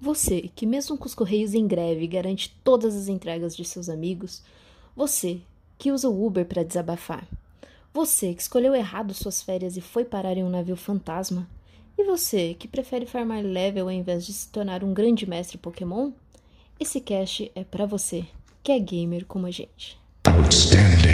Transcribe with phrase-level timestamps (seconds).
[0.00, 4.42] Você que, mesmo com os correios em greve, garante todas as entregas de seus amigos.
[4.94, 5.40] Você
[5.78, 7.26] que usa o Uber para desabafar.
[7.92, 11.48] Você que escolheu errado suas férias e foi parar em um navio fantasma.
[11.98, 16.12] E você que prefere farmar level ao invés de se tornar um grande mestre Pokémon?
[16.78, 18.26] Esse cast é para você
[18.62, 19.98] que é gamer como a gente.
[20.26, 21.05] Outstanding.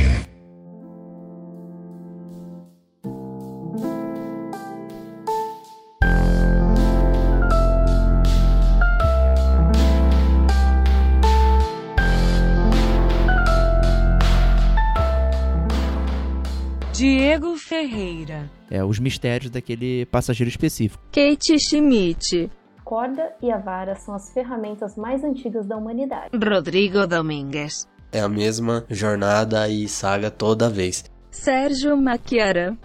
[17.82, 18.48] Ferreira.
[18.70, 21.02] É, os mistérios daquele passageiro específico.
[21.10, 22.50] Kate Schmidt.
[22.84, 26.30] Corda e a vara são as ferramentas mais antigas da humanidade.
[26.36, 27.88] Rodrigo Domingues.
[28.12, 31.04] É a mesma jornada e saga toda vez.
[31.30, 32.76] Sérgio Maquiara.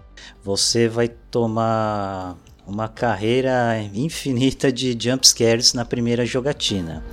[0.41, 7.03] Você vai tomar uma carreira infinita de jumpscares na primeira jogatina.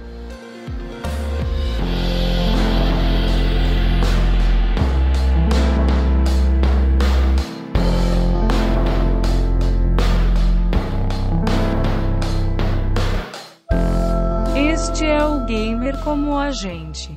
[16.15, 17.11] Como a gente.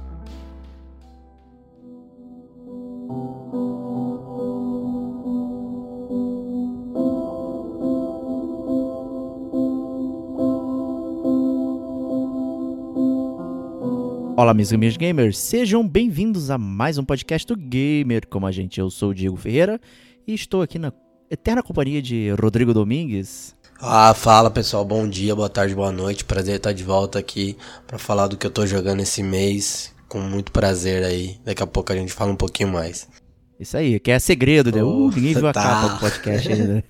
[14.36, 18.80] Olá, meus amigos gamers, sejam bem-vindos a mais um podcast do Gamer como a gente.
[18.80, 19.80] Eu sou o Diego Ferreira
[20.26, 20.92] e estou aqui na
[21.30, 23.56] eterna companhia de Rodrigo Domingues.
[23.80, 26.26] Ah, fala pessoal, bom dia, boa tarde, boa noite.
[26.26, 29.94] Prazer estar de volta aqui para falar do que eu tô jogando esse mês.
[30.10, 31.40] Com muito prazer aí.
[31.46, 33.08] Daqui a pouco a gente fala um pouquinho mais.
[33.60, 34.84] Isso aí, que é segredo, né?
[34.84, 35.62] Uh, ninguém viu a tá.
[35.62, 36.84] capa do podcast ainda.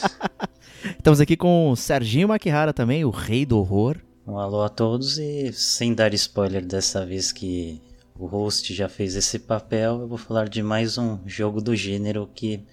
[0.96, 3.98] Estamos aqui com o Serginho Maquihara também, o rei do horror.
[4.26, 7.82] Um alô a todos e sem dar spoiler dessa vez que
[8.18, 12.30] o host já fez esse papel, eu vou falar de mais um jogo do gênero
[12.34, 12.64] que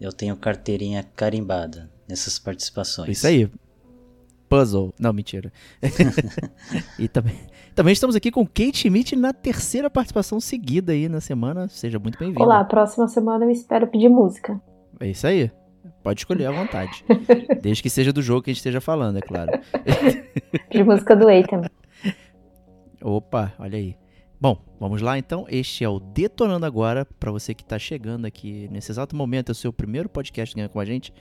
[0.00, 3.08] eu tenho carteirinha carimbada nessas participações.
[3.08, 3.50] Isso aí.
[4.48, 4.94] Puzzle.
[4.98, 5.52] Não, mentira.
[6.98, 7.34] e também,
[7.74, 11.68] também estamos aqui com Kate Schmidt na terceira participação seguida aí na semana.
[11.68, 12.42] Seja muito bem-vindo.
[12.42, 14.60] Olá, próxima semana eu espero pedir música.
[15.00, 15.50] É isso aí.
[16.02, 17.04] Pode escolher à vontade.
[17.62, 19.52] Desde que seja do jogo que a gente esteja falando, é claro.
[20.68, 21.62] pedir música do Eitan.
[23.02, 23.96] Opa, olha aí.
[24.40, 25.46] Bom, vamos lá então.
[25.48, 27.06] Este é o Detonando Agora.
[27.18, 30.80] Para você que está chegando aqui nesse exato momento, é o seu primeiro podcast com
[30.80, 31.12] a gente.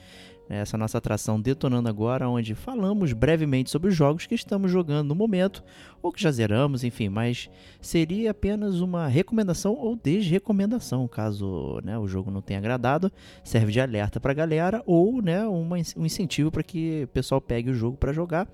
[0.54, 5.08] É essa nossa atração detonando agora, onde falamos brevemente sobre os jogos que estamos jogando
[5.08, 5.64] no momento,
[6.00, 7.50] ou que já zeramos, enfim, mas
[7.82, 13.12] seria apenas uma recomendação ou desrecomendação, caso né, o jogo não tenha agradado,
[13.44, 17.42] serve de alerta para a galera, ou né, uma, um incentivo para que o pessoal
[17.42, 18.48] pegue o jogo para jogar.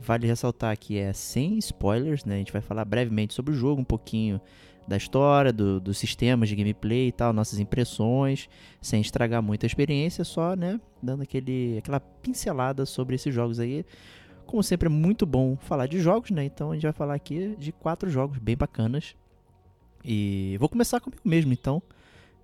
[0.00, 2.34] Vale ressaltar que é sem spoilers, né?
[2.34, 4.40] A gente vai falar brevemente sobre o jogo, um pouquinho
[4.86, 8.48] da história, do, dos sistemas de gameplay e tal, nossas impressões,
[8.80, 13.84] sem estragar muito a experiência, só, né, dando aquele, aquela pincelada sobre esses jogos aí.
[14.46, 16.44] Como sempre é muito bom falar de jogos, né?
[16.44, 19.16] Então a gente vai falar aqui de quatro jogos bem bacanas.
[20.04, 21.82] E vou começar comigo mesmo, então.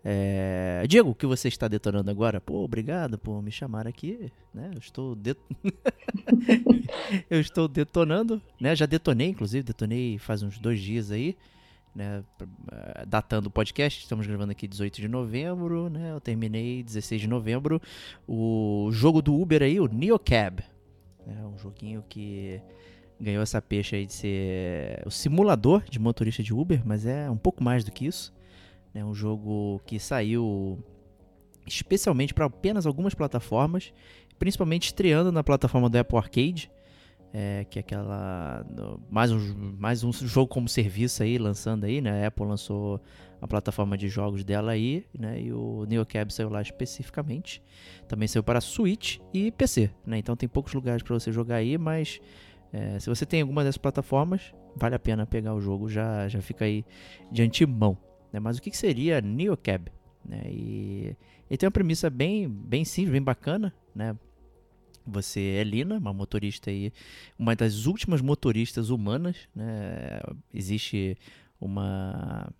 [0.04, 0.84] É...
[0.88, 2.40] Diego, o que você está detonando agora?
[2.40, 4.72] Pô, obrigado por me chamar aqui, né?
[4.74, 5.16] Eu estou
[7.30, 8.74] eu estou detonando, né?
[8.74, 11.36] Já detonei, inclusive, detonei faz uns dois dias aí
[11.94, 12.24] né,
[12.70, 17.28] eh, datando o podcast, estamos gravando aqui 18 de novembro, né, eu terminei 16 de
[17.28, 17.80] novembro,
[18.26, 20.62] o jogo do Uber aí, o Neocab,
[21.26, 22.60] é um joguinho que
[23.20, 27.36] ganhou essa peixe aí de ser o simulador de motorista de Uber, mas é um
[27.36, 28.34] pouco mais do que isso,
[28.94, 30.78] é né, um jogo que saiu
[31.66, 33.92] especialmente para apenas algumas plataformas,
[34.38, 36.70] principalmente estreando na plataforma do Apple Arcade,
[37.32, 38.64] é, que é aquela
[39.10, 42.24] mais um, mais um jogo como serviço aí lançando aí, né?
[42.24, 43.00] A Apple lançou
[43.40, 45.40] a plataforma de jogos dela aí, né?
[45.40, 47.62] E o NeoCab saiu lá especificamente.
[48.06, 50.18] Também saiu para Switch e PC, né?
[50.18, 52.20] Então tem poucos lugares para você jogar aí, mas
[52.72, 56.42] é, se você tem alguma dessas plataformas, vale a pena pegar o jogo, já já
[56.42, 56.84] fica aí
[57.30, 57.96] de antemão,
[58.30, 58.40] né?
[58.40, 59.90] Mas o que, que seria NeoCab?
[60.24, 60.42] Né?
[60.46, 61.16] E
[61.48, 64.14] ele tem uma premissa bem bem simples, bem bacana, né?
[65.06, 66.92] Você é Lina, uma motorista aí,
[67.38, 70.20] uma das últimas motoristas humanas, né?
[70.52, 71.16] Existe
[71.60, 72.52] uma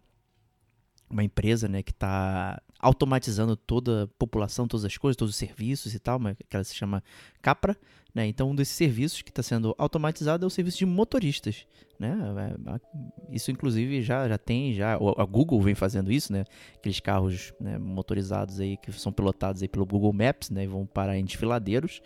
[1.12, 5.94] uma empresa, né, que está automatizando toda a população, todas as coisas, todos os serviços
[5.94, 6.18] e tal,
[6.48, 7.04] que ela se chama
[7.42, 7.76] Capra,
[8.14, 8.26] né?
[8.26, 11.66] Então um desses serviços que está sendo automatizado é o serviço de motoristas,
[11.98, 12.16] né?
[12.38, 16.44] É, isso inclusive já, já tem já a Google vem fazendo isso, né?
[16.74, 20.64] Aqueles carros né, motorizados aí que são pilotados aí pelo Google Maps, né?
[20.64, 22.02] E vão parar em desfiladeiros,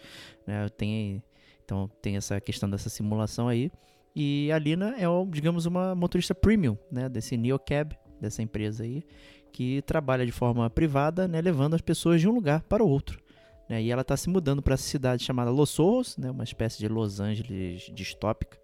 [0.46, 0.68] né?
[0.68, 1.22] Tem
[1.64, 3.70] Então tem essa questão dessa simulação aí.
[4.18, 9.04] E a Lina é, digamos, uma motorista premium, né, desse NeoCab, dessa empresa aí,
[9.52, 13.20] que trabalha de forma privada, né, levando as pessoas de um lugar para o outro.
[13.68, 16.78] Né, e ela está se mudando para essa cidade chamada Los Ojos, né, uma espécie
[16.78, 18.58] de Los Angeles distópica,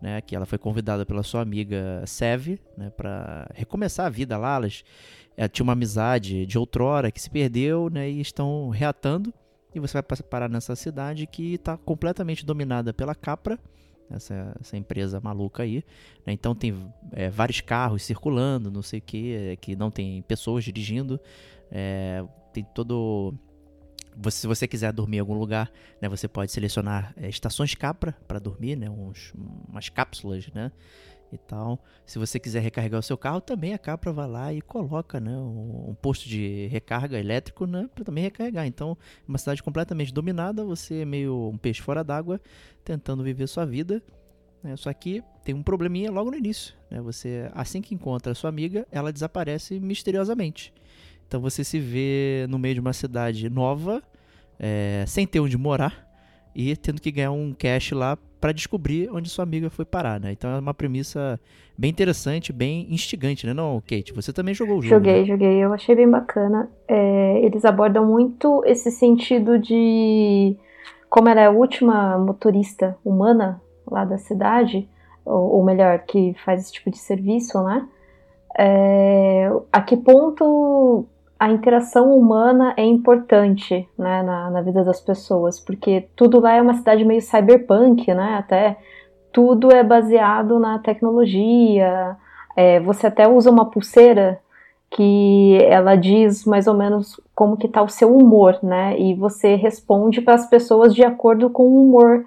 [0.00, 4.56] né, que ela foi convidada pela sua amiga Sev, né, para recomeçar a vida lá.
[4.56, 4.84] Elas
[5.36, 9.32] ela tinha uma amizade de outrora que se perdeu, né, e estão reatando.
[9.72, 13.56] E você vai parar nessa cidade que está completamente dominada pela Capra,
[14.10, 15.84] essa, essa empresa maluca aí.
[16.26, 16.32] Né?
[16.32, 21.20] Então tem é, vários carros circulando, não sei o que, que não tem pessoas dirigindo.
[21.70, 23.34] É, tem todo.
[24.20, 25.70] Você, se você quiser dormir em algum lugar,
[26.00, 29.32] né, você pode selecionar é, estações Capra para dormir, né, uns,
[29.68, 30.72] umas cápsulas, né,
[31.32, 31.82] e tal.
[32.06, 35.36] Se você quiser recarregar o seu carro, também a Capra vai lá e coloca né,
[35.36, 38.66] um, um posto de recarga elétrico né, para também recarregar.
[38.66, 42.40] Então, uma cidade completamente dominada, você é meio um peixe fora d'água,
[42.84, 44.02] tentando viver sua vida.
[44.62, 46.74] Né, só que tem um probleminha logo no início.
[46.90, 50.72] Né, você, assim que encontra sua amiga, ela desaparece misteriosamente.
[51.28, 54.02] Então você se vê no meio de uma cidade nova,
[54.58, 56.08] é, sem ter onde morar
[56.54, 60.32] e tendo que ganhar um cash lá para descobrir onde sua amiga foi parar, né?
[60.32, 61.38] Então é uma premissa
[61.76, 63.52] bem interessante, bem instigante, né?
[63.52, 64.94] Não, Kate, você também jogou o jogo.
[64.94, 65.26] Joguei, né?
[65.26, 65.64] joguei.
[65.64, 66.70] Eu achei bem bacana.
[66.88, 70.56] É, eles abordam muito esse sentido de
[71.10, 74.88] como ela é a última motorista humana lá da cidade,
[75.24, 77.86] ou, ou melhor, que faz esse tipo de serviço, né?
[78.58, 81.06] É, a que ponto
[81.38, 86.60] a interação humana é importante né, na, na, vida das pessoas, porque tudo lá é
[86.62, 88.36] uma cidade meio cyberpunk, né?
[88.38, 88.76] Até
[89.32, 92.16] tudo é baseado na tecnologia.
[92.56, 94.40] É, você até usa uma pulseira
[94.90, 98.98] que ela diz mais ou menos como que tá o seu humor, né?
[98.98, 102.24] E você responde para as pessoas de acordo com o humor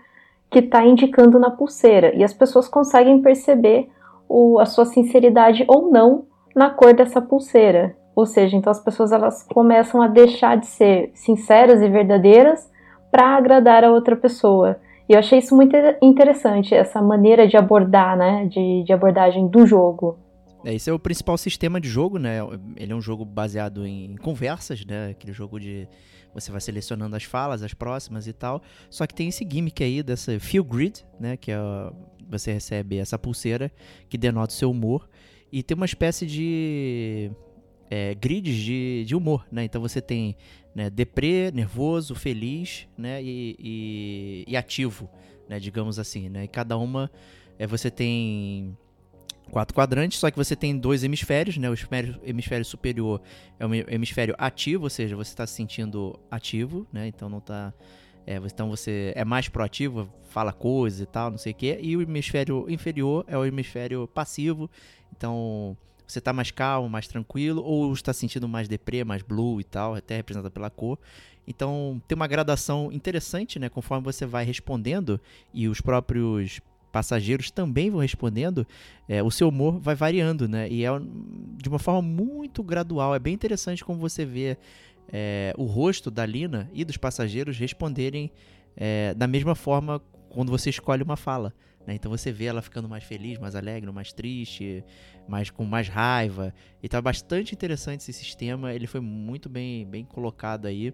[0.50, 2.16] que está indicando na pulseira.
[2.16, 3.90] E as pessoas conseguem perceber
[4.30, 6.24] o, a sua sinceridade ou não
[6.56, 8.00] na cor dessa pulseira.
[8.16, 12.70] Ou seja, então as pessoas elas começam a deixar de ser sinceras e verdadeiras
[13.10, 14.80] para agradar a outra pessoa.
[15.08, 19.66] E eu achei isso muito interessante, essa maneira de abordar, né, de, de abordagem do
[19.66, 20.18] jogo.
[20.64, 22.38] É, esse é o principal sistema de jogo, né?
[22.78, 25.10] Ele é um jogo baseado em conversas, né?
[25.10, 25.88] Aquele jogo de
[26.34, 28.62] você vai selecionando as falas, as próximas e tal.
[28.90, 31.36] Só que tem esse gimmick aí dessa feel grid, né?
[31.36, 31.58] Que é
[32.30, 33.70] você recebe essa pulseira
[34.08, 35.10] que denota o seu humor
[35.52, 37.30] e tem uma espécie de
[37.92, 39.66] é, grids de, de humor, né?
[39.66, 40.38] Então você tem
[40.74, 43.22] né, deprê, nervoso, feliz, né?
[43.22, 45.10] E, e, e, ativo,
[45.50, 45.60] né?
[45.60, 46.46] Digamos assim, né?
[46.46, 47.12] E cada uma
[47.60, 48.78] é, você tem
[49.52, 51.70] quatro quadrantes, só que você tem dois hemisférios, né?
[51.70, 51.76] O
[52.24, 53.22] hemisfério, superior
[53.60, 57.08] é o hemisfério ativo, ou seja, você está se sentindo ativo, né?
[57.08, 57.74] Então não está
[58.26, 61.78] é, então você é mais proativo, fala coisas e tal, não sei o quê.
[61.82, 64.70] E o hemisfério inferior é o hemisfério passivo.
[65.12, 65.76] Então
[66.12, 69.96] você está mais calmo, mais tranquilo, ou está sentindo mais deprê, mais blue e tal,
[69.96, 71.00] até representado pela cor.
[71.48, 73.70] Então tem uma gradação interessante, né?
[73.70, 75.20] Conforme você vai respondendo
[75.54, 76.60] e os próprios
[76.92, 78.68] passageiros também vão respondendo,
[79.08, 80.70] é, o seu humor vai variando, né?
[80.70, 80.90] E é
[81.58, 83.16] de uma forma muito gradual.
[83.16, 84.58] É bem interessante como você vê
[85.12, 88.32] é, o rosto da Lina e dos passageiros responderem
[88.76, 91.54] é, da mesma forma quando você escolhe uma fala.
[91.86, 91.96] Né?
[91.96, 94.84] Então você vê ela ficando mais feliz, mais alegre, mais triste,
[95.28, 96.54] mais com mais raiva.
[96.82, 98.74] E tá bastante interessante esse sistema.
[98.74, 100.94] Ele foi muito bem, bem colocado aí.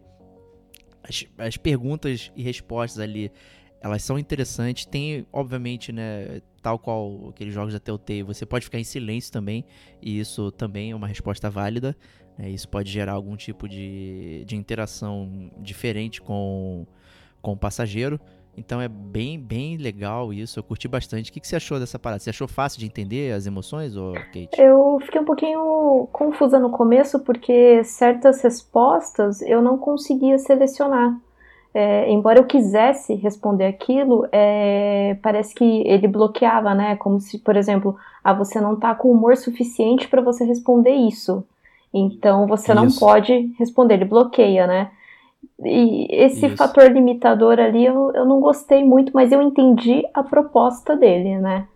[1.04, 3.32] As, as perguntas e respostas ali,
[3.82, 4.86] elas são interessantes.
[4.86, 9.64] Tem, obviamente, né, tal qual aqueles jogos da Telltale, você pode ficar em silêncio também,
[10.02, 11.96] e isso também é uma resposta válida.
[12.38, 12.50] Né?
[12.50, 16.86] Isso pode gerar algum tipo de, de interação diferente com,
[17.42, 18.20] com o passageiro.
[18.58, 20.60] Então é bem, bem legal isso.
[20.60, 21.30] Eu curti bastante.
[21.30, 22.20] O que, que você achou dessa parada?
[22.20, 24.50] Você achou fácil de entender as emoções, ou Kate?
[24.58, 31.16] Eu fiquei um pouquinho confusa no começo, porque certas respostas eu não conseguia selecionar.
[31.74, 36.96] É, embora eu quisesse responder aquilo, é, parece que ele bloqueava, né?
[36.96, 41.44] Como se, por exemplo, ah, você não tá com humor suficiente para você responder isso.
[41.94, 42.82] Então você isso.
[42.82, 44.92] não pode responder, ele bloqueia, né?
[45.64, 46.58] E esse Isso.
[46.58, 51.68] fator limitador ali eu, eu não gostei muito, mas eu entendi a proposta dele, né?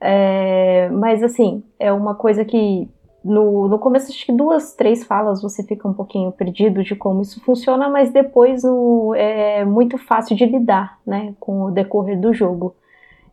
[0.00, 2.88] É, mas assim, é uma coisa que
[3.26, 7.22] no, no começo, acho que duas, três falas você fica um pouquinho perdido de como
[7.22, 12.32] isso funciona, mas depois no, é muito fácil de lidar, né, com o decorrer do
[12.32, 12.74] jogo.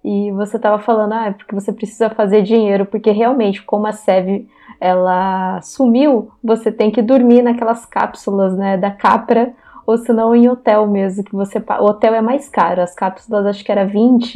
[0.03, 3.93] E você estava falando, ah, é porque você precisa fazer dinheiro, porque realmente, como a
[3.93, 4.47] Sev
[4.81, 9.53] ela sumiu, você tem que dormir naquelas cápsulas, né, da Capra,
[9.85, 13.45] ou se não em hotel mesmo, que você o hotel é mais caro, as cápsulas
[13.45, 14.33] acho que era 20,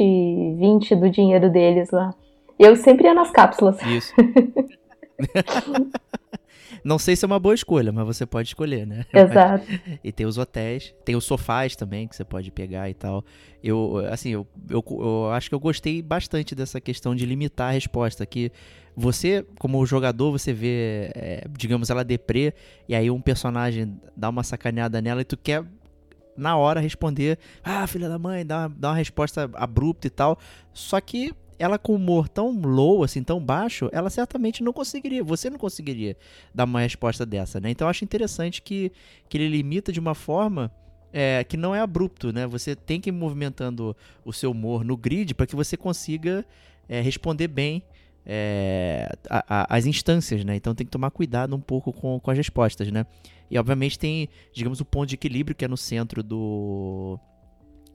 [0.58, 2.14] 20 do dinheiro deles lá.
[2.58, 3.80] Eu sempre ia nas cápsulas.
[3.82, 4.14] Isso.
[6.88, 9.04] Não sei se é uma boa escolha, mas você pode escolher, né?
[9.12, 9.66] Exato.
[9.68, 13.22] Mas, e tem os hotéis, tem os sofás também que você pode pegar e tal.
[13.62, 17.72] Eu, assim, eu, eu, eu acho que eu gostei bastante dessa questão de limitar a
[17.72, 18.50] resposta, que
[18.96, 22.54] você, como jogador, você vê, é, digamos, ela deprê,
[22.88, 25.62] e aí um personagem dá uma sacaneada nela e tu quer
[26.38, 30.38] na hora responder, ah, filha da mãe, dá uma, dá uma resposta abrupta e tal.
[30.72, 35.50] Só que ela com humor tão low, assim, tão baixo, ela certamente não conseguiria, você
[35.50, 36.16] não conseguiria
[36.54, 37.70] dar uma resposta dessa, né?
[37.70, 38.92] Então eu acho interessante que,
[39.28, 40.70] que ele limita de uma forma
[41.12, 42.46] é, que não é abrupto, né?
[42.46, 46.44] Você tem que ir movimentando o seu humor no grid para que você consiga
[46.88, 47.82] é, responder bem
[48.24, 50.54] é, a, a, as instâncias, né?
[50.54, 53.06] Então tem que tomar cuidado um pouco com, com as respostas, né?
[53.50, 57.18] E obviamente tem, digamos, o ponto de equilíbrio que é no centro do,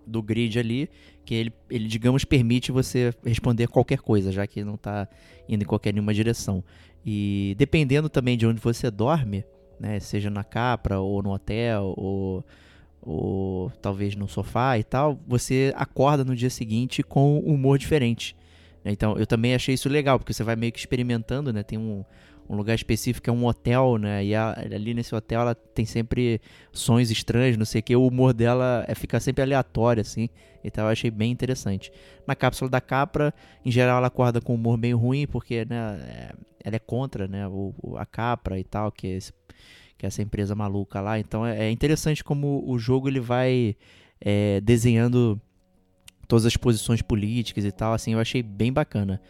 [0.05, 0.89] do grid ali,
[1.25, 5.07] que ele, ele, digamos, permite você responder qualquer coisa, já que não está
[5.47, 6.63] indo em qualquer nenhuma direção.
[7.05, 9.43] E dependendo também de onde você dorme,
[9.79, 12.45] né, seja na capra ou no hotel ou,
[13.01, 18.35] ou talvez no sofá e tal, você acorda no dia seguinte com um humor diferente.
[18.83, 18.91] Né?
[18.91, 21.63] Então eu também achei isso legal, porque você vai meio que experimentando, né?
[21.63, 22.03] Tem um,
[22.53, 24.23] um lugar específico, é um hotel, né?
[24.23, 26.39] E a, ali nesse hotel ela tem sempre
[26.71, 27.95] sons estranhos, não sei o que.
[27.95, 30.29] O humor dela é ficar sempre aleatório, assim.
[30.63, 31.91] Então eu achei bem interessante.
[32.25, 33.33] Na cápsula da Capra,
[33.65, 36.33] em geral ela acorda com um humor meio ruim, porque né, é,
[36.63, 39.33] ela é contra né, o, a Capra e tal, que é, esse,
[39.97, 41.19] que é essa empresa maluca lá.
[41.19, 43.75] Então é, é interessante como o jogo ele vai
[44.21, 45.39] é, desenhando
[46.27, 47.93] todas as posições políticas e tal.
[47.93, 49.21] Assim, eu achei bem bacana.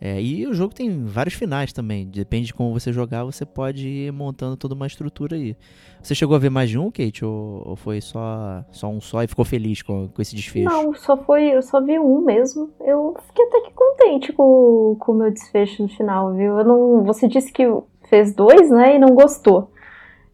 [0.00, 2.06] É, e o jogo tem vários finais também.
[2.06, 5.56] Depende de como você jogar, você pode ir montando toda uma estrutura aí.
[6.00, 7.24] Você chegou a ver mais de um, Kate?
[7.24, 10.68] Ou, ou foi só, só um só e ficou feliz com, com esse desfecho?
[10.68, 11.54] Não, só foi.
[11.54, 12.70] Eu só vi um mesmo.
[12.80, 16.58] Eu fiquei até que contente com, com o meu desfecho no final, viu?
[16.58, 17.64] Eu não, você disse que
[18.08, 18.94] fez dois, né?
[18.94, 19.72] E não gostou.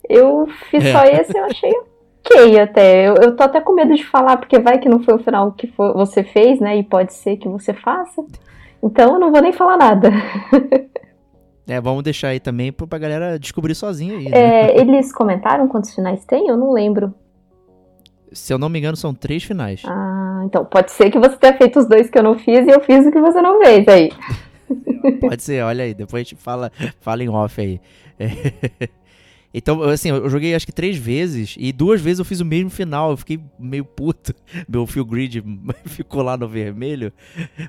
[0.07, 0.93] Eu fiz é.
[0.93, 1.73] só esse eu achei
[2.25, 3.09] ok até.
[3.09, 5.53] Eu, eu tô até com medo de falar, porque vai que não foi o final
[5.53, 6.77] que for, você fez, né?
[6.77, 8.23] E pode ser que você faça.
[8.85, 10.11] Então eu não vou nem falar nada.
[11.67, 14.29] É, vamos deixar aí também pra galera descobrir sozinha aí.
[14.29, 14.37] Né?
[14.37, 16.47] É, eles comentaram quantos finais tem?
[16.47, 17.15] Eu não lembro.
[18.31, 19.83] Se eu não me engano, são três finais.
[19.87, 22.71] Ah, então pode ser que você tenha feito os dois que eu não fiz e
[22.71, 24.13] eu fiz o que você não fez aí.
[25.27, 27.81] pode ser, olha aí, depois a gente fala, fala em off aí.
[28.21, 28.89] É.
[29.57, 32.71] Então, assim, eu joguei acho que três vezes e duas vezes eu fiz o mesmo
[32.71, 33.13] final.
[33.13, 34.35] Eu fiquei meio puto.
[34.69, 35.45] Meu fio grid
[35.87, 37.13] ficou lá no vermelho.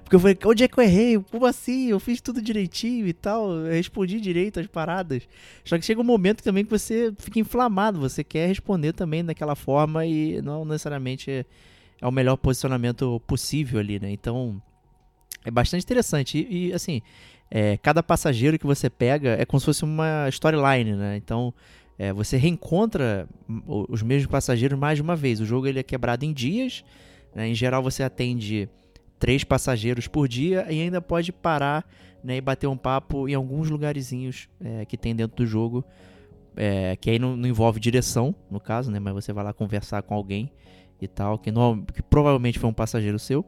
[0.03, 1.19] Porque eu falei, onde é que eu errei?
[1.19, 1.89] Como assim?
[1.89, 3.51] Eu fiz tudo direitinho e tal.
[3.51, 5.27] Eu respondi direito as paradas.
[5.63, 7.99] Só que chega um momento também que você fica inflamado.
[7.99, 11.45] Você quer responder também daquela forma e não necessariamente é,
[12.01, 14.09] é o melhor posicionamento possível ali, né?
[14.09, 14.59] Então,
[15.43, 16.47] é bastante interessante.
[16.49, 17.03] E, e assim,
[17.49, 21.17] é, cada passageiro que você pega é como se fosse uma storyline, né?
[21.17, 21.53] Então
[21.97, 23.27] é, você reencontra
[23.67, 25.39] os mesmos passageiros mais de uma vez.
[25.39, 26.83] O jogo ele é quebrado em dias.
[27.33, 27.49] Né?
[27.49, 28.69] Em geral você atende
[29.17, 31.87] três passageiros por dia e ainda pode parar
[32.23, 35.85] né, e bater um papo em alguns lugarzinhos é, que tem dentro do jogo.
[36.57, 38.97] É, que aí não, não, envolve direção, no caso, né?
[38.97, 40.49] Mas você vai lá conversar com alguém
[41.01, 43.45] e tal, que, no, que provavelmente foi um passageiro seu.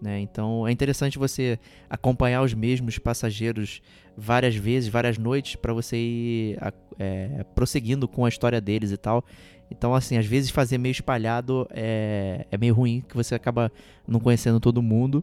[0.00, 0.20] Né?
[0.20, 3.82] Então é interessante você acompanhar os mesmos passageiros
[4.16, 6.58] várias vezes, várias noites, para você ir
[6.98, 9.24] é, prosseguindo com a história deles e tal.
[9.70, 13.70] Então, assim, às vezes fazer meio espalhado é, é meio ruim, que você acaba
[14.06, 15.22] não conhecendo todo mundo.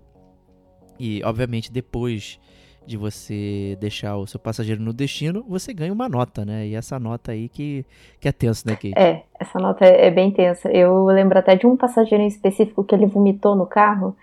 [0.99, 2.39] E, obviamente, depois
[2.85, 6.65] de você deixar o seu passageiro no destino, você ganha uma nota, né?
[6.65, 7.85] E essa nota aí que,
[8.19, 8.97] que é tenso, né, Kate?
[8.97, 10.71] É, essa nota é, é bem tensa.
[10.71, 14.15] Eu lembro até de um passageiro em específico que ele vomitou no carro.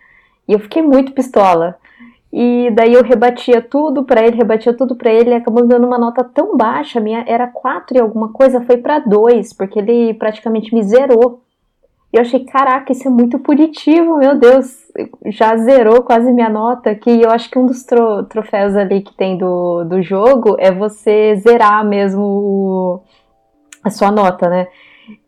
[0.49, 1.77] E eu fiquei muito pistola.
[2.37, 5.87] E daí eu rebatia tudo para ele, rebatia tudo para ele, e acabou me dando
[5.87, 10.13] uma nota tão baixa, minha era 4 e alguma coisa, foi para 2, porque ele
[10.15, 11.43] praticamente me zerou.
[12.13, 14.67] E eu achei, caraca, isso é muito punitivo, meu Deus,
[15.27, 19.15] já zerou quase minha nota, que eu acho que um dos tro troféus ali que
[19.15, 23.01] tem do, do jogo é você zerar mesmo o,
[23.85, 24.67] a sua nota, né?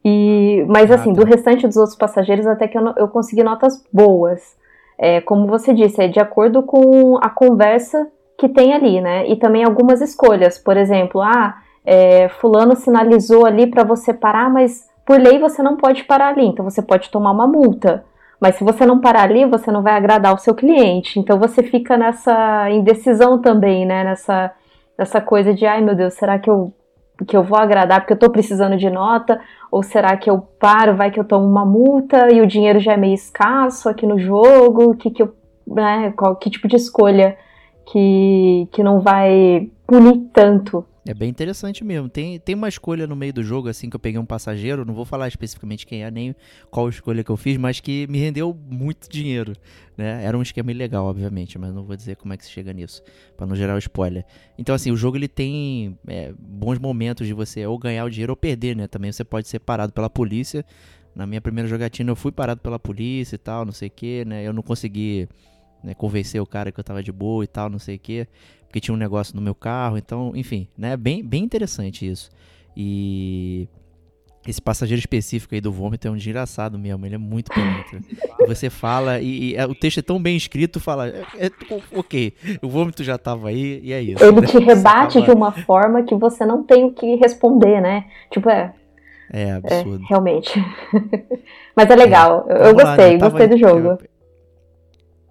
[0.05, 1.21] E, mas assim, ah, tá.
[1.21, 4.57] do restante dos outros passageiros, até que eu, eu consegui notas boas
[4.99, 9.29] é, como você disse, é de acordo com a conversa que tem ali, né?
[9.29, 10.59] E também algumas escolhas.
[10.59, 15.77] Por exemplo, ah, é, fulano sinalizou ali para você parar, mas por lei você não
[15.77, 18.05] pode parar ali, então você pode tomar uma multa.
[18.41, 21.19] Mas se você não parar ali, você não vai agradar o seu cliente.
[21.19, 24.05] Então você fica nessa indecisão também, né?
[24.05, 24.53] Nessa,
[24.99, 26.73] nessa coisa de, ai meu Deus, será que eu
[27.25, 29.41] que eu vou agradar porque eu tô precisando de nota?
[29.71, 32.93] Ou será que eu paro, vai que eu tomo uma multa e o dinheiro já
[32.93, 34.95] é meio escasso aqui no jogo?
[34.97, 35.35] Que que eu,
[35.67, 37.37] né, qual, que tipo de escolha
[37.87, 42.09] que, que não vai punir tanto é bem interessante mesmo.
[42.09, 44.93] Tem, tem uma escolha no meio do jogo, assim, que eu peguei um passageiro, não
[44.93, 46.35] vou falar especificamente quem é, nem
[46.71, 49.53] qual escolha que eu fiz, mas que me rendeu muito dinheiro,
[49.97, 50.25] né?
[50.25, 53.03] Era um esquema ilegal, obviamente, mas não vou dizer como é que se chega nisso,
[53.37, 54.25] para não gerar spoiler.
[54.59, 58.33] Então, assim, o jogo ele tem é, bons momentos de você ou ganhar o dinheiro
[58.33, 58.89] ou perder, né?
[58.89, 60.65] Também você pode ser parado pela polícia.
[61.15, 64.25] Na minha primeira jogatina eu fui parado pela polícia e tal, não sei o que,
[64.25, 64.47] né?
[64.47, 65.29] Eu não consegui
[65.83, 68.27] né, convencer o cara que eu tava de boa e tal, não sei o que
[68.77, 70.99] porque tinha um negócio no meu carro, então, enfim, né?
[70.99, 72.29] Bem, bem interessante isso.
[72.77, 73.67] E
[74.47, 77.51] esse passageiro específico aí do vômito é um desgraçado mesmo, ele é muito
[78.39, 81.51] e você fala, e, e, é, o texto é tão bem escrito, fala, é, é,
[81.95, 84.23] ok, o vômito já tava aí, e é isso.
[84.23, 88.05] Ele te rebate de uma forma que você não tem o que responder, né?
[88.31, 88.75] Tipo, é.
[89.33, 90.05] É absurdo.
[90.05, 90.53] É, realmente.
[91.75, 93.89] Mas é legal, eu, eu gostei, lá, eu gostei do jogo.
[93.89, 93.99] Eu,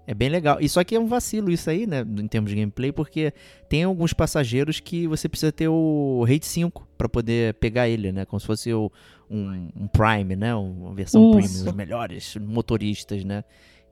[0.08, 0.58] é bem legal.
[0.62, 3.34] E só que é um vacilo isso aí, né, em termos de gameplay, porque
[3.68, 8.26] tem alguns passageiros que você precisa ter o Rate 5 para poder pegar ele, né,
[8.26, 8.92] como se fosse o,
[9.30, 11.50] um, um, Prime, né, uma versão isso.
[11.50, 13.44] Premium, os melhores motoristas, né.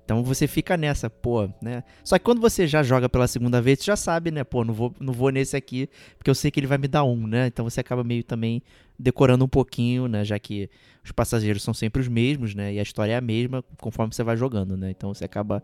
[0.06, 1.82] Então você fica nessa, pô, né?
[2.04, 4.44] Só que quando você já joga pela segunda vez, você já sabe, né?
[4.44, 7.06] Pô, não vou, não vou nesse aqui, porque eu sei que ele vai me dar
[7.06, 7.48] um, né?
[7.48, 8.62] Então você acaba meio também
[9.00, 10.26] decorando um pouquinho, né?
[10.26, 10.70] Já que
[11.06, 12.74] os passageiros são sempre os mesmos, né?
[12.74, 14.92] E a história é a mesma conforme você vai jogando, né?
[14.92, 15.64] Então você acaba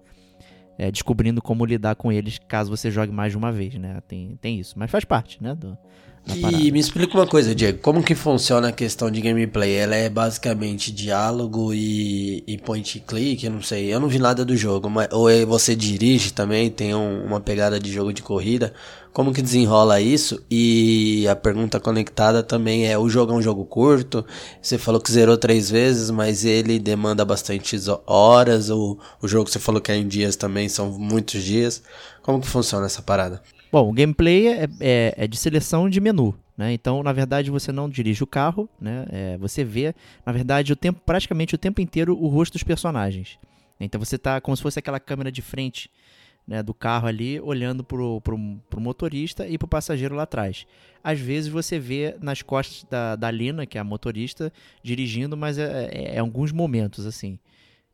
[0.79, 4.01] é, descobrindo como lidar com eles caso você jogue mais de uma vez, né?
[4.07, 4.79] Tem, tem isso.
[4.79, 5.53] Mas faz parte, né?
[5.53, 5.77] Do,
[6.35, 7.79] e me explica uma coisa, Diego.
[7.79, 9.73] Como que funciona a questão de gameplay?
[9.73, 13.45] Ela é basicamente diálogo e, e point click?
[13.45, 13.91] Eu não sei.
[13.91, 14.89] Eu não vi nada do jogo.
[14.89, 16.69] Mas, ou é você dirige também?
[16.69, 18.73] Tem um, uma pegada de jogo de corrida?
[19.19, 20.41] Como que desenrola isso?
[20.49, 24.25] E a pergunta conectada também é: o jogo é um jogo curto?
[24.61, 27.75] Você falou que zerou três vezes, mas ele demanda bastante
[28.07, 28.69] horas.
[28.69, 31.83] Ou o jogo você falou que é em dias também, são muitos dias.
[32.21, 33.43] Como que funciona essa parada?
[33.69, 36.71] Bom, o gameplay é, é, é, de seleção de menu, né?
[36.71, 39.05] Então, na verdade, você não dirige o carro, né?
[39.11, 39.93] É, você vê,
[40.25, 43.37] na verdade, o tempo, praticamente o tempo inteiro o rosto dos personagens.
[43.81, 45.89] Então você tá como se fosse aquela câmera de frente
[46.49, 50.65] né, do carro ali, olhando pro, pro motorista e pro passageiro lá atrás.
[51.03, 55.59] Às vezes você vê nas costas da, da Lina, que é a motorista, dirigindo, mas
[55.59, 57.37] é, é, é alguns momentos, assim.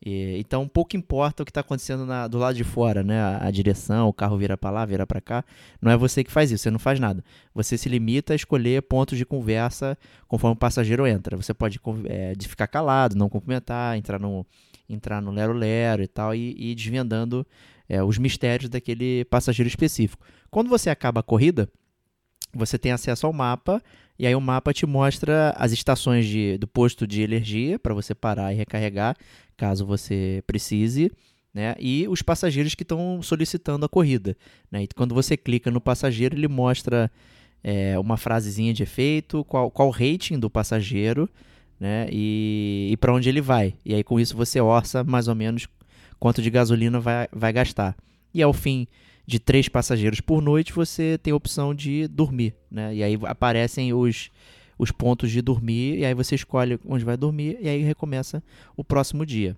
[0.03, 3.19] E, então, pouco importa o que está acontecendo na, do lado de fora, né?
[3.19, 5.43] A, a, direção, o carro vira para lá, vira para cá.
[5.81, 7.21] Não é você que faz isso, você não faz nada.
[7.53, 9.97] Você se limita a escolher pontos de conversa
[10.29, 11.35] conforme o passageiro entra.
[11.35, 14.45] Você pode é, de ficar calado, não cumprimentar, entrar no
[14.87, 17.45] entrar no lero-lero e tal, e, e desvendando
[17.87, 20.25] é, os mistérios daquele passageiro específico.
[20.49, 21.69] Quando você acaba a corrida,
[22.53, 23.81] você tem acesso ao mapa
[24.17, 28.15] e aí o mapa te mostra as estações de, do posto de energia para você
[28.15, 29.15] parar e recarregar,
[29.57, 31.11] caso você precise.
[31.53, 31.75] Né?
[31.79, 34.35] E os passageiros que estão solicitando a corrida.
[34.69, 34.83] Né?
[34.83, 37.09] E quando você clica no passageiro, ele mostra
[37.63, 41.29] é, uma frasezinha de efeito, qual, qual o rating do passageiro
[41.79, 42.07] né?
[42.11, 43.73] e, e para onde ele vai.
[43.85, 45.67] E aí com isso você orça mais ou menos
[46.19, 47.95] quanto de gasolina vai, vai gastar.
[48.33, 48.87] E ao fim
[49.25, 52.93] de três passageiros por noite, você tem a opção de dormir, né?
[52.93, 54.29] E aí aparecem os,
[54.77, 58.43] os pontos de dormir, e aí você escolhe onde vai dormir, e aí recomeça
[58.75, 59.57] o próximo dia.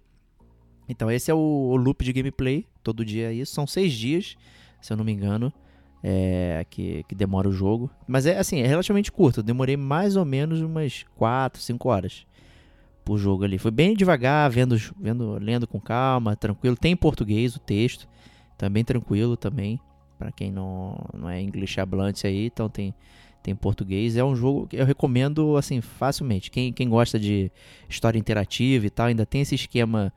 [0.88, 3.54] Então esse é o, o loop de gameplay, todo dia é isso.
[3.54, 4.38] São seis dias,
[4.82, 5.52] se eu não me engano,
[6.02, 7.89] é, que, que demora o jogo.
[8.08, 9.41] Mas é assim, é relativamente curto.
[9.41, 12.26] Eu demorei mais ou menos umas 4, 5 horas
[13.08, 13.58] por jogo ali.
[13.58, 16.76] Foi bem devagar, vendo, vendo, lendo com calma, tranquilo.
[16.76, 18.06] Tem em português o texto.
[18.58, 19.80] Também tranquilo também,
[20.20, 22.93] para quem não, não é inglês hablante aí, então tem
[23.41, 24.17] tem português.
[24.17, 26.52] É um jogo que eu recomendo assim facilmente.
[26.52, 27.50] Quem, quem gosta de
[27.88, 30.12] história interativa e tal, ainda tem esse esquema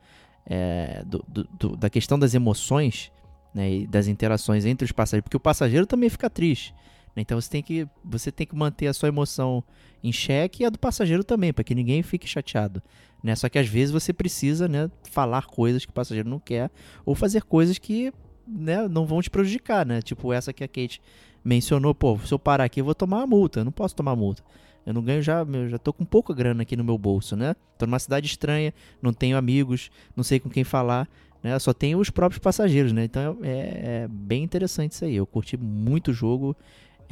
[0.45, 3.09] é, do, do, do, da questão das emoções
[3.53, 6.75] né, e das interações entre os passageiros, porque o passageiro também fica triste.
[7.15, 7.21] Né?
[7.21, 9.63] Então você tem, que, você tem que manter a sua emoção
[10.03, 12.81] em xeque e a do passageiro também, para que ninguém fique chateado.
[13.23, 13.35] Né?
[13.35, 16.71] Só que às vezes você precisa né, falar coisas que o passageiro não quer
[17.05, 18.11] ou fazer coisas que
[18.47, 20.01] né, não vão te prejudicar, né?
[20.01, 21.01] Tipo essa que a Kate
[21.43, 24.15] mencionou, pô, se eu parar aqui eu vou tomar uma multa, eu não posso tomar
[24.15, 24.43] multa.
[24.85, 27.55] Eu não ganho já, eu já tô com pouca grana aqui no meu bolso, né?
[27.77, 31.07] Tô numa cidade estranha, não tenho amigos, não sei com quem falar,
[31.43, 31.57] né?
[31.59, 33.03] Só tenho os próprios passageiros, né?
[33.03, 35.15] Então é, é bem interessante isso aí.
[35.15, 36.55] Eu curti muito o jogo,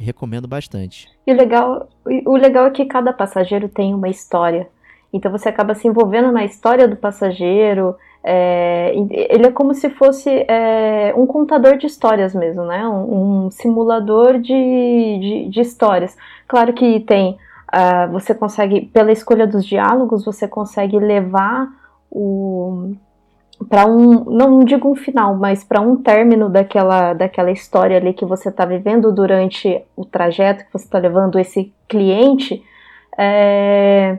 [0.04, 1.08] recomendo bastante.
[1.26, 4.68] E o legal, o legal é que cada passageiro tem uma história.
[5.12, 10.28] Então você acaba se envolvendo na história do passageiro, é, ele é como se fosse
[10.46, 12.86] é, um contador de histórias mesmo, né?
[12.86, 16.16] Um, um simulador de, de, de, histórias.
[16.46, 17.38] Claro que tem
[17.72, 21.68] uh, você consegue, pela escolha dos diálogos, você consegue levar
[22.10, 22.92] o
[23.68, 28.24] para um, não digo um final, mas para um término daquela, daquela história ali que
[28.24, 32.62] você está vivendo durante o trajeto que você está levando esse cliente,
[33.18, 34.18] é,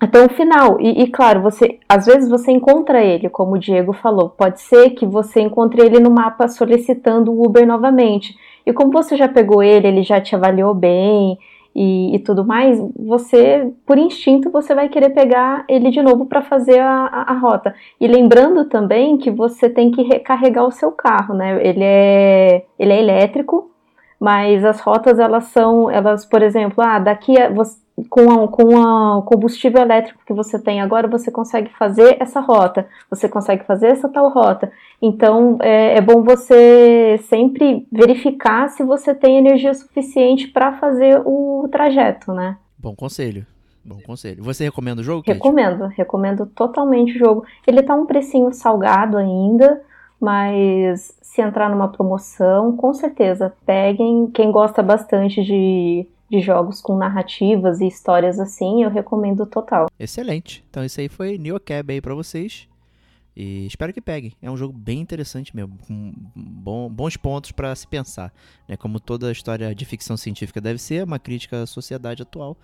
[0.00, 0.80] até o final.
[0.80, 4.30] E, e, claro, você às vezes você encontra ele, como o Diego falou.
[4.30, 8.34] Pode ser que você encontre ele no mapa solicitando o Uber novamente.
[8.64, 11.38] E como você já pegou ele, ele já te avaliou bem
[11.80, 16.42] e, e tudo mais, você, por instinto, você vai querer pegar ele de novo para
[16.42, 17.72] fazer a, a, a, rota.
[18.00, 21.64] E lembrando também que você tem que recarregar o seu carro, né?
[21.64, 23.70] Ele é, ele é elétrico,
[24.18, 28.74] mas as rotas elas são, elas, por exemplo, ah, daqui a, você, com, a, com
[28.74, 33.88] o combustível elétrico que você tem agora, você consegue fazer essa rota, você consegue fazer
[33.88, 34.70] essa tal rota.
[35.00, 41.68] Então é, é bom você sempre verificar se você tem energia suficiente para fazer o
[41.70, 42.56] trajeto, né?
[42.78, 43.46] Bom conselho.
[43.84, 44.42] Bom conselho.
[44.44, 45.22] Você recomenda o jogo?
[45.22, 45.36] Kate?
[45.36, 47.44] Recomendo, recomendo totalmente o jogo.
[47.66, 49.80] Ele tá um precinho salgado ainda,
[50.20, 54.26] mas se entrar numa promoção, com certeza peguem.
[54.26, 59.86] Quem gosta bastante de de jogos com narrativas e histórias assim, eu recomendo total.
[59.98, 60.64] Excelente.
[60.68, 62.68] Então esse aí foi New Cab aí para vocês.
[63.40, 64.32] E espero que peguem.
[64.42, 68.32] É um jogo bem interessante mesmo, com bom, bons pontos para se pensar.
[68.68, 68.76] Né?
[68.76, 72.56] Como toda história de ficção científica deve ser, uma crítica à sociedade atual.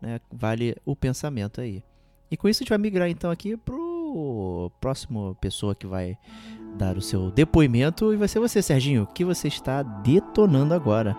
[0.00, 0.20] Né?
[0.32, 1.82] Vale o pensamento aí.
[2.30, 6.16] E com isso a gente vai migrar então aqui pro próximo pessoa que vai
[6.78, 8.12] dar o seu depoimento.
[8.14, 9.08] E vai ser você, Serginho.
[9.12, 11.16] Que você está detonando agora?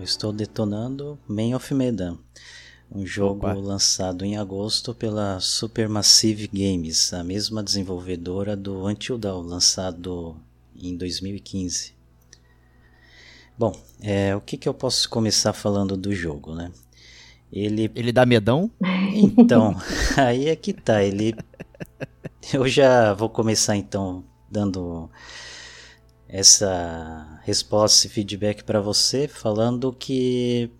[0.00, 2.16] Eu estou detonando Man of Medan,
[2.90, 3.52] um jogo Opa.
[3.52, 10.36] lançado em agosto pela Supermassive Games, a mesma desenvolvedora do Until Dawn, lançado
[10.74, 11.92] em 2015.
[13.58, 16.72] Bom, é, o que, que eu posso começar falando do jogo, né?
[17.52, 18.70] Ele, ele dá medão?
[19.12, 19.76] Então,
[20.16, 21.02] aí é que tá.
[21.04, 21.34] Ele.
[22.54, 25.10] Eu já vou começar então dando
[26.32, 30.70] essa resposta e feedback para você, falando que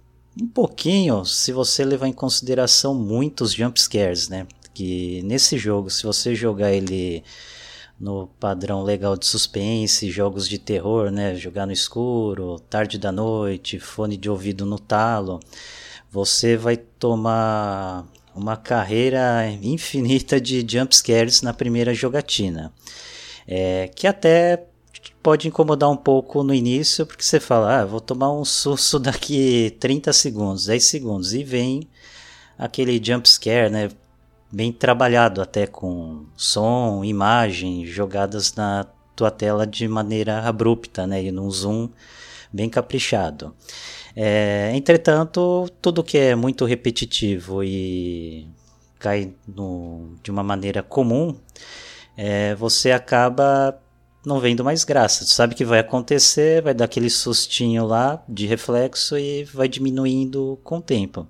[0.41, 4.47] um pouquinho, se você levar em consideração muitos jump scares, né?
[4.73, 7.25] Que nesse jogo, se você jogar ele
[7.99, 11.35] no padrão legal de suspense, jogos de terror, né?
[11.35, 15.41] Jogar no escuro, tarde da noite, fone de ouvido no talo,
[16.11, 22.73] você vai tomar uma carreira infinita de jump scares na primeira jogatina.
[23.49, 24.70] É, que até
[25.23, 29.77] pode incomodar um pouco no início, porque você fala, ah, vou tomar um susto daqui
[29.81, 31.89] 30 segundos, 10 segundos, e vem
[32.59, 33.89] aquele jump scare, né?
[34.53, 41.23] Bem trabalhado até com som, imagem, jogadas na tua tela de maneira abrupta, né?
[41.23, 41.89] E num zoom
[42.53, 43.55] bem caprichado.
[44.17, 48.49] É, entretanto, tudo que é muito repetitivo e
[48.99, 51.37] cai no, de uma maneira comum,
[52.17, 53.81] é, você acaba
[54.25, 55.25] não vendo mais graça.
[55.25, 60.59] Tu sabe que vai acontecer, vai dar aquele sustinho lá de reflexo e vai diminuindo
[60.63, 61.27] com o tempo.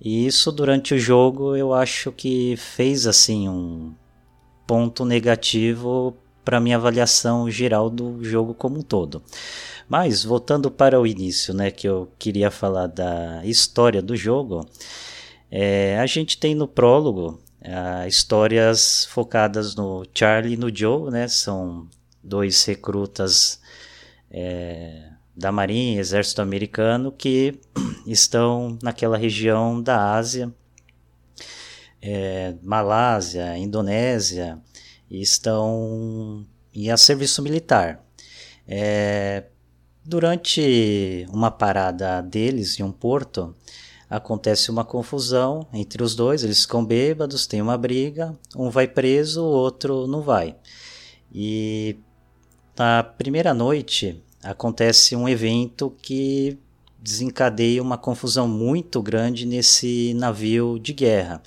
[0.00, 3.94] E isso durante o jogo eu acho que fez assim um
[4.66, 9.22] ponto negativo para minha avaliação geral do jogo como um todo.
[9.88, 14.64] Mas voltando para o início, né, que eu queria falar da história do jogo,
[15.50, 21.26] é, a gente tem no prólogo uh, histórias focadas no Charlie e no Joe, né,
[21.26, 21.88] são
[22.22, 23.60] dois recrutas
[24.30, 27.58] é, da Marinha, Exército Americano, que
[28.06, 30.52] estão naquela região da Ásia,
[32.02, 34.58] é, Malásia, Indonésia,
[35.10, 38.04] e estão em a serviço militar.
[38.66, 39.44] É,
[40.04, 43.54] durante uma parada deles em um porto,
[44.08, 49.42] acontece uma confusão entre os dois, eles ficam bêbados, tem uma briga, um vai preso,
[49.42, 50.56] o outro não vai.
[51.32, 51.96] E
[52.80, 56.58] na primeira noite acontece um evento que
[56.98, 61.42] desencadeia uma confusão muito grande nesse navio de guerra.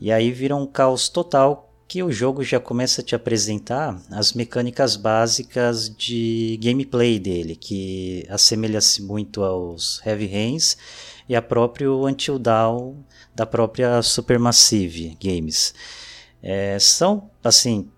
[0.00, 4.32] E aí vira um caos total que o jogo já começa a te apresentar as
[4.32, 10.76] mecânicas básicas de gameplay dele, que assemelha-se muito aos Heavy Rains
[11.28, 12.94] e a próprio Until Dawn
[13.34, 15.74] da própria Supermassive Games.
[16.40, 17.88] É, são, assim,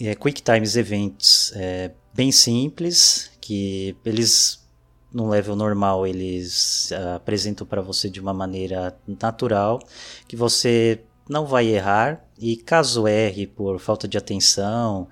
[0.00, 4.62] é, quick times eventos é, bem simples, que eles
[5.12, 9.78] no level normal eles uh, apresentam para você de uma maneira natural,
[10.26, 15.06] que você não vai errar e caso erre por falta de atenção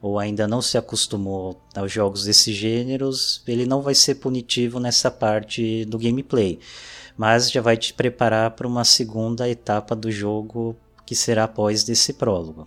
[0.00, 5.10] ou ainda não se acostumou aos jogos desses gêneros, ele não vai ser punitivo nessa
[5.10, 6.60] parte do gameplay,
[7.16, 12.12] mas já vai te preparar para uma segunda etapa do jogo que será após desse
[12.12, 12.62] prólogo.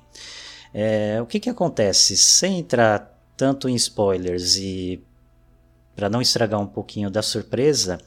[0.74, 2.16] É, o que, que acontece?
[2.16, 5.04] Sem entrar tanto em spoilers e
[5.96, 8.00] para não estragar um pouquinho da surpresa,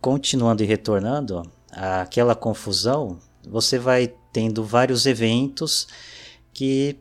[0.00, 5.86] continuando e retornando, aquela confusão, você vai tendo vários eventos
[6.52, 6.96] que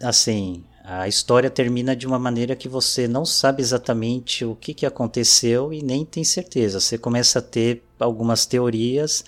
[0.00, 4.86] assim, a história termina de uma maneira que você não sabe exatamente o que, que
[4.86, 6.80] aconteceu e nem tem certeza.
[6.80, 9.24] Você começa a ter algumas teorias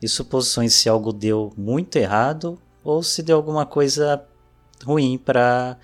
[0.00, 4.24] e suposições se algo deu muito errado ou se deu alguma coisa
[4.84, 5.76] ruim para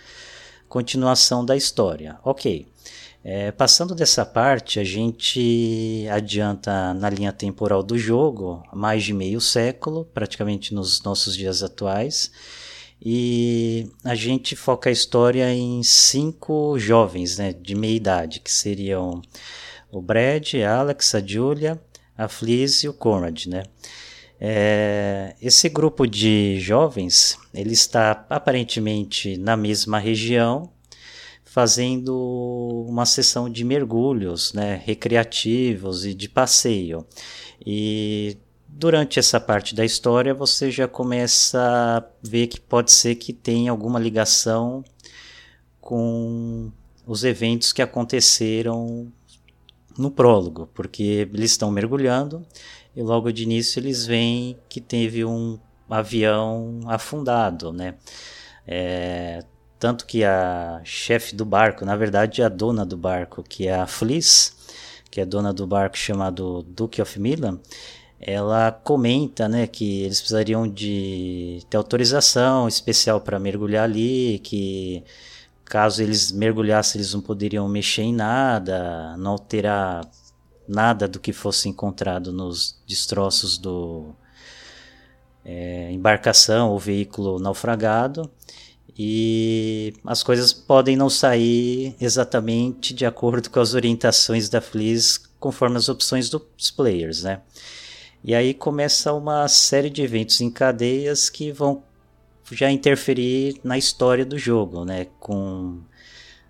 [0.69, 2.19] continuação da história.
[2.25, 2.67] Ok.
[3.25, 9.41] É, passando dessa parte, a gente adianta na linha temporal do jogo mais de meio
[9.41, 12.31] século, praticamente nos nossos dias atuais.
[13.01, 19.23] E a gente foca a história em cinco jovens né, de meia idade, que seriam
[19.91, 21.81] o Brad, a Alex, a Julia,
[22.17, 23.47] a Fliz e o Conrad.
[23.47, 23.63] Né?
[24.41, 30.71] É, esse grupo de jovens ele está aparentemente na mesma região,
[31.45, 37.05] fazendo uma sessão de mergulhos né, recreativos e de passeio.
[37.67, 38.37] E
[38.69, 43.73] durante essa parte da história você já começa a ver que pode ser que tenha
[43.73, 44.85] alguma ligação
[45.81, 46.71] com
[47.07, 49.11] os eventos que aconteceram
[49.97, 52.47] no prólogo, porque eles estão mergulhando
[52.99, 55.57] e logo de início eles veem que teve um
[55.89, 57.95] avião afundado, né?
[58.67, 59.45] É,
[59.79, 63.87] tanto que a chefe do barco, na verdade a dona do barco, que é a
[63.87, 64.53] Fliss,
[65.13, 67.61] que é dona do barco chamado Duke of Milan,
[68.21, 75.05] ela comenta né, que eles precisariam de ter autorização especial para mergulhar ali, que
[75.65, 80.05] caso eles mergulhassem eles não poderiam mexer em nada, não alterar
[80.69, 84.15] nada do que fosse encontrado nos destroços do
[85.45, 88.31] é, embarcação ou veículo naufragado
[88.99, 95.77] e as coisas podem não sair exatamente de acordo com as orientações da Fliss conforme
[95.77, 97.41] as opções dos players, né?
[98.25, 101.85] E aí começa uma série de eventos em cadeias que vão
[102.51, 105.07] já interferir na história do jogo, né?
[105.21, 105.81] Com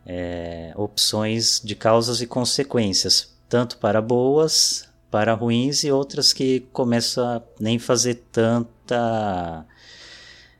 [0.06, 7.26] é, opções de causas e consequências, tanto para boas, para ruins e outras que começam
[7.26, 9.66] a nem fazer tanta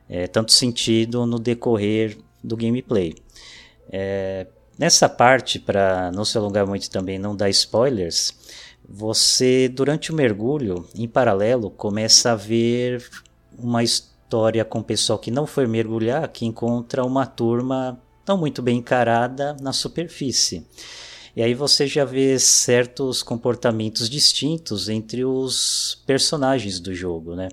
[0.07, 3.13] é, tanto sentido no decorrer do gameplay.
[3.91, 4.47] É,
[4.77, 8.33] nessa parte, para não se alongar muito também, não dar spoilers,
[8.87, 13.07] você durante o mergulho, em paralelo, começa a ver
[13.57, 18.61] uma história com o pessoal que não foi mergulhar, que encontra uma turma não muito
[18.61, 20.65] bem encarada na superfície.
[21.39, 27.47] E aí você já vê certos comportamentos distintos entre os personagens do jogo, né?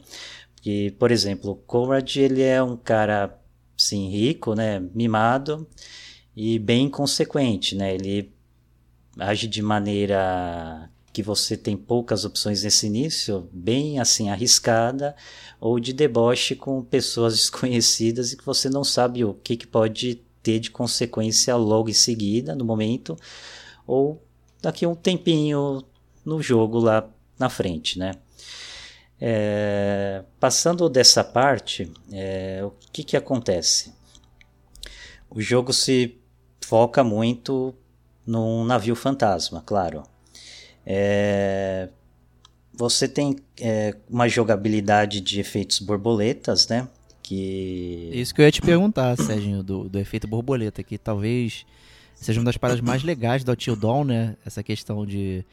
[0.56, 3.38] Porque, por exemplo, o Conrad ele é um cara
[3.76, 5.68] sim rico, né, mimado
[6.34, 7.94] e bem consequente, né?
[7.94, 8.32] Ele
[9.20, 15.14] age de maneira que você tem poucas opções nesse início, bem assim arriscada,
[15.60, 20.26] ou de deboche com pessoas desconhecidas e que você não sabe o que, que pode
[20.42, 23.16] ter de consequência logo em seguida, no momento,
[23.86, 24.22] ou
[24.60, 25.82] daqui a um tempinho
[26.24, 28.12] no jogo lá na frente, né?
[29.20, 33.94] É, passando dessa parte, é, o que, que acontece?
[35.30, 36.18] O jogo se
[36.60, 37.74] foca muito
[38.26, 40.02] num navio fantasma, claro.
[40.84, 41.88] É,
[42.74, 46.88] você tem é, uma jogabilidade de efeitos borboletas, né?
[47.22, 48.10] Que...
[48.12, 51.66] Isso que eu ia te perguntar, Serginho, do, do efeito borboleta, que talvez
[52.16, 54.36] seja uma das paradas mais legais do Until Dawn, né?
[54.44, 55.44] Essa questão de...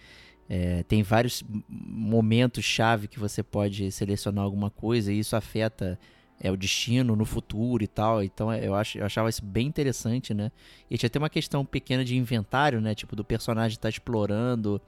[0.49, 5.97] É, tem vários momentos-chave que você pode selecionar alguma coisa e isso afeta
[6.39, 8.21] é, o destino no futuro e tal.
[8.23, 10.51] Então é, eu, ach, eu achava isso bem interessante, né?
[10.91, 12.93] E tinha até uma questão pequena de inventário, né?
[12.93, 14.81] Tipo, do personagem estar tá explorando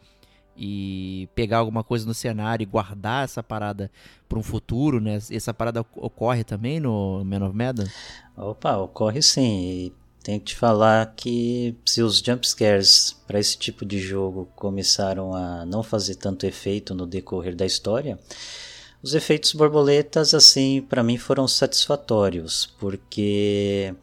[0.58, 3.92] e pegar alguma coisa no cenário e guardar essa parada
[4.28, 5.18] para um futuro, né?
[5.32, 7.88] Essa parada ocorre também no Man of Medan?
[8.38, 9.88] Opa, ocorre sim.
[9.88, 9.94] E
[10.26, 15.64] tenho que te falar que se os jumpscares para esse tipo de jogo começaram a
[15.68, 18.18] não fazer tanto efeito no decorrer da história,
[19.04, 23.94] os efeitos borboletas assim para mim foram satisfatórios, porque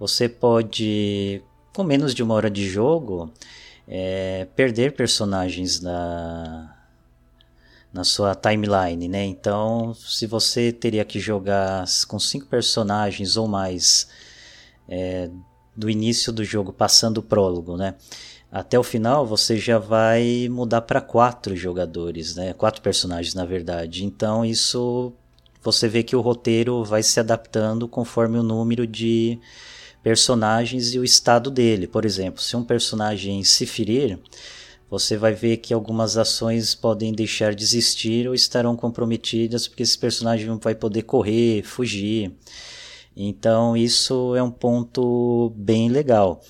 [0.00, 1.40] você pode
[1.72, 3.32] com menos de uma hora de jogo
[3.86, 6.76] é, perder personagens na,
[7.92, 9.24] na sua timeline, né?
[9.24, 14.08] Então, se você teria que jogar com cinco personagens ou mais
[14.88, 15.30] é,
[15.78, 17.94] do início do jogo, passando o prólogo, né?
[18.50, 22.52] Até o final, você já vai mudar para quatro jogadores, né?
[22.52, 24.04] Quatro personagens, na verdade.
[24.04, 25.12] Então, isso
[25.62, 29.38] você vê que o roteiro vai se adaptando conforme o número de
[30.02, 31.86] personagens e o estado dele.
[31.86, 34.18] Por exemplo, se um personagem se ferir,
[34.90, 39.98] você vai ver que algumas ações podem deixar de existir ou estarão comprometidas porque esse
[39.98, 42.32] personagem não vai poder correr, fugir.
[43.18, 46.40] Então isso é um ponto bem legal.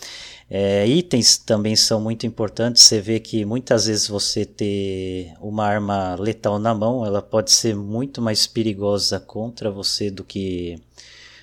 [0.51, 2.83] É, itens também são muito importantes.
[2.83, 7.75] Você vê que muitas vezes você ter uma arma letal na mão, ela pode ser
[7.75, 10.79] muito mais perigosa contra você do que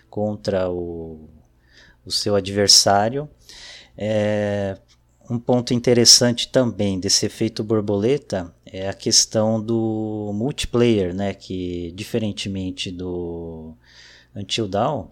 [0.09, 1.27] contra o,
[2.05, 3.27] o seu adversário.
[3.97, 4.77] É,
[5.29, 11.33] um ponto interessante também desse efeito borboleta é a questão do multiplayer, né?
[11.33, 13.75] Que diferentemente do
[14.35, 15.07] Until Dawn,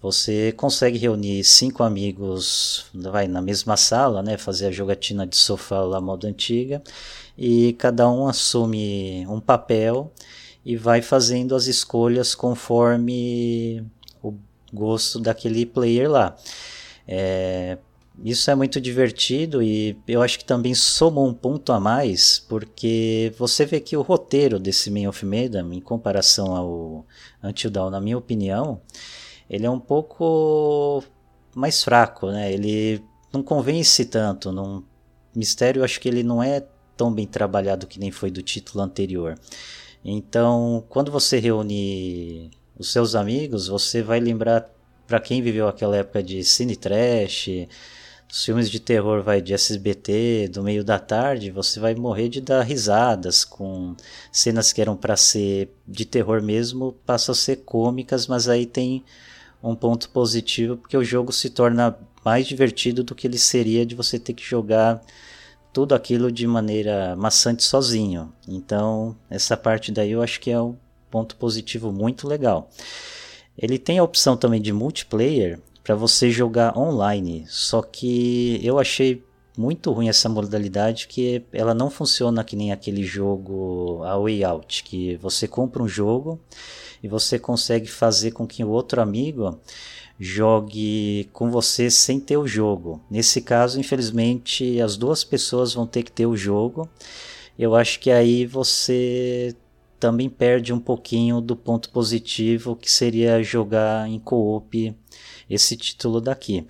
[0.00, 4.38] você consegue reunir cinco amigos, vai na mesma sala, né?
[4.38, 6.82] Fazer a jogatina de sofá lá modo antiga
[7.36, 10.12] e cada um assume um papel
[10.64, 13.84] e vai fazendo as escolhas conforme
[14.22, 14.34] o
[14.72, 16.36] gosto daquele player lá.
[17.06, 17.78] É,
[18.24, 23.32] isso é muito divertido e eu acho que também soma um ponto a mais, porque
[23.38, 27.06] você vê que o roteiro desse Man of Medan, em comparação ao
[27.42, 28.80] Until Dawn, na minha opinião,
[29.48, 31.02] ele é um pouco
[31.54, 32.52] mais fraco, né?
[32.52, 33.02] Ele
[33.32, 34.84] não convence tanto, não...
[35.34, 38.82] Mistério eu acho que ele não é tão bem trabalhado que nem foi do título
[38.82, 39.38] anterior.
[40.04, 44.68] Então, quando você reúne os seus amigos, você vai lembrar
[45.06, 47.48] para quem viveu aquela época de cine trash,
[48.30, 52.40] os filmes de terror vai de SBT, do meio da tarde, você vai morrer de
[52.40, 53.96] dar risadas com
[54.30, 59.02] cenas que eram para ser de terror mesmo, passam a ser cômicas, mas aí tem
[59.62, 63.94] um ponto positivo porque o jogo se torna mais divertido do que ele seria de
[63.94, 65.00] você ter que jogar
[65.72, 68.32] tudo aquilo de maneira maçante sozinho.
[68.46, 70.76] Então, essa parte daí eu acho que é um
[71.10, 72.70] ponto positivo muito legal.
[73.56, 75.58] Ele tem a opção também de multiplayer,
[75.88, 77.46] para você jogar online.
[77.48, 79.24] Só que eu achei
[79.56, 84.84] muito ruim essa modalidade que ela não funciona que nem aquele jogo a Way Out,
[84.84, 86.38] que você compra um jogo
[87.02, 89.58] e você consegue fazer com que o outro amigo
[90.20, 93.00] jogue com você sem ter o jogo.
[93.10, 96.86] Nesse caso, infelizmente, as duas pessoas vão ter que ter o jogo.
[97.58, 99.56] Eu acho que aí você
[99.98, 104.94] também perde um pouquinho do ponto positivo que seria jogar em co-op
[105.48, 106.66] esse título daqui.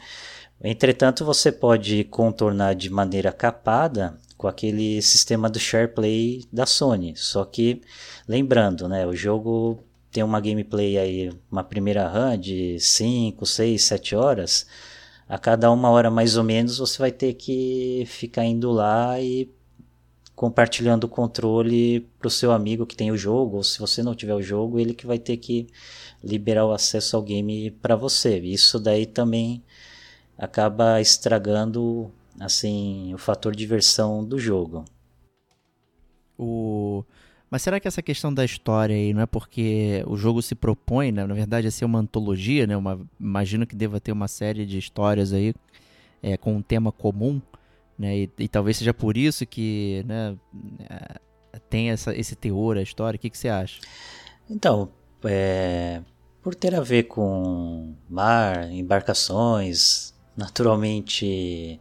[0.63, 7.15] Entretanto, você pode contornar de maneira capada com aquele sistema do share play da Sony.
[7.17, 7.81] Só que,
[8.27, 14.17] lembrando, né, o jogo tem uma gameplay aí, uma primeira run de 5, 6, 7
[14.17, 14.67] horas.
[15.29, 19.51] A cada uma hora mais ou menos você vai ter que ficar indo lá e
[20.39, 24.15] compartilhando o controle para o seu amigo que tem o jogo, ou se você não
[24.15, 25.67] tiver o jogo, ele que vai ter que
[26.23, 28.39] liberar o acesso ao game para você.
[28.39, 29.65] Isso daí também
[30.39, 34.85] acaba estragando assim o fator diversão do jogo.
[36.39, 37.05] O
[37.51, 41.11] mas será que essa questão da história aí não é porque o jogo se propõe,
[41.11, 41.27] né?
[41.27, 42.77] na verdade, a ser uma antologia, né?
[42.77, 45.53] Uma, imagino que deva ter uma série de histórias aí
[46.23, 47.41] é, com um tema comum,
[47.99, 48.17] né?
[48.17, 50.37] E, e talvez seja por isso que, né?
[50.89, 51.19] É,
[51.69, 53.17] tem essa, esse teor a história.
[53.17, 53.81] O que, que você acha?
[54.49, 54.91] Então,
[55.25, 56.01] é,
[56.43, 61.81] por ter a ver com mar, embarcações, naturalmente,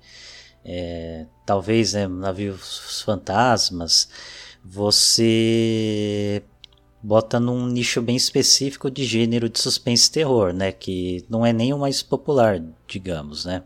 [0.66, 4.10] é, talvez né, navios fantasmas,
[4.64, 6.44] você
[7.02, 10.72] bota num nicho bem específico de gênero de suspense terror, né?
[10.72, 13.64] Que não é nem o mais popular, digamos, né?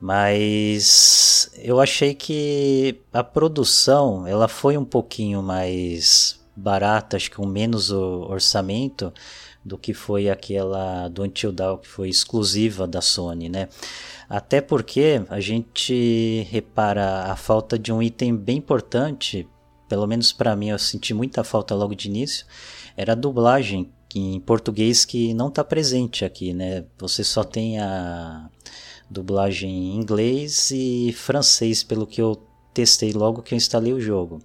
[0.00, 7.46] Mas eu achei que a produção ela foi um pouquinho mais barata, acho que com
[7.46, 9.12] menos orçamento
[9.62, 13.68] do que foi aquela do Until Dawn que foi exclusiva da Sony, né?
[14.28, 19.46] Até porque a gente repara a falta de um item bem importante,
[19.86, 22.46] pelo menos para mim eu senti muita falta logo de início,
[22.96, 26.84] era a dublagem em português que não está presente aqui, né?
[26.98, 28.48] Você só tem a
[29.10, 32.40] dublagem em inglês e francês, pelo que eu
[32.72, 34.40] testei logo que eu instalei o jogo.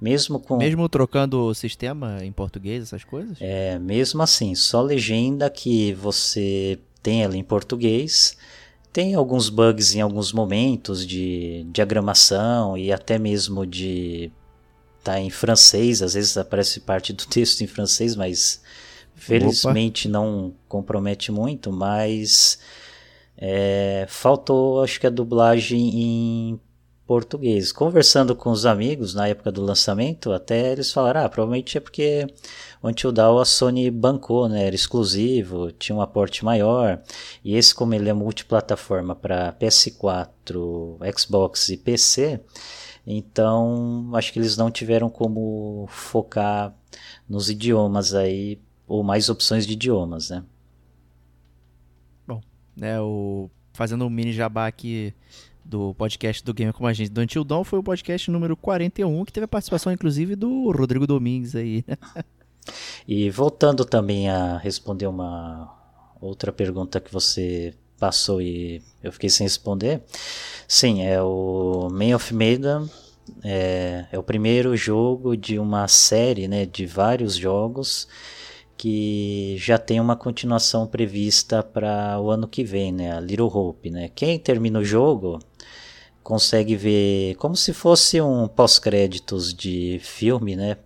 [0.00, 3.36] Mesmo com Mesmo trocando o sistema em português, essas coisas?
[3.40, 8.36] É, mesmo assim, só legenda que você tem ela em português,
[8.92, 14.32] tem alguns bugs em alguns momentos de diagramação e até mesmo de
[15.04, 18.60] tá em francês, às vezes aparece parte do texto em francês, mas
[19.14, 20.18] felizmente Opa.
[20.18, 22.58] não compromete muito, mas
[23.38, 26.60] é, faltou acho que a dublagem em
[27.06, 27.70] português.
[27.72, 32.26] Conversando com os amigos na época do lançamento, até eles falaram, ah, provavelmente é porque
[32.82, 34.66] o Until Dawn a Sony bancou, né?
[34.66, 37.00] Era exclusivo, tinha um aporte maior.
[37.44, 42.40] E esse, como ele é multiplataforma para PS4, Xbox e PC,
[43.06, 46.74] então acho que eles não tiveram como focar
[47.28, 50.42] nos idiomas aí, ou mais opções de idiomas, né?
[52.76, 55.14] Né, o fazendo um mini jabá aqui
[55.64, 59.24] do podcast do Gamer Como a Gente do Until Dawn foi o podcast número 41,
[59.24, 61.84] que teve a participação inclusive do Rodrigo Domingues aí?
[63.06, 65.72] E voltando também a responder uma
[66.20, 70.02] outra pergunta que você passou e eu fiquei sem responder.
[70.66, 72.88] Sim, é o Man of Medan,
[73.42, 78.08] é, é o primeiro jogo de uma série, né, de vários jogos
[78.76, 83.90] que já tem uma continuação prevista para o ano que vem, né, a Little Hope,
[83.90, 84.10] né.
[84.14, 85.38] Quem termina o jogo
[86.22, 90.76] consegue ver como se fosse um pós-créditos de filme, né?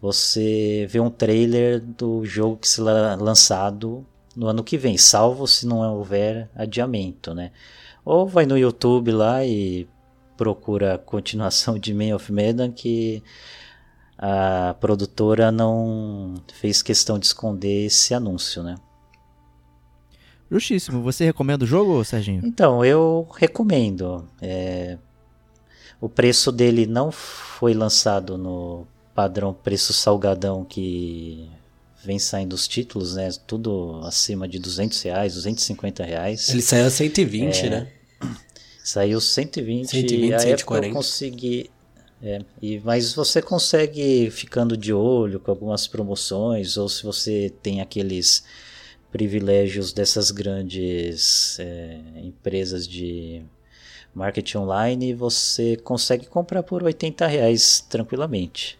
[0.00, 4.04] Você vê um trailer do jogo que será lançado
[4.34, 7.52] no ano que vem, salvo se não houver adiamento, né?
[8.04, 9.86] Ou vai no YouTube lá e
[10.36, 13.22] procura a continuação de Man of Medan que
[14.24, 18.76] a produtora não fez questão de esconder esse anúncio, né?
[20.48, 21.02] Justíssimo.
[21.02, 22.40] Você recomenda o jogo, Serginho?
[22.44, 24.24] Então, eu recomendo.
[24.40, 24.96] É...
[26.00, 31.50] O preço dele não foi lançado no padrão preço salgadão que
[32.04, 33.28] vem saindo os títulos, né?
[33.44, 36.48] Tudo acima de 200 reais, 250 reais.
[36.48, 37.70] Ele saiu a 120, é...
[37.70, 37.92] né?
[38.84, 40.86] Saiu 120, 120 e a 140.
[40.86, 41.70] eu consegui...
[42.22, 47.80] É, e, mas você consegue ficando de olho com algumas promoções, ou se você tem
[47.80, 48.44] aqueles
[49.10, 53.42] privilégios dessas grandes é, empresas de
[54.14, 58.78] marketing online, você consegue comprar por 80 reais tranquilamente.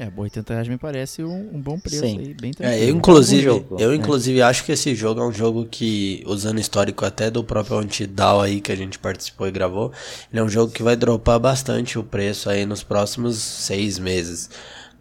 [0.00, 2.20] É, 80 reais me parece um, um bom preço Sim.
[2.20, 2.82] aí, bem tranquilo.
[2.82, 3.48] É, eu inclusive,
[3.80, 3.96] eu, né?
[3.96, 8.40] inclusive acho que esse jogo é um jogo que, usando histórico até do próprio Antidal
[8.40, 9.90] aí que a gente participou e gravou,
[10.30, 14.48] ele é um jogo que vai dropar bastante o preço aí nos próximos seis meses.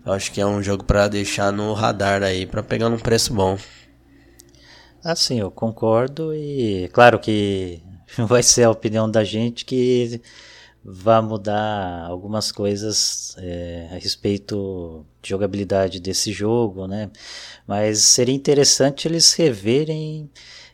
[0.03, 3.31] Eu acho que é um jogo para deixar no radar aí, para pegar num preço
[3.35, 3.55] bom.
[5.03, 7.83] Assim, eu concordo e claro que
[8.17, 10.19] vai ser a opinião da gente que
[10.89, 17.11] vai mudar algumas coisas é, a respeito de jogabilidade desse jogo, né?
[17.67, 20.29] Mas seria interessante eles reverem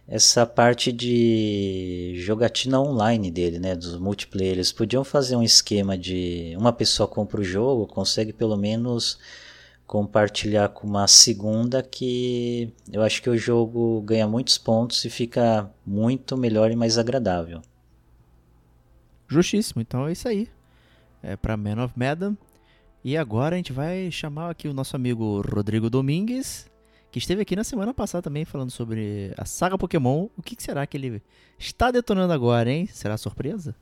[0.07, 4.53] essa parte de jogatina online dele, né, dos multiplayer.
[4.53, 9.17] Eles podiam fazer um esquema de uma pessoa compra o jogo, consegue pelo menos
[9.87, 15.69] compartilhar com uma segunda que eu acho que o jogo ganha muitos pontos e fica
[15.85, 17.61] muito melhor e mais agradável.
[19.33, 20.47] Justíssimo, então é isso aí.
[21.21, 22.37] É para Man of Medan.
[23.03, 26.71] E agora a gente vai chamar aqui o nosso amigo Rodrigo Domingues
[27.13, 30.29] que esteve aqui na semana passada também falando sobre a saga Pokémon.
[30.35, 31.21] O que, será que ele
[31.59, 32.87] está detonando agora, hein?
[32.87, 33.75] Será surpresa?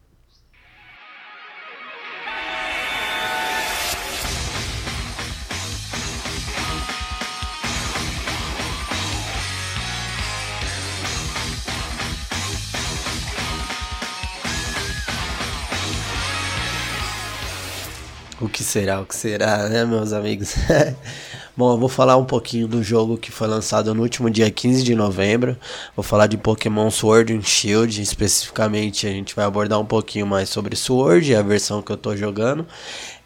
[18.41, 20.55] O que será, o que será, né, meus amigos?
[21.55, 24.81] Bom, eu vou falar um pouquinho do jogo que foi lançado no último dia 15
[24.81, 25.55] de novembro.
[25.95, 28.01] Vou falar de Pokémon Sword and Shield.
[28.01, 32.15] Especificamente, a gente vai abordar um pouquinho mais sobre Sword, a versão que eu tô
[32.15, 32.65] jogando.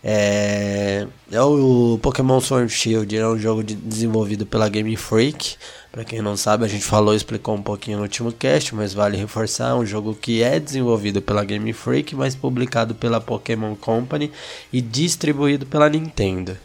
[0.04, 5.56] É, é o Pokémon Sword and Shield, é um jogo de, desenvolvido pela Game Freak.
[5.96, 8.94] Para quem não sabe, a gente falou e explicou um pouquinho no último cast, mas
[8.94, 13.78] vale reforçar, é um jogo que é desenvolvido pela Game Freak, mas publicado pela Pokémon
[13.78, 14.30] Company
[14.74, 16.58] e distribuído pela Nintendo.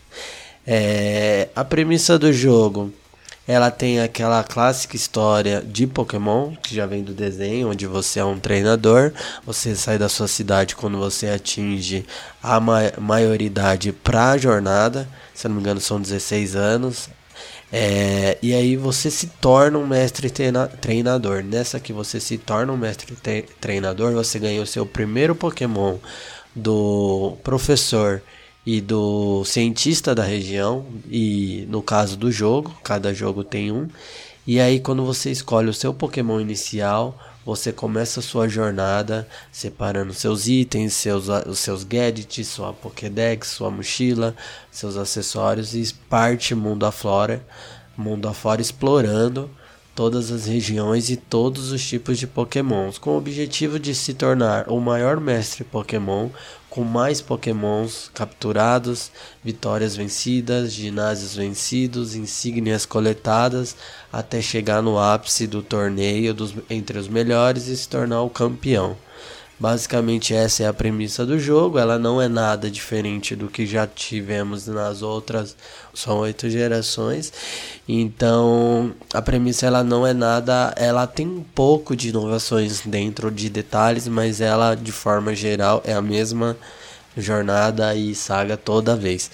[0.66, 2.92] É, a premissa do jogo,
[3.46, 8.24] ela tem aquela clássica história de Pokémon, que já vem do desenho, onde você é
[8.24, 9.12] um treinador,
[9.46, 12.04] você sai da sua cidade quando você atinge
[12.42, 17.08] a ma maioridade para a jornada, se não me engano são 16 anos,
[17.72, 21.42] é, e aí você se torna um mestre treina treinador.
[21.44, 23.16] Nessa que você se torna um mestre
[23.60, 25.98] treinador, você ganha o seu primeiro Pokémon
[26.54, 28.22] do professor
[28.66, 33.88] e do cientista da região e no caso do jogo, cada jogo tem um.
[34.46, 40.12] E aí quando você escolhe o seu Pokémon inicial, você começa a sua jornada separando
[40.12, 44.34] seus itens, seus, os seus gadgets, sua Pokédex, sua mochila,
[44.70, 47.44] seus acessórios e parte mundo afora,
[47.96, 49.50] mundo afora explorando
[49.94, 54.70] todas as regiões e todos os tipos de Pokémons, com o objetivo de se tornar
[54.70, 56.30] o maior mestre Pokémon,
[56.70, 59.10] com mais Pokémons capturados,
[59.42, 63.76] vitórias vencidas, ginásios vencidos, insígnias coletadas,
[64.12, 68.96] até chegar no ápice do torneio dos, entre os melhores e se tornar o campeão.
[69.60, 73.86] Basicamente essa é a premissa do jogo, ela não é nada diferente do que já
[73.86, 75.54] tivemos nas outras,
[75.92, 77.30] são oito gerações.
[77.86, 83.50] Então a premissa ela não é nada, ela tem um pouco de inovações dentro de
[83.50, 86.56] detalhes, mas ela de forma geral é a mesma
[87.16, 89.30] jornada e saga toda vez.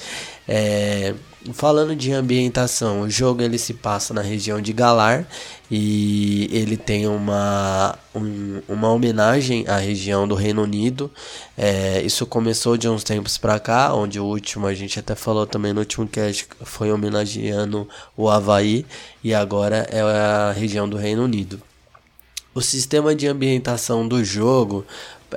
[0.48, 1.14] É,
[1.52, 5.26] falando de ambientação, o jogo ele se passa na região de Galar
[5.70, 11.10] e ele tem uma, um, uma homenagem à região do Reino Unido.
[11.56, 15.46] É, isso começou de uns tempos para cá, onde o último a gente até falou
[15.46, 18.86] também no último cast foi homenageando o Havaí
[19.22, 21.60] e agora é a região do Reino Unido.
[22.56, 24.82] O sistema de ambientação do jogo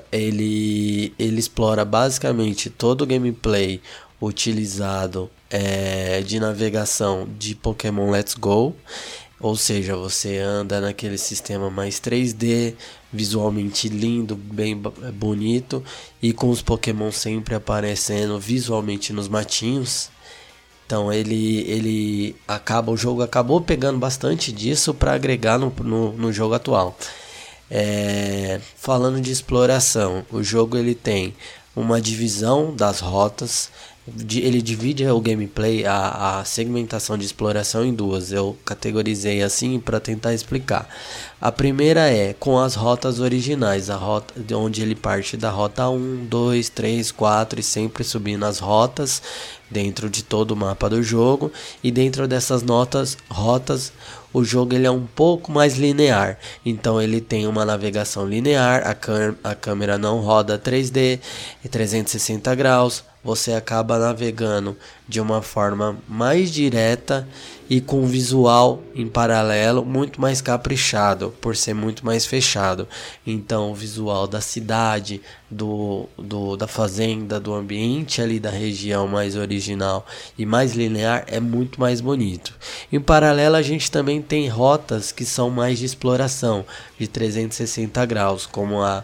[0.10, 3.82] ele, ele explora basicamente todo o gameplay
[4.22, 8.74] utilizado é, de navegação de Pokémon Let's Go.
[9.38, 12.76] Ou seja, você anda naquele sistema mais 3D,
[13.12, 14.82] visualmente lindo, bem
[15.14, 15.84] bonito
[16.22, 20.10] e com os Pokémon sempre aparecendo visualmente nos matinhos.
[20.90, 26.34] Então ele ele acaba o jogo acabou pegando bastante disso para agregar no, no, no,
[26.34, 26.98] jogo atual.
[27.70, 31.36] É, falando de exploração, o jogo ele tem
[31.76, 33.70] uma divisão das rotas
[34.40, 38.32] ele divide o gameplay, a, a segmentação de exploração em duas.
[38.32, 40.88] Eu categorizei assim para tentar explicar.
[41.42, 45.90] A primeira é com as rotas originais, a rota de onde ele parte da rota
[45.90, 49.22] 1, 2, 3, 4 e sempre subindo as rotas
[49.72, 51.52] dentro de todo o mapa do jogo.
[51.84, 53.94] E dentro dessas notas, rotas,
[54.34, 56.38] o jogo ele é um pouco mais linear.
[56.66, 61.20] Então ele tem uma navegação linear, a, a câmera não roda 3D,
[61.70, 64.76] 360 graus você acaba navegando
[65.08, 67.28] de uma forma mais direta
[67.70, 72.88] e com visual em paralelo muito mais caprichado, por ser muito mais fechado.
[73.26, 79.36] Então, o visual da cidade, do, do, da fazenda, do ambiente ali da região mais
[79.36, 80.06] original
[80.38, 82.56] e mais linear é muito mais bonito.
[82.92, 86.66] Em paralelo, a gente também tem rotas que são mais de exploração,
[87.00, 89.04] de 360 graus, como a,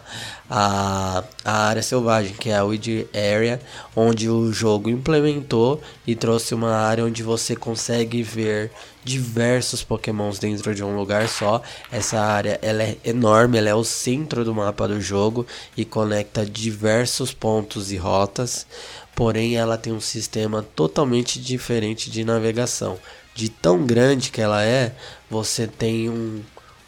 [0.50, 3.60] a, a área selvagem, que é a Weed Area,
[3.94, 8.70] onde o jogo implementou e trouxe uma área onde você consegue ver
[9.02, 11.62] diversos pokémons dentro de um lugar só.
[11.90, 16.44] Essa área ela é enorme, ela é o centro do mapa do jogo e conecta
[16.44, 18.66] diversos pontos e rotas.
[19.14, 22.98] Porém, ela tem um sistema totalmente diferente de navegação.
[23.34, 24.94] De tão grande que ela é,
[25.30, 26.42] você tem um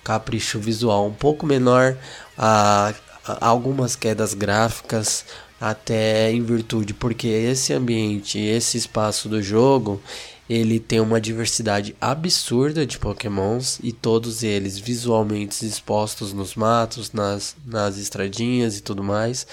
[0.09, 1.95] capricho visual um pouco menor,
[2.37, 2.95] a,
[3.27, 5.23] a algumas quedas gráficas,
[5.61, 10.01] até em virtude, porque esse ambiente, esse espaço do jogo,
[10.49, 17.55] ele tem uma diversidade absurda de pokémons e todos eles visualmente expostos nos matos, nas,
[17.67, 19.47] nas estradinhas e tudo mais.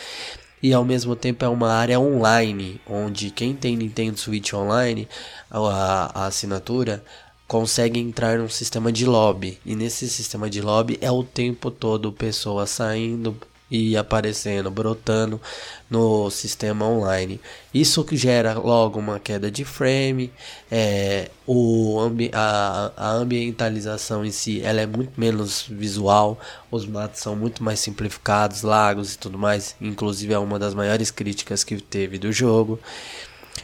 [0.64, 5.06] E ao mesmo tempo é uma área online, onde quem tem Nintendo Switch Online,
[5.52, 7.04] a, a assinatura,
[7.48, 9.60] consegue entrar num sistema de lobby.
[9.66, 13.38] E nesse sistema de lobby é o tempo todo pessoas saindo,
[13.70, 15.42] e aparecendo, brotando
[15.90, 17.40] no sistema online.
[17.74, 20.32] Isso gera logo uma queda de frame,
[20.72, 26.40] é, o ambi a, a ambientalização em si ela é muito menos visual,
[26.72, 31.12] os matos são muito mais simplificados, lagos e tudo mais, inclusive é uma das maiores
[31.12, 32.80] críticas que teve do jogo.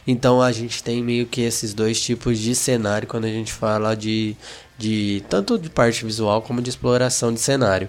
[0.06, 3.94] Então a gente tem meio que esses dois tipos de cenário quando a gente fala
[3.94, 4.36] de,
[4.76, 7.88] de tanto de parte visual como de exploração de cenário.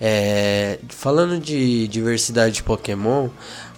[0.00, 3.28] É, falando de diversidade de Pokémon,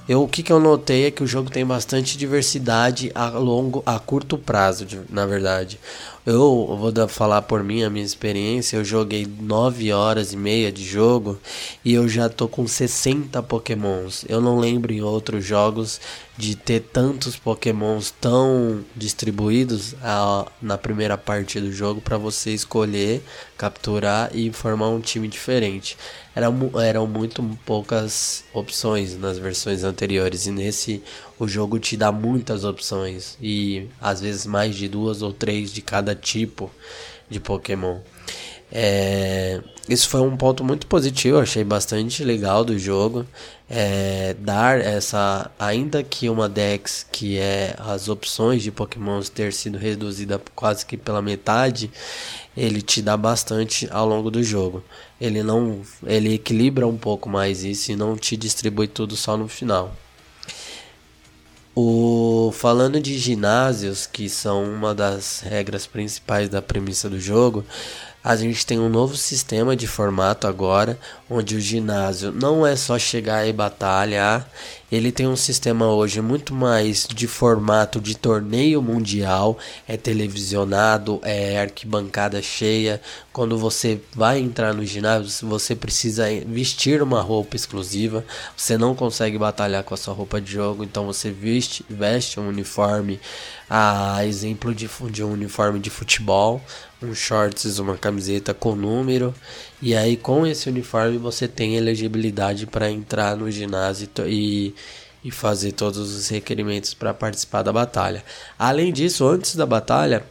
[0.08, 3.84] eu, o que, que eu notei é que o jogo tem bastante diversidade a longo,
[3.86, 5.78] a curto prazo, na verdade.
[6.26, 8.76] Eu vou dar, falar por mim a minha experiência.
[8.76, 11.38] Eu joguei 9 horas e meia de jogo
[11.84, 14.24] e eu já tô com 60 Pokémons.
[14.28, 16.00] Eu não lembro em outros jogos
[16.36, 23.22] de ter tantos Pokémons tão distribuídos a, na primeira parte do jogo para você escolher,
[23.56, 25.96] capturar e formar um time diferente.
[26.34, 26.46] Era,
[26.82, 31.02] eram muito poucas opções nas versões anteriores e nesse
[31.38, 35.82] o jogo te dá muitas opções e às vezes mais de duas ou três de
[35.82, 36.70] cada tipo
[37.28, 37.98] de Pokémon.
[38.74, 43.26] É, isso foi um ponto muito positivo, achei bastante legal do jogo.
[43.68, 45.50] É, dar essa.
[45.58, 50.96] Ainda que uma Dex, que é as opções de Pokémon ter sido reduzida quase que
[50.96, 51.90] pela metade,
[52.56, 54.82] ele te dá bastante ao longo do jogo.
[55.20, 55.82] Ele não.
[56.06, 59.94] Ele equilibra um pouco mais isso e não te distribui tudo só no final.
[61.74, 67.64] O, falando de ginásios, que são uma das regras principais da premissa do jogo,
[68.24, 70.98] a gente tem um novo sistema de formato agora,
[71.28, 74.48] onde o ginásio não é só chegar e batalhar,
[74.92, 79.58] ele tem um sistema hoje muito mais de formato de torneio mundial,
[79.88, 83.00] é televisionado, é arquibancada cheia.
[83.32, 88.22] Quando você vai entrar no ginásio, você precisa vestir uma roupa exclusiva,
[88.54, 92.48] você não consegue batalhar com a sua roupa de jogo, então você veste, veste um
[92.48, 93.18] uniforme,
[93.68, 96.62] a exemplo de, de um uniforme de futebol
[97.04, 99.34] um shorts, uma camiseta com número.
[99.80, 104.74] E aí com esse uniforme você tem elegibilidade para entrar no ginásio e,
[105.24, 108.24] e fazer todos os requerimentos para participar da batalha.
[108.58, 110.24] Além disso, antes da batalha,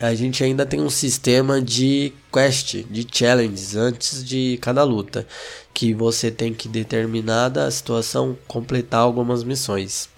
[0.00, 5.26] a gente ainda tem um sistema de quest, de challenges antes de cada luta,
[5.72, 10.08] que você tem que determinada situação completar algumas missões.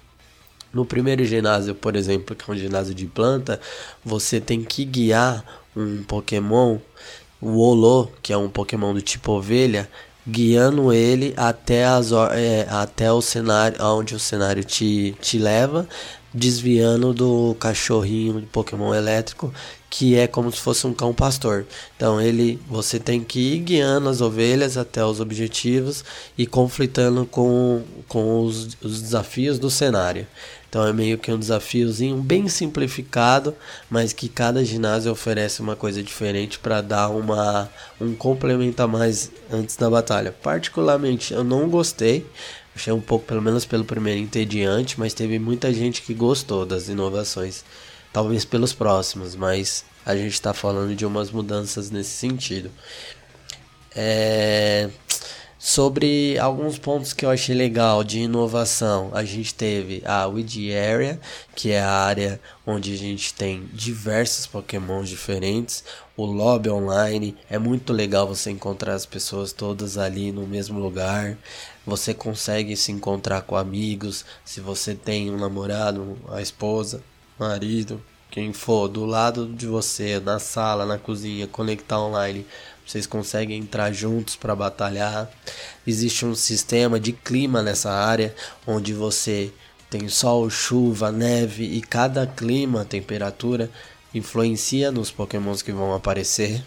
[0.73, 3.61] No primeiro ginásio, por exemplo, que é um ginásio de planta,
[4.05, 6.79] você tem que guiar um Pokémon,
[7.41, 9.89] o Olo, que é um Pokémon do tipo ovelha,
[10.27, 15.87] guiando ele até, as, é, até o cenário, onde o cenário te, te leva,
[16.33, 19.53] desviando do cachorrinho de Pokémon elétrico,
[19.89, 21.67] que é como se fosse um cão pastor.
[21.97, 26.05] Então ele, você tem que ir guiando as ovelhas até os objetivos
[26.37, 30.27] e conflitando com, com os, os desafios do cenário.
[30.75, 33.55] Então é meio que um desafiozinho bem simplificado,
[33.89, 37.71] mas que cada ginásio oferece uma coisa diferente para dar uma
[38.01, 40.33] um complemento a mais antes da batalha.
[40.43, 42.27] Particularmente eu não gostei,
[42.75, 46.89] achei um pouco pelo menos pelo primeiro entediante, mas teve muita gente que gostou das
[46.89, 47.65] inovações.
[48.13, 52.69] Talvez pelos próximos, mas a gente está falando de umas mudanças nesse sentido.
[53.95, 54.91] É...
[55.67, 61.19] Sobre alguns pontos que eu achei legal de inovação, a gente teve a Weed Area,
[61.57, 65.83] que é a área onde a gente tem diversos pokémons diferentes.
[66.19, 71.39] O lobby online é muito legal você encontrar as pessoas todas ali no mesmo lugar.
[71.87, 77.03] Você consegue se encontrar com amigos, se você tem um namorado, a esposa,
[77.39, 78.03] marido,
[78.35, 82.45] quem for do lado de você, na sala, na cozinha, conectar online
[82.87, 85.31] vocês conseguem entrar juntos para batalhar.
[85.87, 88.35] Existe um sistema de clima nessa área
[88.67, 89.53] onde você
[89.89, 93.71] tem sol, chuva, neve e cada clima, temperatura
[94.15, 96.63] influencia nos pokémons que vão aparecer.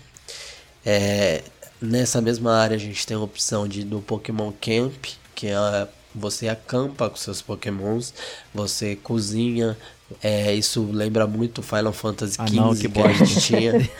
[0.85, 1.43] É,
[1.81, 5.05] nessa mesma área a gente tem a opção de do Pokémon Camp,
[5.35, 8.13] que é você acampa com seus pokémons,
[8.53, 9.77] você cozinha,
[10.23, 13.89] é, isso lembra muito Final Fantasy XV ah, não, que, que a gente tinha.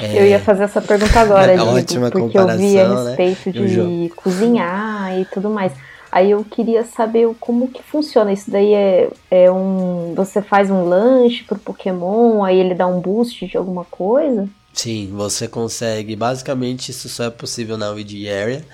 [0.00, 0.22] É...
[0.22, 3.16] Eu ia fazer essa pergunta agora, é Ótima porque eu vi a né?
[3.16, 3.66] respeito né?
[3.66, 5.72] de cozinhar e tudo mais.
[6.12, 8.32] Aí eu queria saber como que funciona.
[8.32, 10.14] Isso daí é, é um.
[10.14, 14.48] Você faz um lanche pro Pokémon, aí ele dá um boost de alguma coisa?
[14.72, 16.14] Sim, você consegue.
[16.14, 18.64] Basicamente, isso só é possível na Weed Area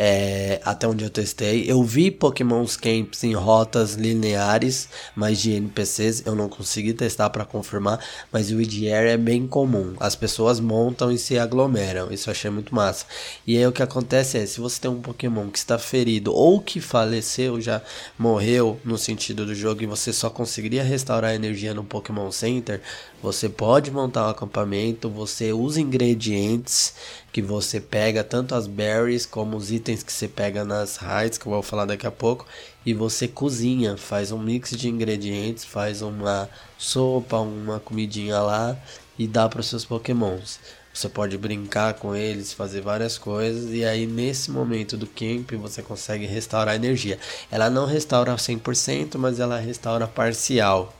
[0.00, 1.68] é, até onde eu testei.
[1.68, 7.44] Eu vi Pokémons Camps em rotas lineares, mas de NPCs eu não consegui testar para
[7.44, 7.98] confirmar,
[8.30, 9.96] mas o IDR é bem comum.
[9.98, 13.06] As pessoas montam e se aglomeram, isso eu achei muito massa.
[13.44, 16.60] E aí o que acontece é, se você tem um Pokémon que está ferido ou
[16.60, 17.82] que faleceu, já
[18.16, 22.80] morreu no sentido do jogo e você só conseguiria restaurar energia no Pokémon Center,
[23.20, 26.94] você pode montar um acampamento, você usa ingredientes
[27.38, 31.46] que você pega, tanto as berries como os itens que você pega nas raids, que
[31.46, 32.44] eu vou falar daqui a pouco,
[32.84, 38.76] e você cozinha, faz um mix de ingredientes, faz uma sopa, uma comidinha lá
[39.16, 40.58] e dá para os seus pokémons.
[40.92, 45.80] Você pode brincar com eles, fazer várias coisas e aí nesse momento do camp você
[45.80, 47.20] consegue restaurar energia.
[47.52, 50.97] Ela não restaura 100%, mas ela restaura parcial.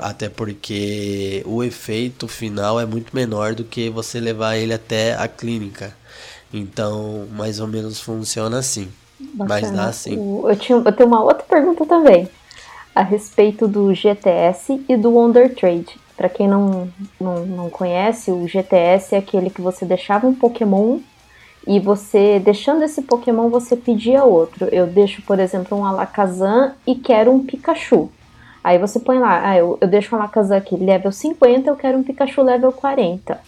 [0.00, 5.28] Até porque o efeito final é muito menor do que você levar ele até a
[5.28, 5.94] clínica.
[6.52, 8.88] Então, mais ou menos funciona assim.
[9.20, 9.60] Bacana.
[9.60, 10.14] Mas dá assim.
[10.14, 12.28] Eu, tinha, eu tenho uma outra pergunta também.
[12.94, 15.98] A respeito do GTS e do Wonder Trade.
[16.16, 16.88] Para quem não,
[17.20, 21.00] não, não conhece, o GTS é aquele que você deixava um Pokémon
[21.66, 24.68] e você, deixando esse Pokémon, você pedia outro.
[24.70, 28.10] Eu deixo, por exemplo, um Alakazam e quero um Pikachu.
[28.64, 31.98] Aí você põe lá, ah, eu, eu deixo uma Alakazam aqui level 50, eu quero
[31.98, 33.38] um Pikachu level 40.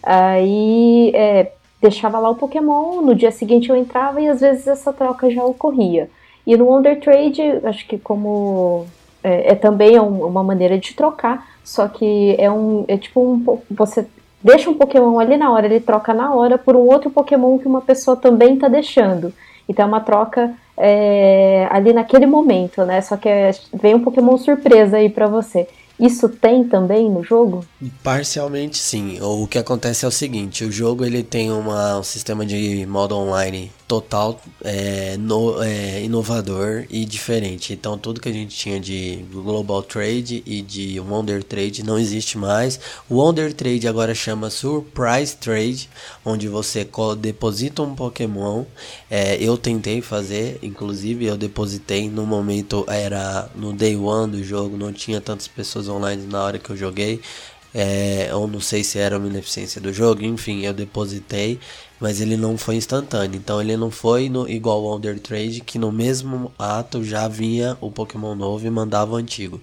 [0.00, 1.50] Aí é,
[1.80, 5.42] deixava lá o Pokémon, no dia seguinte eu entrava e às vezes essa troca já
[5.42, 6.08] ocorria.
[6.46, 8.86] E no Wonder Trade, acho que como
[9.22, 13.60] é, é também um, uma maneira de trocar, só que é um é tipo um
[13.68, 14.06] você
[14.40, 17.66] deixa um Pokémon ali na hora, ele troca na hora por um outro Pokémon que
[17.66, 19.32] uma pessoa também está deixando.
[19.68, 23.00] Então é uma troca é, ali naquele momento, né?
[23.00, 25.68] Só que é, vem um Pokémon surpresa aí para você.
[26.00, 27.64] Isso tem também no jogo?
[28.02, 29.18] Parcialmente sim.
[29.20, 33.16] O que acontece é o seguinte, o jogo ele tem uma, um sistema de modo
[33.16, 37.72] online total é, no, é, inovador e diferente.
[37.72, 42.38] Então tudo que a gente tinha de Global Trade e de Wonder Trade não existe
[42.38, 42.80] mais.
[43.08, 45.88] O Wonder Trade agora chama Surprise Trade,
[46.24, 48.64] onde você deposita um Pokémon.
[49.10, 54.76] É, eu tentei fazer, inclusive eu depositei no momento era no day one do jogo,
[54.76, 57.20] não tinha tantas pessoas online na hora que eu joguei.
[57.74, 61.58] É, ou não sei se era uma ineficiência do jogo, enfim, eu depositei,
[62.02, 63.38] mas ele não foi instantâneo.
[63.38, 67.78] Então ele não foi no, igual o Wonder Trade, que no mesmo ato já vinha
[67.80, 69.62] o Pokémon novo e mandava o antigo.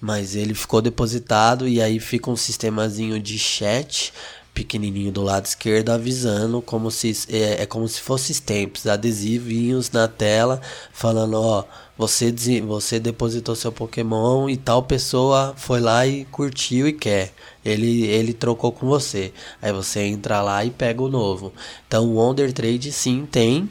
[0.00, 4.12] Mas ele ficou depositado e aí fica um sistemazinho de chat
[4.54, 10.06] pequenininho do lado esquerdo avisando como se é, é como se fosse stamps, adesivinhos na
[10.06, 10.60] tela
[10.92, 11.64] falando, ó,
[12.00, 12.32] você
[12.62, 17.30] você depositou seu Pokémon e tal pessoa foi lá e curtiu e quer.
[17.62, 19.34] Ele ele trocou com você.
[19.60, 21.52] Aí você entra lá e pega o novo.
[21.86, 23.68] Então o Wonder Trade sim tem.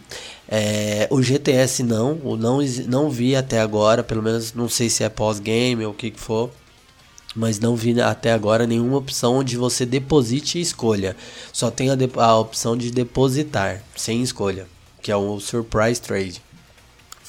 [0.47, 5.03] É, o GTS não, o não não vi até agora, pelo menos não sei se
[5.03, 6.51] é pós-game ou o que que for
[7.35, 11.15] mas não vi até agora nenhuma opção onde você deposite e escolha.
[11.53, 14.67] Só tem a, a, opção de depositar, sem escolha,
[14.99, 16.41] que é o Surprise Trade.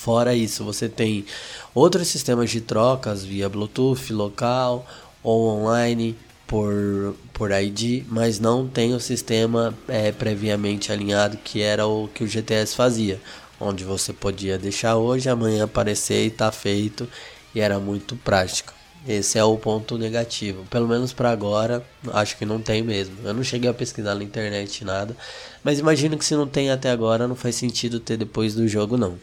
[0.00, 1.26] Fora isso, você tem
[1.74, 4.86] outros sistemas de trocas via Bluetooth local
[5.22, 11.86] ou online por, por ID, mas não tem o sistema é, previamente alinhado que era
[11.86, 13.20] o que o GTS fazia,
[13.60, 17.06] onde você podia deixar hoje, amanhã aparecer e tá feito
[17.54, 18.72] e era muito prático.
[19.06, 20.64] Esse é o ponto negativo.
[20.70, 21.84] Pelo menos para agora,
[22.14, 23.16] acho que não tem mesmo.
[23.22, 25.14] Eu não cheguei a pesquisar na internet nada,
[25.62, 28.96] mas imagino que se não tem até agora, não faz sentido ter depois do jogo
[28.96, 29.18] não.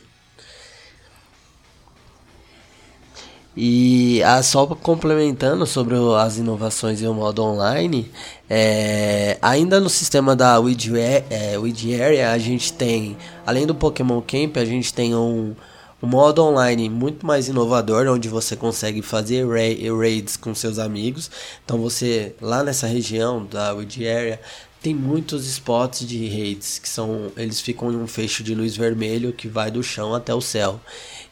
[3.60, 8.12] E ah, só complementando sobre as inovações e o modo online,
[8.48, 11.56] é, ainda no sistema da Weed, é,
[12.00, 15.56] Area, a gente tem, além do Pokémon Camp, a gente tem um,
[16.04, 21.32] um modo online muito mais inovador, onde você consegue fazer raids com seus amigos.
[21.66, 24.40] Então você lá nessa região da Wood Area
[24.82, 29.34] tem muitos spots de raids que são eles ficam em um fecho de luz vermelho
[29.34, 30.80] que vai do chão até o céu.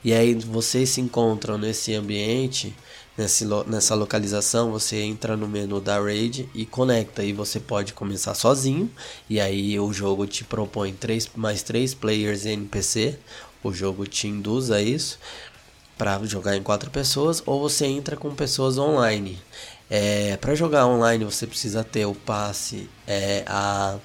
[0.04, 2.76] E aí vocês se encontram nesse ambiente,
[3.18, 7.24] nesse, nessa localização, você entra no menu da raid e conecta.
[7.24, 8.90] E você pode começar sozinho.
[9.30, 13.18] E aí o jogo te propõe três, mais três players NPC
[13.68, 15.18] o jogo te induz a isso
[15.98, 19.40] para jogar em quatro pessoas ou você entra com pessoas online.
[19.90, 23.98] É, para jogar online você precisa ter o passe, é, a,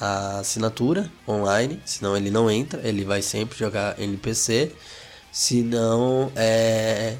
[0.00, 4.72] a assinatura online, senão ele não entra, ele vai sempre jogar NPC.
[5.30, 7.16] Se não, é,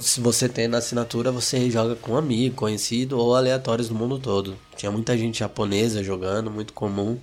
[0.00, 4.56] se você tem na assinatura, você joga com amigo, conhecido ou aleatórios do mundo todo.
[4.76, 7.18] Tinha muita gente japonesa jogando, muito comum.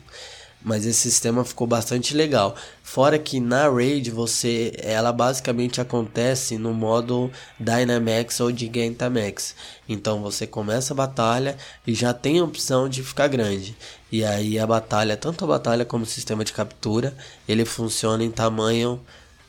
[0.64, 2.56] Mas esse sistema ficou bastante legal.
[2.84, 9.56] Fora que na Raid você, ela basicamente acontece no modo Dynamax ou de Gigantamax.
[9.90, 13.76] Então você começa a batalha e já tem a opção de ficar grande.
[14.12, 17.16] E aí a batalha, tanto a batalha como o sistema de captura,
[17.48, 19.02] ele funciona em tamanho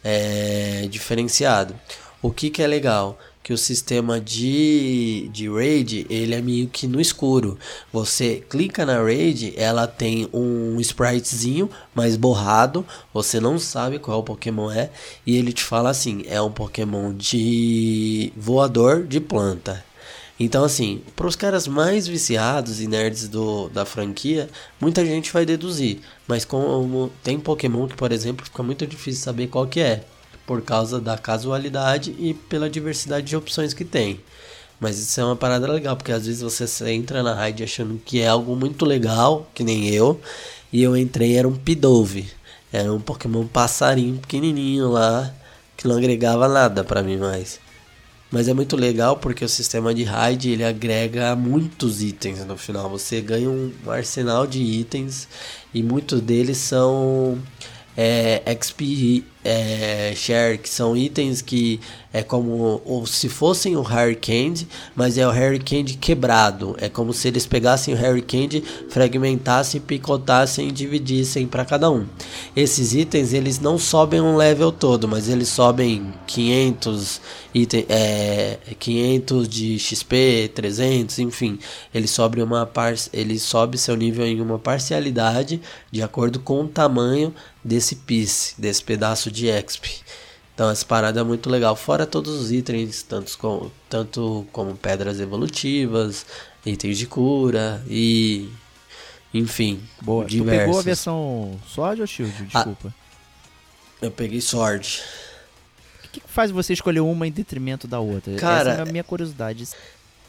[0.03, 1.75] é, diferenciado.
[2.23, 3.19] O que, que é legal?
[3.43, 7.59] Que o sistema de, de raid ele é meio que no escuro.
[7.93, 14.71] Você clica na raid, ela tem um spritezinho mais borrado, você não sabe qual Pokémon
[14.71, 14.91] é,
[15.27, 19.85] e ele te fala assim: é um Pokémon de voador de planta.
[20.41, 24.49] Então, assim, para os caras mais viciados e nerds do, da franquia,
[24.81, 26.01] muita gente vai deduzir.
[26.27, 30.05] Mas como tem Pokémon que, por exemplo, fica muito difícil saber qual que é
[30.47, 34.21] por causa da casualidade e pela diversidade de opções que tem.
[34.81, 38.21] Mas isso é uma parada legal, porque às vezes você entra na raid achando que
[38.21, 40.21] é algo muito legal, que nem eu,
[40.73, 42.29] e eu entrei era um Pidove.
[42.73, 45.33] Era um Pokémon passarinho pequenininho lá,
[45.77, 47.61] que não agregava nada para mim mais.
[48.31, 52.89] Mas é muito legal porque o sistema de raid ele agrega muitos itens no final.
[52.89, 55.29] Você ganha um arsenal de itens
[55.75, 57.39] e muitos deles são
[57.95, 61.81] é, XP, é, share, que são itens que
[62.13, 66.77] é como ou se fossem o Harry Candy, mas é o Harry Candy quebrado.
[66.79, 72.07] É como se eles pegassem o Harry Candy, fragmentassem, picotassem e dividissem para cada um.
[72.55, 77.21] Esses itens eles não sobem um level todo, mas eles sobem 500
[77.55, 81.59] item, é, 500 de XP, 300, enfim,
[81.95, 86.69] ele sobe uma par, ele sobe seu nível em uma parcialidade de acordo com o
[86.69, 87.35] tamanho
[87.65, 89.91] desse piece, desse pedaço de XP.
[90.55, 91.75] Então essa parada é muito legal.
[91.75, 96.27] Fora todos os itens, tanto como, tanto como pedras evolutivas,
[96.65, 98.49] itens de cura e.
[99.33, 99.81] Enfim.
[100.01, 100.25] Boa.
[100.25, 100.61] diversos.
[100.61, 102.35] Tu pegou a versão Sword ou Shield?
[102.53, 102.59] Ah.
[102.59, 102.95] Desculpa.
[104.01, 105.03] Eu peguei Sword.
[106.05, 108.35] O que, que faz você escolher uma em detrimento da outra?
[108.35, 109.67] Cara, Essa é a minha curiosidade.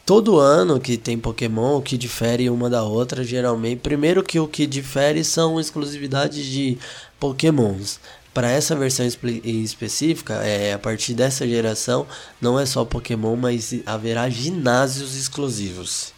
[0.06, 3.80] Todo ano que tem Pokémon, o que difere uma da outra, geralmente.
[3.80, 6.78] Primeiro que o que difere são exclusividades de
[7.24, 8.02] Pokémons.
[8.34, 12.06] Para essa versão espe- específica, é, a partir dessa geração,
[12.42, 16.12] não é só Pokémon, mas haverá ginásios exclusivos.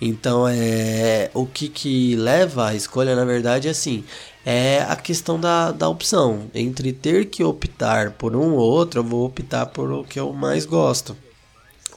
[0.00, 4.02] Então, é o que, que leva à escolha, na verdade, é assim,
[4.44, 6.50] é a questão da, da opção.
[6.52, 10.32] Entre ter que optar por um ou outro, eu vou optar por o que eu
[10.32, 11.16] mais gosto.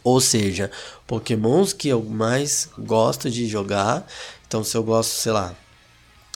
[0.03, 0.69] Ou seja,
[1.07, 4.05] Pokémons que eu mais gosto de jogar.
[4.45, 5.55] Então, se eu gosto, sei lá,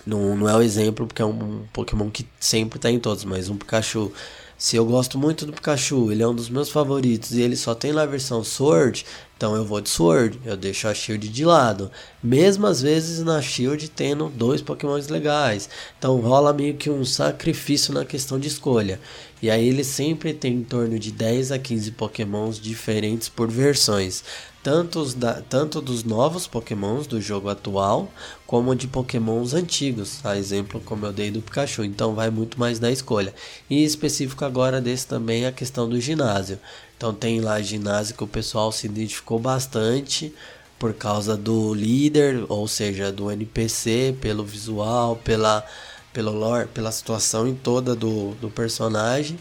[0.05, 3.49] não, não é o exemplo porque é um Pokémon que sempre tá em todos, mas
[3.49, 4.11] um Pikachu.
[4.57, 7.75] Se eu gosto muito do Pikachu, ele é um dos meus favoritos e ele só
[7.75, 9.05] tem lá a versão Sword,
[9.37, 11.91] então eu vou de Sword, eu deixo a Shield de lado.
[12.23, 15.69] Mesmo às vezes na Shield tendo dois Pokémons legais.
[15.99, 18.99] Então rola meio que um sacrifício na questão de escolha.
[19.39, 24.23] E aí ele sempre tem em torno de 10 a 15 Pokémons diferentes por versões.
[24.67, 28.11] Tanto, da, tanto dos novos Pokémons do jogo atual,
[28.45, 30.19] como de Pokémons antigos.
[30.25, 31.85] A exemplo, como eu dei do Pikachu.
[31.85, 33.33] Então vai muito mais da escolha.
[33.69, 36.59] E específico agora desse também a questão do ginásio.
[36.97, 40.35] Então tem lá ginásio que o pessoal se identificou bastante
[40.77, 45.65] por causa do líder, ou seja, do NPC, pelo visual, pela,
[46.11, 49.39] pelo lore, pela situação em toda do, do personagem.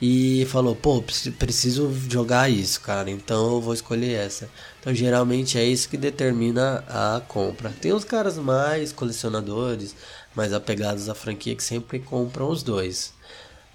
[0.00, 4.52] E falou, pô, preci- preciso jogar isso, cara, então eu vou escolher essa.
[4.80, 7.72] Então geralmente é isso que determina a compra.
[7.80, 9.96] Tem os caras mais colecionadores,
[10.34, 13.15] mais apegados à franquia que sempre compram os dois.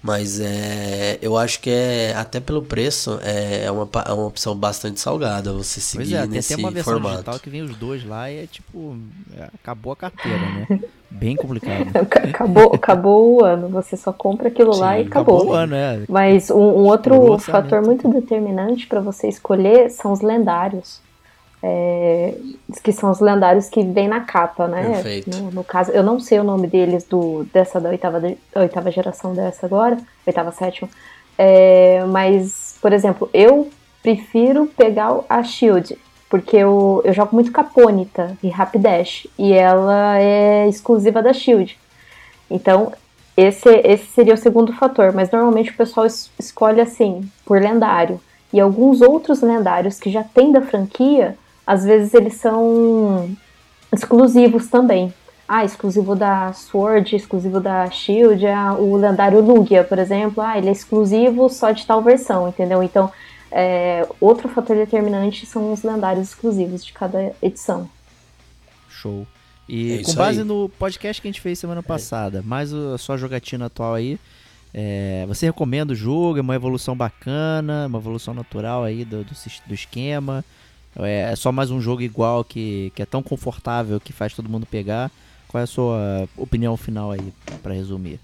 [0.02, 4.56] Mas é, eu acho que é até pelo preço é uma, pa- é uma opção
[4.56, 7.14] bastante salgada você Pois seguir é, tem nesse até uma versão formato.
[7.14, 8.96] digital que vem os dois lá e é tipo.
[9.36, 10.66] é, acabou a carteira, né?
[11.10, 11.86] Bem complicado.
[11.94, 15.46] Ac- Acabou, acabou o ano, você só compra aquilo lá e Sim, acabou.
[15.46, 16.02] o ano, é.
[16.08, 21.01] Mas um, um outro fator muito determinante para você escolher são os lendários.
[21.62, 22.34] É,
[22.82, 24.94] que são os lendários que vem na capa, né?
[24.94, 25.30] Perfeito.
[25.30, 28.90] No, no caso, eu não sei o nome deles do dessa da oitava, de- oitava
[28.90, 29.96] geração dessa agora,
[30.26, 30.88] oitava, sétima.
[31.38, 33.70] É, mas, por exemplo, eu
[34.02, 35.96] prefiro pegar a Shield,
[36.28, 41.78] porque eu, eu jogo muito Caponita e Rapidash, e ela é exclusiva da Shield.
[42.50, 42.92] Então,
[43.36, 48.20] esse, esse seria o segundo fator, mas normalmente o pessoal es- escolhe assim, por lendário.
[48.52, 53.30] E alguns outros lendários que já tem da franquia, às vezes eles são
[53.92, 55.12] exclusivos também.
[55.48, 60.68] Ah, exclusivo da Sword, exclusivo da Shield, ah, o lendário Lugia, por exemplo, ah, ele
[60.68, 62.82] é exclusivo só de tal versão, entendeu?
[62.82, 63.12] Então,
[63.50, 67.88] é, outro fator determinante são os lendários exclusivos de cada edição.
[68.88, 69.26] Show.
[69.68, 70.44] E É com base aí.
[70.46, 74.18] no podcast que a gente fez semana passada, mais o- a sua jogatina atual aí,
[74.72, 76.38] é, você recomenda o jogo?
[76.38, 79.32] É uma evolução bacana, uma evolução natural aí do, do,
[79.66, 80.42] do esquema?
[80.96, 84.48] É, é só mais um jogo igual que, que é tão confortável que faz todo
[84.48, 85.10] mundo pegar?
[85.48, 87.32] Qual é a sua opinião final aí,
[87.62, 88.18] pra resumir?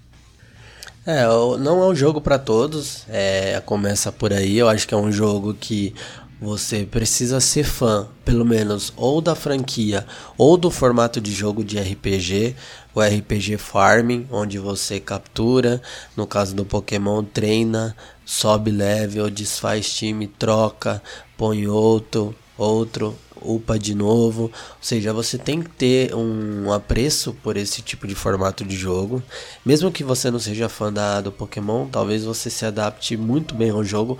[1.07, 1.27] É,
[1.59, 3.05] não é um jogo pra todos.
[3.09, 4.59] É, começa por aí.
[4.59, 5.95] Eu acho que é um jogo que
[6.41, 10.07] você precisa ser fã, pelo menos, ou da franquia
[10.37, 12.55] ou do formato de jogo de RPG,
[12.95, 15.83] o RPG Farming, onde você captura,
[16.17, 21.03] no caso do Pokémon, treina, sobe level, desfaz time, troca,
[21.37, 24.43] põe outro, outro, upa de novo.
[24.45, 29.23] Ou seja, você tem que ter um apreço por esse tipo de formato de jogo.
[29.65, 33.71] Mesmo que você não seja fã da, do Pokémon, talvez você se adapte muito bem
[33.71, 34.19] ao jogo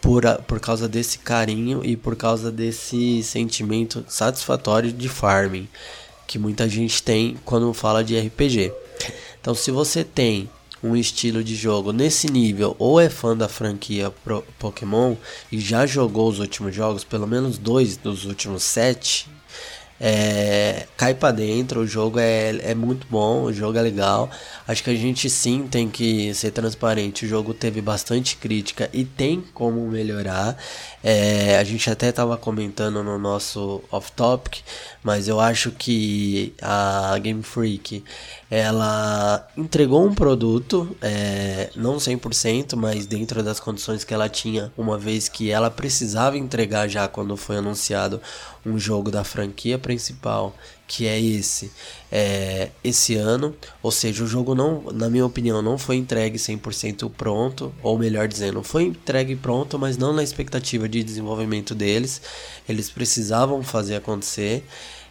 [0.00, 5.68] por, a- por causa desse carinho e por causa desse sentimento satisfatório de farming
[6.26, 8.72] que muita gente tem quando fala de RPG.
[9.40, 10.48] Então, se você tem
[10.82, 15.16] um estilo de jogo nesse nível ou é fã da franquia Pro- Pokémon
[15.50, 19.28] e já jogou os últimos jogos, pelo menos dois dos últimos sete,
[20.00, 24.30] É, cai para dentro, o jogo é, é muito bom, o jogo é legal.
[24.66, 27.24] Acho que a gente sim tem que ser transparente.
[27.24, 30.56] O jogo teve bastante crítica e tem como melhorar.
[31.02, 34.60] É, a gente até estava comentando no nosso off-topic,
[35.02, 38.02] mas eu acho que a Game Freak
[38.50, 44.98] ela entregou um produto, é, não 100%, mas dentro das condições que ela tinha, uma
[44.98, 48.20] vez que ela precisava entregar já quando foi anunciado
[48.64, 50.54] um jogo da franquia principal,
[50.88, 51.70] que é esse,
[52.10, 53.54] é, esse ano.
[53.82, 58.26] Ou seja, o jogo não, na minha opinião, não foi entregue 100% pronto, ou melhor
[58.26, 62.22] dizendo, foi entregue pronto, mas não na expectativa de desenvolvimento deles.
[62.66, 64.64] Eles precisavam fazer acontecer.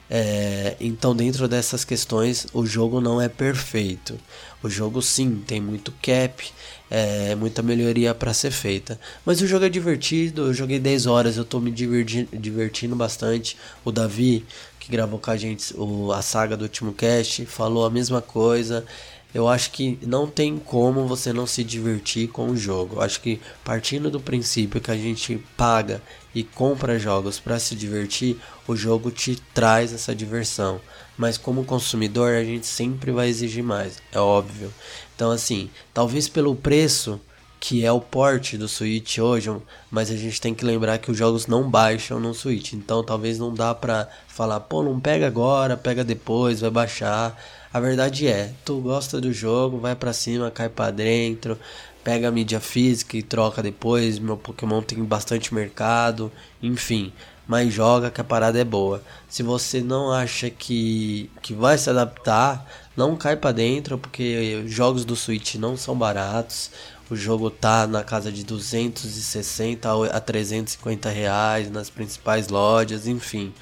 [0.10, 4.18] É, então, dentro dessas questões, o jogo não é perfeito.
[4.64, 6.44] O jogo, sim, tem muito cap,
[6.90, 9.00] é, muita melhoria para ser feita.
[9.26, 10.48] Mas o jogo é divertido.
[10.48, 13.58] Eu joguei 10 horas, eu tô me diverti divertindo bastante.
[13.84, 14.46] O Davi,
[14.88, 18.86] que gravou com a gente o, a saga do último cast, falou a mesma coisa.
[19.34, 22.96] Eu acho que não tem como você não se divertir com o jogo.
[22.96, 26.02] Eu acho que partindo do princípio que a gente paga
[26.34, 30.80] e compra jogos para se divertir, o jogo te traz essa diversão.
[31.18, 34.74] Mas como consumidor, a gente sempre vai exigir mais, é óbvio.
[35.16, 37.20] Então assim, talvez pelo preço
[37.68, 39.54] que é o porte do Switch hoje,
[39.92, 43.38] mas a gente tem que lembrar que os jogos não baixam no Switch, então talvez
[43.38, 47.38] não dá pra falar, pô, não pega agora, pega depois, vai baixar.
[47.74, 51.60] A verdade é, tu gosta do jogo, vai para cima, cai para dentro,
[52.06, 54.18] pega a mídia física e troca depois.
[54.18, 56.32] Meu Pokémon tem bastante mercado,
[56.64, 57.12] enfim.
[57.46, 59.04] Mas joga que a parada é boa.
[59.28, 62.66] Se você não acha que, que vai se adaptar,
[62.96, 66.72] não cai para dentro, porque jogos do Switch não são baratos.
[67.10, 73.54] O jogo tá na casa de 260 a 350 reais nas principais lojas, enfim.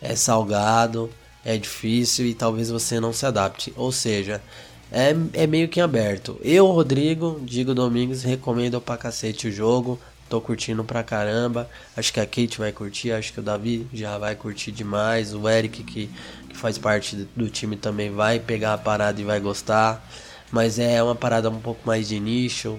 [0.00, 1.08] É salgado,
[1.44, 3.72] é difícil e talvez você não se adapte.
[3.76, 4.42] Ou seja,
[4.90, 6.38] é, é meio que aberto.
[6.42, 9.98] Eu, Rodrigo, Digo Domingos, recomendo pra cacete o jogo.
[10.28, 11.68] Tô curtindo pra caramba.
[11.96, 15.34] Acho que a Kate vai curtir, acho que o Davi já vai curtir demais.
[15.34, 16.10] O Eric, que,
[16.48, 20.06] que faz parte do time, também vai pegar a parada e vai gostar.
[20.52, 22.78] Mas é uma parada um pouco mais de nicho.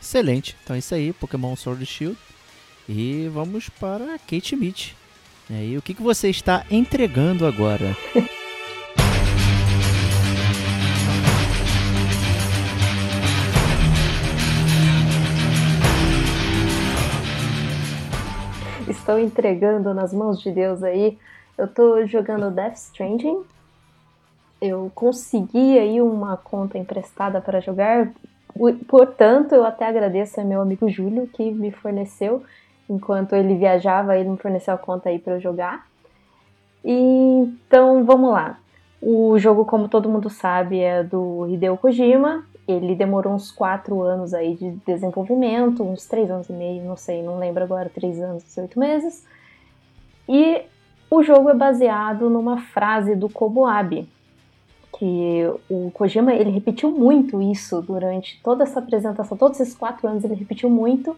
[0.00, 0.54] Excelente.
[0.62, 2.18] Então é isso aí, Pokémon Sword Shield.
[2.86, 4.92] E vamos para Kate Meet.
[5.48, 7.96] E o que, que você está entregando agora?
[18.86, 21.18] Estou entregando nas mãos de Deus aí.
[21.56, 23.42] Eu tô jogando Death Stranding.
[24.60, 28.10] Eu consegui aí uma conta emprestada para jogar.
[28.88, 32.42] Portanto, eu até agradeço ao meu amigo Júlio que me forneceu.
[32.88, 35.86] Enquanto ele viajava, ele me forneceu a conta aí para eu jogar.
[36.84, 36.92] E,
[37.66, 38.58] então, vamos lá.
[39.00, 42.44] O jogo, como todo mundo sabe, é do Hideo Kojima.
[42.68, 47.22] Ele demorou uns quatro anos aí de desenvolvimento, uns três anos e meio, não sei,
[47.22, 49.26] não lembro agora, três anos e oito meses.
[50.28, 50.62] E
[51.10, 54.08] o jogo é baseado numa frase do Koboabe,
[54.98, 60.24] que o Kojima ele repetiu muito isso durante toda essa apresentação, todos esses quatro anos
[60.24, 61.16] ele repetiu muito.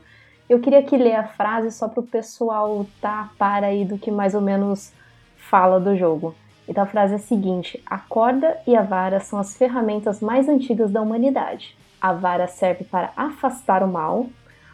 [0.48, 4.10] Eu queria aqui ler a frase só para o pessoal tá para aí do que
[4.10, 4.92] mais ou menos
[5.36, 6.34] fala do jogo.
[6.68, 10.48] Então a frase é a seguinte: a corda e a vara são as ferramentas mais
[10.48, 11.76] antigas da humanidade.
[12.00, 14.26] A vara serve para afastar o mal,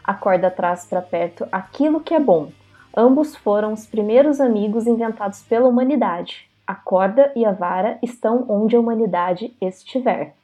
[0.03, 2.51] a corda traz para perto aquilo que é bom.
[2.95, 6.48] Ambos foram os primeiros amigos inventados pela humanidade.
[6.69, 10.35] A corda e a vara estão onde a humanidade estiver.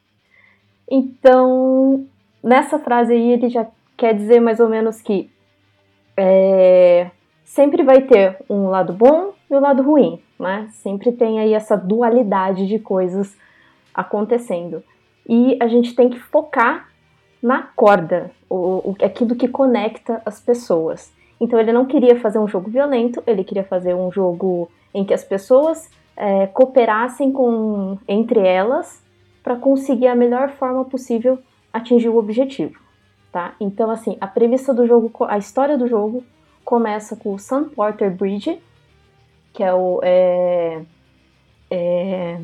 [0.89, 2.05] Então,
[2.43, 5.29] nessa frase aí, ele já quer dizer mais ou menos que
[6.17, 7.11] é,
[7.43, 10.67] sempre vai ter um lado bom e o um lado ruim né?
[10.73, 13.35] Sempre tem aí essa dualidade de coisas
[13.93, 14.83] acontecendo.
[15.27, 16.89] E a gente tem que focar
[17.41, 21.11] na corda, o, o, aquilo que conecta as pessoas.
[21.39, 25.13] Então ele não queria fazer um jogo violento, ele queria fazer um jogo em que
[25.13, 29.03] as pessoas é, cooperassem com, entre elas
[29.43, 31.37] para conseguir a melhor forma possível
[31.71, 32.79] atingir o objetivo.
[33.31, 33.53] Tá?
[33.59, 36.23] Então, assim, a premissa do jogo, a história do jogo
[36.63, 38.61] começa com o Sun Porter Bridge,
[39.53, 39.99] que é o.
[40.01, 40.81] É,
[41.69, 42.39] é,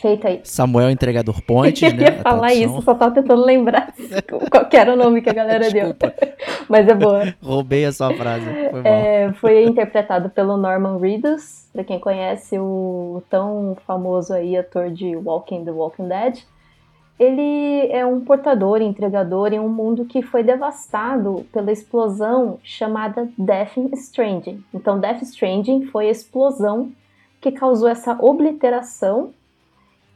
[0.00, 0.40] feita aí.
[0.44, 1.84] Samuel Entregador Point.
[1.84, 3.92] Eu ia falar isso, só tava tentando lembrar
[4.50, 5.94] qual era o nome que a galera deu.
[6.68, 7.34] Mas é boa.
[7.42, 8.46] Roubei a sua frase.
[8.70, 14.90] Foi, é, foi interpretado pelo Norman Reedus, pra quem conhece o tão famoso aí ator
[14.90, 16.42] de Walking the Walking Dead
[17.20, 23.76] ele é um portador, entregador em um mundo que foi devastado pela explosão chamada Death
[23.92, 24.64] Stranding.
[24.72, 26.90] Então, Death Stranding foi a explosão
[27.38, 29.34] que causou essa obliteração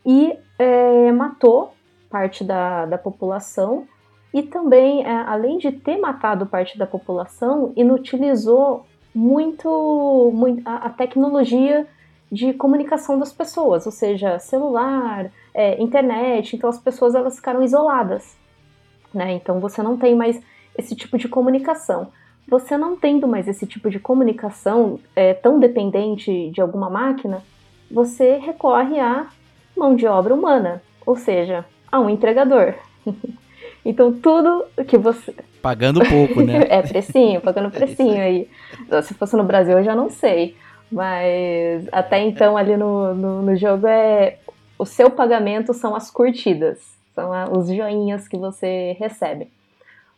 [0.04, 1.74] e é, matou
[2.10, 3.86] parte da, da população
[4.32, 8.84] e também, é, além de ter matado parte da população, inutilizou
[9.14, 11.86] muito, muito a, a tecnologia
[12.30, 16.56] de comunicação das pessoas, ou seja, celular, é, internet.
[16.56, 18.36] Então as pessoas elas ficaram isoladas,
[19.12, 19.34] né?
[19.34, 20.42] Então você não tem mais
[20.76, 22.08] esse tipo de comunicação.
[22.48, 27.40] Você não tendo mais esse tipo de comunicação é, tão dependente de alguma máquina,
[27.88, 29.28] você recorre à
[29.76, 32.74] mão de obra humana, ou seja, a um entregador.
[33.84, 35.34] então tudo que você.
[35.60, 36.66] Pagando pouco, né?
[36.68, 38.48] é, precinho, pagando precinho aí.
[39.02, 40.56] Se fosse no Brasil eu já não sei.
[40.90, 44.38] Mas até então ali no, no, no jogo é.
[44.76, 46.80] O seu pagamento são as curtidas,
[47.14, 49.48] são a, os joinhas que você recebe.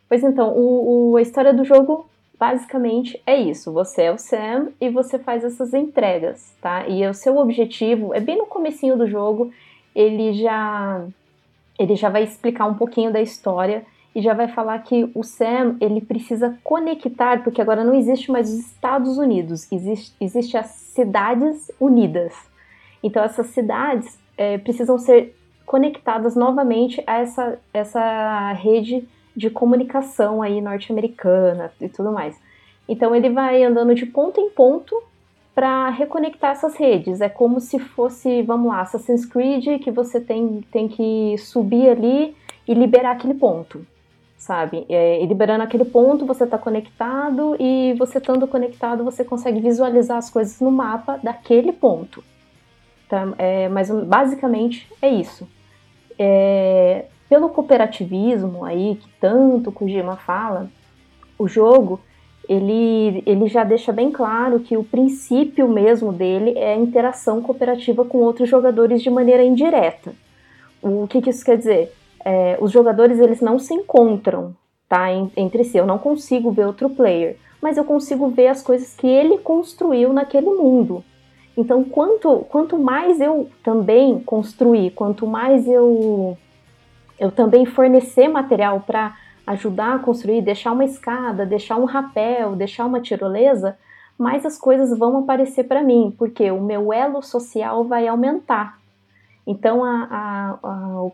[0.09, 3.71] Pois então, o, o, a história do jogo basicamente é isso.
[3.71, 6.87] Você é o Sam e você faz essas entregas, tá?
[6.87, 9.51] E o seu objetivo é bem no comecinho do jogo,
[9.95, 11.03] ele já
[11.79, 13.85] ele já vai explicar um pouquinho da história
[14.15, 18.51] e já vai falar que o Sam ele precisa conectar, porque agora não existe mais
[18.51, 22.33] os Estados Unidos, existe, existe as cidades unidas.
[23.03, 25.35] Então essas cidades é, precisam ser
[25.67, 29.07] conectadas novamente a essa, essa rede
[29.37, 32.35] de comunicação aí norte-americana e tudo mais.
[32.89, 34.99] Então ele vai andando de ponto em ponto
[35.53, 37.21] para reconectar essas redes.
[37.21, 42.35] É como se fosse, vamos lá, Assassin's Creed, que você tem, tem que subir ali
[42.67, 43.85] e liberar aquele ponto,
[44.37, 44.85] sabe?
[44.89, 50.17] É, e liberando aquele ponto, você está conectado e você estando conectado, você consegue visualizar
[50.17, 52.23] as coisas no mapa daquele ponto.
[53.07, 53.33] Tá?
[53.37, 55.47] É, mas basicamente é isso.
[56.17, 60.69] É, pelo cooperativismo aí, que tanto Kojima fala,
[61.37, 61.99] o jogo
[62.47, 68.05] ele, ele já deixa bem claro que o princípio mesmo dele é a interação cooperativa
[68.05, 70.13] com outros jogadores de maneira indireta.
[70.81, 71.93] O que, que isso quer dizer?
[72.23, 74.55] É, os jogadores eles não se encontram
[74.87, 75.77] tá, entre si.
[75.77, 80.13] Eu não consigo ver outro player, mas eu consigo ver as coisas que ele construiu
[80.13, 81.03] naquele mundo.
[81.57, 86.37] Então, quanto, quanto mais eu também construir, quanto mais eu
[87.19, 89.15] eu também fornecer material para
[89.45, 93.77] ajudar a construir, deixar uma escada, deixar um rapel, deixar uma tirolesa,
[94.17, 98.77] mais as coisas vão aparecer para mim, porque o meu elo social vai aumentar.
[99.45, 101.09] Então, a, a, a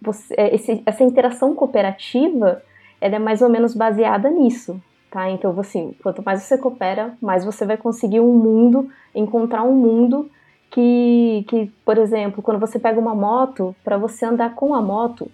[0.00, 2.62] você, é, esse, essa interação cooperativa
[3.00, 4.80] ela é mais ou menos baseada nisso.
[5.10, 5.30] Tá?
[5.30, 10.30] Então, assim, quanto mais você coopera, mais você vai conseguir um mundo, encontrar um mundo
[10.74, 15.30] que, que, por exemplo, quando você pega uma moto, para você andar com a moto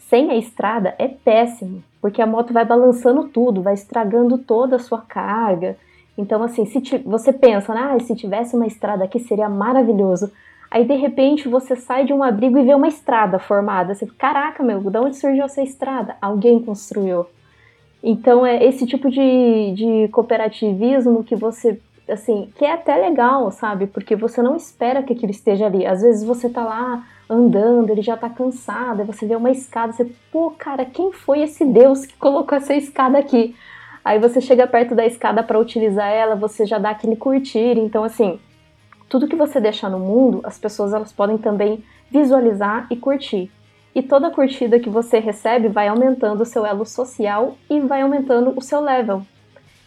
[0.00, 4.80] sem a estrada é péssimo, porque a moto vai balançando tudo, vai estragando toda a
[4.80, 5.76] sua carga.
[6.18, 10.32] Então, assim, se você pensa, ah, se tivesse uma estrada aqui seria maravilhoso.
[10.68, 13.94] Aí, de repente, você sai de um abrigo e vê uma estrada formada.
[13.94, 16.16] Você, caraca, meu, de onde surgiu essa estrada?
[16.20, 17.26] Alguém construiu.
[18.02, 21.78] Então, é esse tipo de, de cooperativismo que você
[22.10, 23.86] assim, que é até legal, sabe?
[23.86, 25.86] Porque você não espera que aquilo esteja ali.
[25.86, 29.92] Às vezes você tá lá andando, ele já tá cansado, aí você vê uma escada,
[29.92, 33.54] você, pô, cara, quem foi esse Deus que colocou essa escada aqui?
[34.04, 37.78] Aí você chega perto da escada para utilizar ela, você já dá aquele curtir.
[37.78, 38.40] Então, assim,
[39.08, 43.50] tudo que você deixar no mundo, as pessoas elas podem também visualizar e curtir.
[43.94, 48.54] E toda curtida que você recebe vai aumentando o seu elo social e vai aumentando
[48.56, 49.22] o seu level.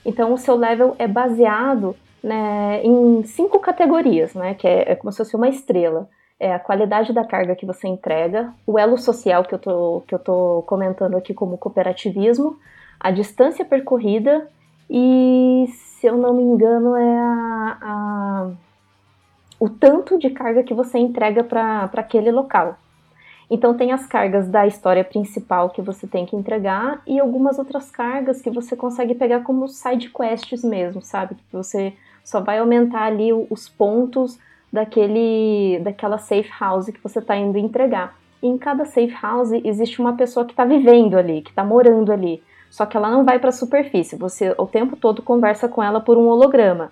[0.06, 5.12] Então, o seu level é baseado né, em cinco categorias, né, que é, é, como
[5.12, 6.10] se fosse uma estrela.
[6.40, 10.16] É a qualidade da carga que você entrega, o elo social que eu tô, que
[10.16, 12.58] eu tô comentando aqui como cooperativismo,
[13.00, 14.48] a distância percorrida
[14.90, 18.52] e, se eu não me engano, é a, a
[19.60, 22.78] o tanto de carga que você entrega para aquele local.
[23.50, 27.90] Então tem as cargas da história principal que você tem que entregar e algumas outras
[27.90, 31.36] cargas que você consegue pegar como side quests mesmo, sabe?
[31.36, 31.94] Que você
[32.24, 34.40] só vai aumentar ali os pontos
[34.72, 38.18] daquele, daquela safe house que você está indo entregar.
[38.42, 42.12] E em cada safe house existe uma pessoa que está vivendo ali, que está morando
[42.12, 42.42] ali.
[42.70, 46.02] Só que ela não vai para a superfície, você o tempo todo conversa com ela
[46.02, 46.90] por um holograma.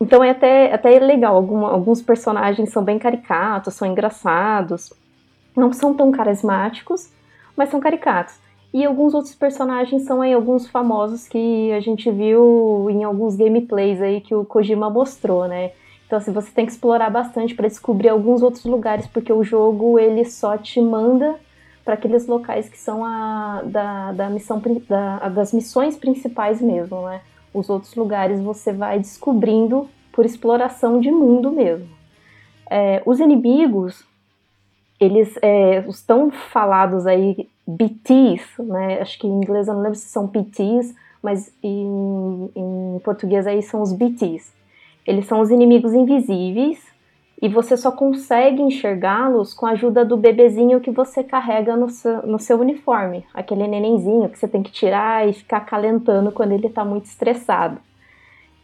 [0.00, 4.90] Então é até, até legal, Algum, alguns personagens são bem caricatos, são engraçados,
[5.54, 7.12] não são tão carismáticos,
[7.54, 8.40] mas são caricatos.
[8.72, 14.00] E alguns outros personagens são aí alguns famosos que a gente viu em alguns gameplays
[14.00, 15.72] aí que o Kojima mostrou, né?
[16.06, 19.98] Então assim, você tem que explorar bastante para descobrir alguns outros lugares, porque o jogo
[19.98, 21.36] ele só te manda
[21.84, 27.22] para aqueles locais que são a da, da missão da, das missões principais mesmo, né?
[27.52, 31.88] Os outros lugares você vai descobrindo por exploração de mundo mesmo.
[32.70, 34.04] É, os inimigos,
[35.00, 39.00] eles é, estão falados aí BTs, né?
[39.00, 43.62] Acho que em inglês eu não lembro se são PTs, mas em, em português aí
[43.62, 44.52] são os BTs.
[45.06, 46.78] Eles são os inimigos invisíveis
[47.40, 52.26] e você só consegue enxergá-los com a ajuda do bebezinho que você carrega no seu,
[52.26, 56.66] no seu uniforme, aquele nenenzinho que você tem que tirar e ficar calentando quando ele
[56.66, 57.80] está muito estressado.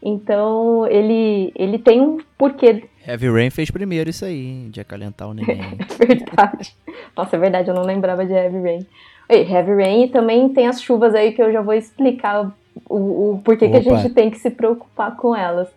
[0.02, 2.84] Então ele, ele tem um porquê.
[3.06, 5.78] Heavy Rain fez primeiro isso aí, de acalentar o neném.
[5.98, 6.76] verdade.
[7.16, 8.86] Nossa, é verdade, eu não lembrava de Heavy Rain.
[9.28, 12.52] E Heavy Rain também tem as chuvas aí que eu já vou explicar
[12.88, 15.68] o, o porquê que a gente tem que se preocupar com elas.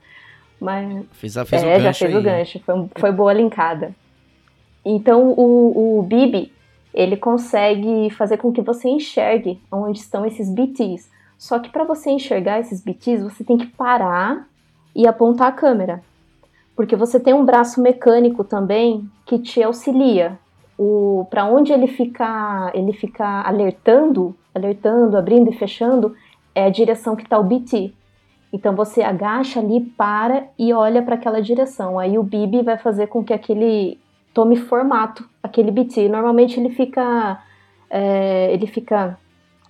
[0.59, 2.19] Mas, fiz, a, fiz é, o já fez aí.
[2.19, 3.95] o gancho, foi, foi boa linkada.
[4.83, 6.51] Então o, o Bibi,
[6.93, 11.09] ele consegue fazer com que você enxergue onde estão esses BTs.
[11.39, 14.45] Só que para você enxergar esses BTs, você tem que parar
[14.93, 16.03] e apontar a câmera.
[16.75, 20.37] Porque você tem um braço mecânico também que te auxilia.
[20.77, 26.13] O para onde ele fica, ele fica alertando, alertando, abrindo e fechando,
[26.53, 27.93] é a direção que está o BT.
[28.51, 31.97] Então você agacha ali, para e olha para aquela direção.
[31.97, 33.97] Aí o Bibi vai fazer com que aquele
[34.33, 36.09] tome formato, aquele BT.
[36.09, 37.41] Normalmente ele fica,
[37.89, 39.17] é, ele fica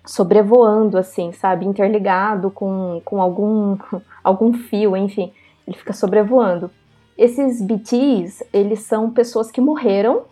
[0.10, 3.78] sobrevoando assim, sabe, interligado com, com algum
[4.24, 5.32] algum fio, enfim,
[5.68, 6.72] ele fica sobrevoando.
[7.16, 10.24] Esses BTs, eles são pessoas que morreram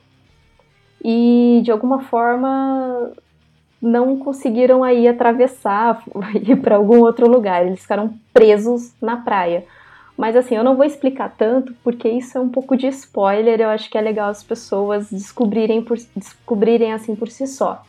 [1.03, 3.11] e de alguma forma
[3.79, 6.01] não conseguiram aí atravessar
[6.33, 9.63] ir para algum outro lugar, eles ficaram presos na praia.
[10.17, 13.69] Mas assim, eu não vou explicar tanto porque isso é um pouco de spoiler, eu
[13.69, 17.83] acho que é legal as pessoas descobrirem por, descobrirem assim por si só.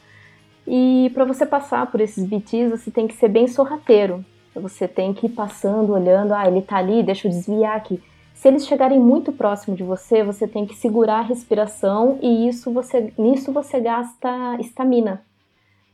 [0.70, 4.22] E para você passar por esses BTs, você tem que ser bem sorrateiro.
[4.54, 8.02] Você tem que ir passando, olhando, ah, ele tá ali, deixa eu desviar aqui.
[8.34, 12.70] Se eles chegarem muito próximo de você, você tem que segurar a respiração e isso
[12.70, 15.22] você, nisso você gasta estamina.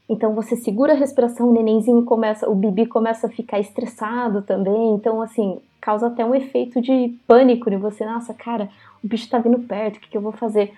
[0.09, 4.95] Então você segura a respiração, o nenenzinho começa, o bibi começa a ficar estressado também.
[4.95, 8.05] Então, assim, causa até um efeito de pânico em você.
[8.05, 8.69] Nossa, cara,
[9.03, 10.73] o bicho tá vindo perto, o que, que eu vou fazer?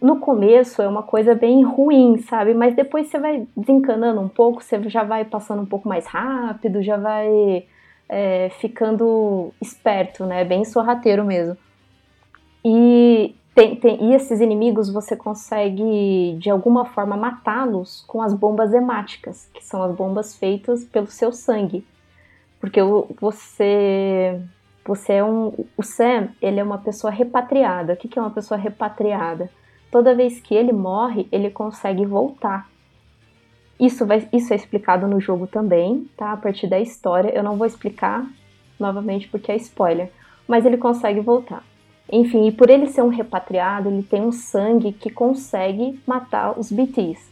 [0.00, 2.54] No começo é uma coisa bem ruim, sabe?
[2.54, 6.82] Mas depois você vai desencanando um pouco, você já vai passando um pouco mais rápido,
[6.82, 7.66] já vai
[8.08, 10.44] é, ficando esperto, né?
[10.44, 11.56] Bem sorrateiro mesmo.
[12.64, 18.72] E tem, tem, e esses inimigos você consegue de alguma forma matá-los com as bombas
[18.72, 21.86] hemáticas, que são as bombas feitas pelo seu sangue.
[22.60, 22.80] Porque
[23.20, 24.40] você
[24.84, 27.92] você é um o Sam, ele é uma pessoa repatriada.
[27.92, 29.50] O que, que é uma pessoa repatriada?
[29.92, 32.66] Toda vez que ele morre, ele consegue voltar.
[33.78, 36.32] Isso, vai, isso é explicado no jogo também, tá?
[36.32, 37.28] A partir da história.
[37.28, 38.26] Eu não vou explicar
[38.80, 40.10] novamente porque é spoiler.
[40.48, 41.62] Mas ele consegue voltar.
[42.10, 46.72] Enfim, e por ele ser um repatriado, ele tem um sangue que consegue matar os
[46.72, 47.30] BTs.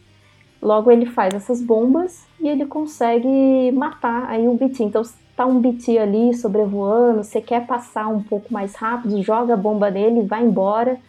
[0.61, 4.83] Logo ele faz essas bombas e ele consegue matar aí um BT.
[4.83, 5.01] Então
[5.35, 9.89] tá um BT ali sobrevoando, você quer passar um pouco mais rápido, joga a bomba
[9.89, 10.99] nele e vai embora,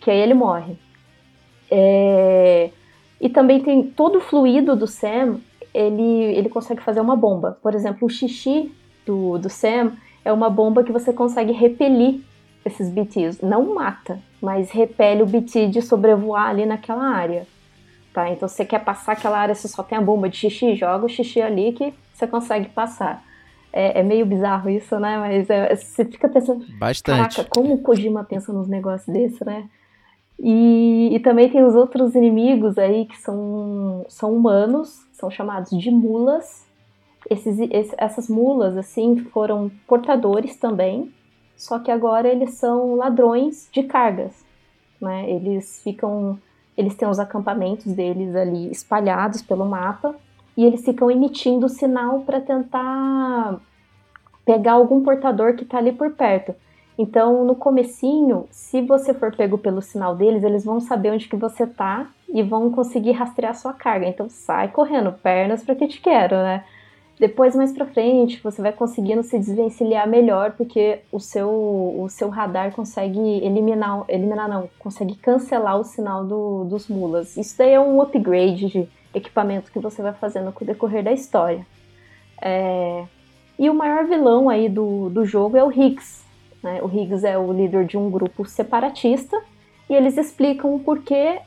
[0.00, 0.76] que aí ele morre.
[1.70, 2.70] É...
[3.20, 5.40] E também tem todo o fluido do Sam,
[5.72, 7.58] ele, ele consegue fazer uma bomba.
[7.62, 8.72] Por exemplo, o xixi
[9.04, 9.92] do, do Sam
[10.24, 12.20] é uma bomba que você consegue repelir
[12.64, 13.44] esses BTs.
[13.44, 17.46] Não mata, mas repele o BT de sobrevoar ali naquela área.
[18.12, 18.30] Tá?
[18.30, 21.08] Então você quer passar aquela área, você só tem a bomba de xixi, joga o
[21.08, 23.22] xixi ali que você consegue passar.
[23.72, 25.18] É, é meio bizarro isso, né?
[25.18, 26.64] Mas é, você fica pensando.
[26.78, 27.36] Bastante.
[27.36, 29.68] Caraca, como o Kojima pensa nos negócios desses, né?
[30.38, 35.90] E, e, também tem os outros inimigos aí que são, são humanos, são chamados de
[35.90, 36.66] mulas.
[37.30, 41.12] Esses, esses, essas mulas, assim, foram portadores também,
[41.56, 44.44] só que agora eles são ladrões de cargas,
[45.00, 45.28] né?
[45.28, 46.38] Eles ficam,
[46.76, 50.14] eles têm os acampamentos deles ali espalhados pelo mapa
[50.56, 53.58] e eles ficam emitindo sinal para tentar
[54.44, 56.54] pegar algum portador que está ali por perto.
[56.98, 61.36] Então, no comecinho, se você for pego pelo sinal deles, eles vão saber onde que
[61.36, 64.06] você tá e vão conseguir rastrear sua carga.
[64.06, 66.64] Então, sai correndo, pernas para que te quero, né?
[67.18, 72.28] Depois, mais pra frente, você vai conseguindo se desvencilhar melhor, porque o seu, o seu
[72.28, 77.36] radar consegue eliminar, eliminar não, consegue cancelar o sinal do, dos mulas.
[77.36, 81.12] Isso daí é um upgrade de equipamento que você vai fazendo com o decorrer da
[81.12, 81.66] história.
[82.40, 83.04] É...
[83.58, 86.25] E o maior vilão aí do, do jogo é o Higgs.
[86.66, 86.82] Né?
[86.82, 89.40] O Higgs é o líder de um grupo separatista,
[89.88, 91.38] e eles explicam o porquê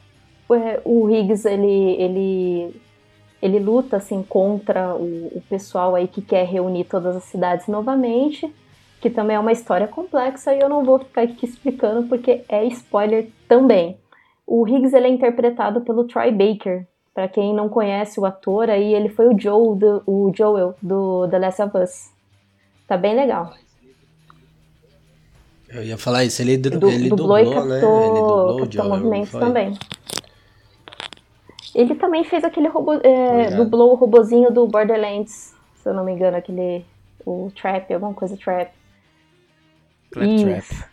[0.52, 2.82] é, o Higgs ele, ele
[3.42, 8.54] ele luta assim contra o, o, pessoal aí que quer reunir todas as cidades novamente
[9.00, 12.66] que também é uma história complexa e eu não vou ficar aqui explicando porque é
[12.66, 13.98] spoiler também.
[14.46, 16.86] O Higgs ele é interpretado pelo Troy Baker.
[17.14, 21.28] Para quem não conhece o ator, aí ele foi o Joel do, o Joel do
[21.30, 22.12] The Last of Us.
[22.88, 23.54] Tá bem legal.
[25.72, 27.76] Eu ia falar isso, ele, Du- ele dublou, dublou, e né?
[27.80, 29.40] captou, Ele dublou o captou Joel, movimentos foi?
[29.42, 29.74] também.
[31.76, 32.98] Ele também fez aquele robô, é,
[33.34, 33.64] Obrigado.
[33.64, 36.84] dublou o robozinho do Borderlands, se eu não me engano, aquele
[37.26, 38.72] o Trap, alguma coisa Trap.
[40.12, 40.58] Claptrap.
[40.58, 40.84] Isso.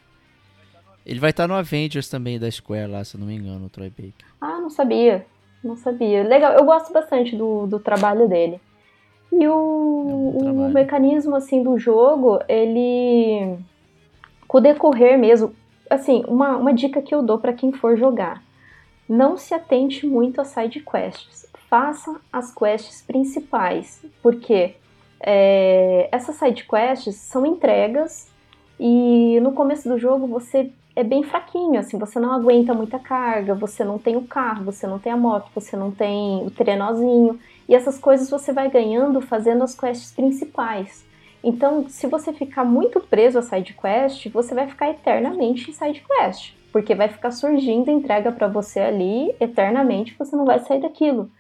[1.07, 3.71] Ele vai estar no Avengers também da Square lá, se eu não me engano, o
[3.71, 4.27] Troy Baker.
[4.41, 5.25] Ah, não sabia.
[5.65, 6.23] Não sabia.
[6.25, 8.61] Legal, eu gosto bastante do, do trabalho dele.
[9.33, 10.75] E o, bom o trabalho.
[10.75, 13.57] mecanismo assim do jogo, ele
[14.47, 15.55] com o decorrer mesmo,
[15.89, 18.43] assim, uma, uma dica que eu dou para quem for jogar.
[19.09, 21.47] Não se atente muito a side quests.
[21.69, 24.75] Faça as quests principais, porque
[25.21, 28.31] é, essas side quests são entregas
[28.79, 33.55] e no começo do jogo você é bem fraquinho, assim, você não aguenta muita carga,
[33.55, 37.39] você não tem o carro, você não tem a moto, você não tem o trenozinho,
[37.69, 41.06] e essas coisas você vai ganhando fazendo as quests principais.
[41.49, 46.05] Então, se você ficar muito preso a side quest, você vai ficar eternamente em side
[46.05, 51.31] quest, porque vai ficar surgindo entrega para você ali eternamente, você não vai sair daquilo.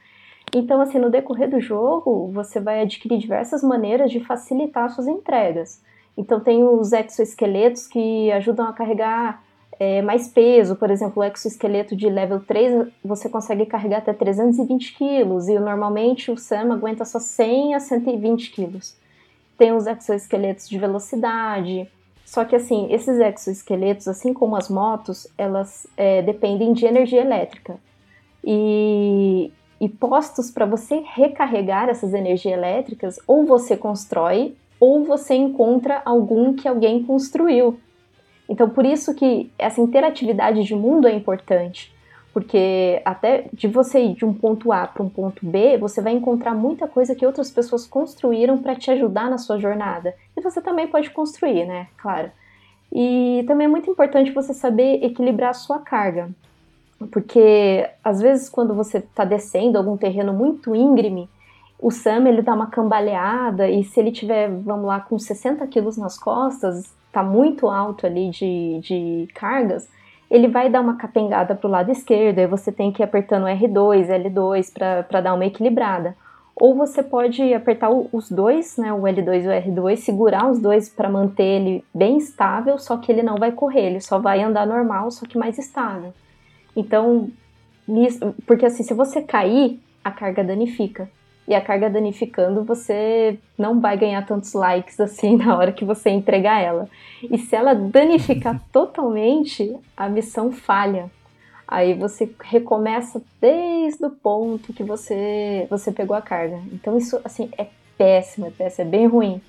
[0.54, 5.82] Então, assim, no decorrer do jogo, você vai adquirir diversas maneiras de facilitar suas entregas.
[6.16, 9.42] Então, tem os exoesqueletos que ajudam a carregar
[9.76, 10.76] é, mais peso.
[10.76, 16.30] Por exemplo, o exoesqueleto de level 3 você consegue carregar até 320 quilos, e normalmente
[16.30, 19.04] o Sam aguenta só 100 a 120 quilos.
[19.56, 21.88] Tem os exoesqueletos de velocidade.
[22.24, 27.78] Só que, assim, esses exoesqueletos, assim como as motos, elas é, dependem de energia elétrica.
[28.44, 36.02] E, e postos para você recarregar essas energias elétricas, ou você constrói, ou você encontra
[36.04, 37.78] algum que alguém construiu.
[38.48, 41.92] Então, por isso que essa interatividade de mundo é importante,
[42.36, 46.12] porque até de você ir de um ponto A para um ponto B, você vai
[46.12, 50.14] encontrar muita coisa que outras pessoas construíram para te ajudar na sua jornada.
[50.36, 51.86] E você também pode construir, né?
[51.96, 52.30] Claro.
[52.92, 56.28] E também é muito importante você saber equilibrar a sua carga.
[57.10, 61.30] Porque às vezes quando você está descendo algum terreno muito íngreme,
[61.80, 65.96] o Sam ele dá uma cambaleada e se ele tiver, vamos lá, com 60 quilos
[65.96, 69.88] nas costas, tá muito alto ali de, de cargas,
[70.30, 73.46] ele vai dar uma capengada para o lado esquerdo, aí você tem que ir apertando
[73.46, 76.16] R2, L2 para dar uma equilibrada.
[76.58, 80.88] Ou você pode apertar os dois, né, o L2 e o R2, segurar os dois
[80.88, 84.66] para manter ele bem estável, só que ele não vai correr, ele só vai andar
[84.66, 86.14] normal, só que mais estável.
[86.74, 87.30] Então,
[88.46, 91.10] porque assim, se você cair, a carga danifica.
[91.48, 96.10] E a carga danificando, você não vai ganhar tantos likes assim na hora que você
[96.10, 96.88] entregar ela.
[97.22, 101.10] E se ela danificar totalmente, a missão falha.
[101.68, 106.60] Aí você recomeça desde o ponto que você, você pegou a carga.
[106.72, 107.66] Então isso assim é
[107.98, 109.40] péssimo, é péssimo, é bem ruim.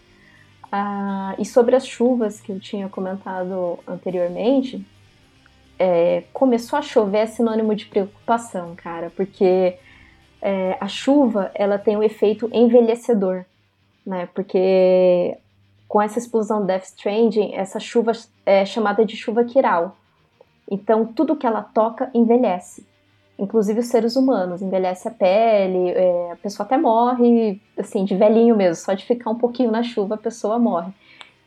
[0.71, 4.85] Ah, e sobre as chuvas que eu tinha comentado anteriormente,
[5.79, 9.77] é, começou a chover é sinônimo de preocupação, cara, porque
[10.41, 13.45] é, a chuva ela tem um efeito envelhecedor,
[14.05, 14.27] né?
[14.33, 15.37] Porque
[15.87, 18.11] com essa explosão Death Stranding, essa chuva
[18.45, 19.95] é chamada de chuva quiral.
[20.69, 22.85] Então tudo que ela toca envelhece,
[23.39, 28.55] inclusive os seres humanos, envelhece a pele, é, a pessoa até morre, assim, de velhinho
[28.55, 30.91] mesmo, só de ficar um pouquinho na chuva a pessoa morre.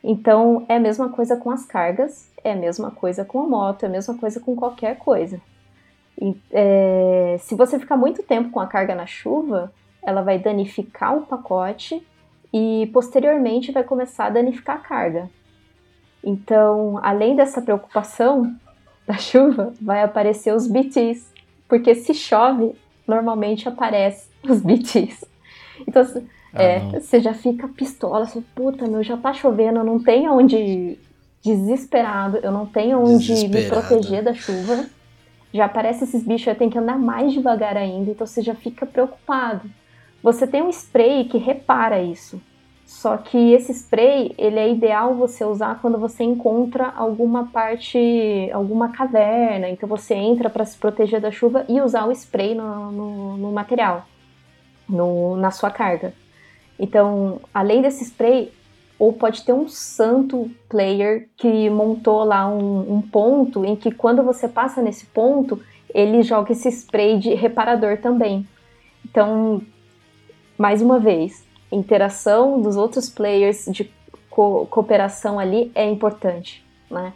[0.03, 3.83] Então é a mesma coisa com as cargas, é a mesma coisa com a moto,
[3.83, 5.39] é a mesma coisa com qualquer coisa.
[6.19, 9.71] E, é, se você ficar muito tempo com a carga na chuva,
[10.03, 12.01] ela vai danificar o pacote
[12.53, 15.29] e posteriormente vai começar a danificar a carga.
[16.23, 18.53] Então, além dessa preocupação
[19.07, 21.27] da chuva, vai aparecer os BTs,
[21.67, 22.75] porque se chove,
[23.07, 25.25] normalmente aparece os BTs.
[25.87, 26.23] Então, se-
[26.53, 30.33] Ah, é, você já fica pistola, você, puta, meu, já tá chovendo, eu não tenho
[30.33, 30.99] onde
[31.43, 34.85] desesperado, eu não tenho onde me proteger da chuva.
[35.53, 38.85] Já aparece esses bichos, eu tenho que andar mais devagar ainda, então você já fica
[38.85, 39.69] preocupado.
[40.23, 42.41] Você tem um spray que repara isso.
[42.85, 47.97] Só que esse spray, ele é ideal você usar quando você encontra alguma parte,
[48.53, 49.69] alguma caverna.
[49.69, 53.51] Então você entra para se proteger da chuva e usar o spray no, no, no
[53.51, 54.05] material,
[54.87, 56.13] no, na sua carga.
[56.77, 58.51] Então, além desse spray,
[59.01, 64.21] ou pode ter um santo player que montou lá um, um ponto em que quando
[64.21, 65.59] você passa nesse ponto,
[65.91, 68.47] ele joga esse spray de reparador também.
[69.03, 69.59] Então,
[70.55, 73.91] mais uma vez, interação dos outros players de
[74.29, 77.11] co cooperação ali é importante, né?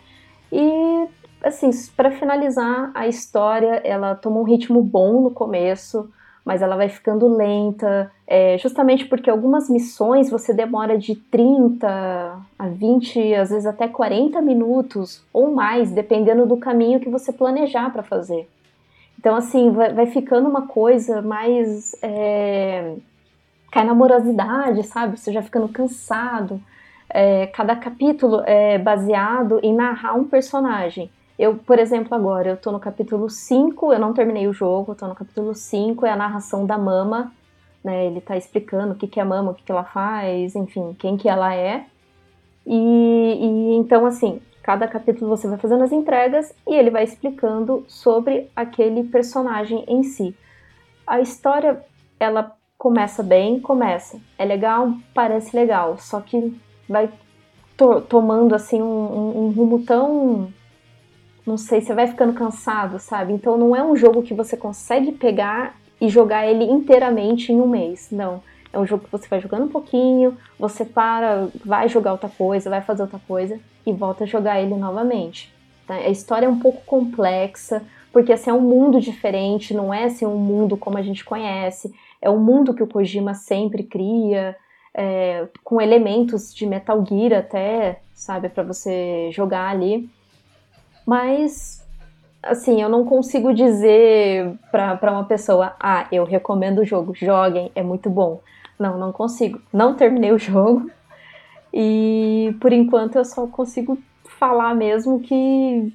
[0.52, 1.07] E
[1.44, 6.12] assim, para finalizar, a história ela toma um ritmo bom no começo,
[6.45, 11.88] mas ela vai ficando lenta, é, justamente porque algumas missões você demora de 30
[12.57, 17.91] a 20, às vezes até 40 minutos ou mais, dependendo do caminho que você planejar
[17.91, 18.47] para fazer.
[19.19, 21.95] Então, assim, vai, vai, ficando uma coisa mais.
[22.03, 22.93] É,
[23.72, 25.17] cai na morosidade, sabe?
[25.19, 26.61] Você já ficando cansado.
[27.09, 31.09] É, cada capítulo é baseado em narrar um personagem.
[31.38, 34.95] Eu, por exemplo, agora, eu tô no capítulo 5, eu não terminei o jogo, eu
[34.95, 37.34] tô no capítulo 5, é a narração da Mama,
[37.84, 38.06] né?
[38.06, 40.95] Ele tá explicando o que, que é a Mama, o que, que ela faz, enfim,
[40.98, 41.86] quem que ela é.
[42.66, 47.84] E, e então, assim, cada capítulo você vai fazendo as entregas e ele vai explicando
[47.88, 50.36] sobre aquele personagem em si.
[51.06, 51.84] A história,
[52.18, 54.20] ela começa bem, começa.
[54.38, 56.57] É legal, parece legal, só que
[56.88, 57.10] vai
[57.76, 60.48] to tomando, assim, um, um, um rumo tão
[61.45, 63.34] não sei, você vai ficando cansado, sabe?
[63.34, 67.67] Então não é um jogo que você consegue pegar e jogar ele inteiramente em um
[67.67, 68.09] mês.
[68.11, 68.41] Não.
[68.73, 72.69] É um jogo que você vai jogando um pouquinho, você para, vai jogar outra coisa,
[72.69, 75.53] vai fazer outra coisa e volta a jogar ele novamente.
[75.88, 75.95] Tá?
[75.95, 77.81] A história é um pouco complexa,
[78.11, 81.93] porque assim, é um mundo diferente, não é assim um mundo como a gente conhece.
[82.22, 84.55] É um mundo que o Kojima sempre cria,
[84.93, 90.09] é, com elementos de Metal Gear até, sabe, para você jogar ali.
[91.06, 91.86] Mas,
[92.41, 97.84] assim, eu não consigo dizer para uma pessoa: ah, eu recomendo o jogo, joguem, é
[97.84, 98.41] muito bom.
[98.80, 99.61] Não, não consigo.
[99.72, 100.90] Não terminei o jogo.
[101.73, 105.94] E por enquanto eu só consigo falar mesmo que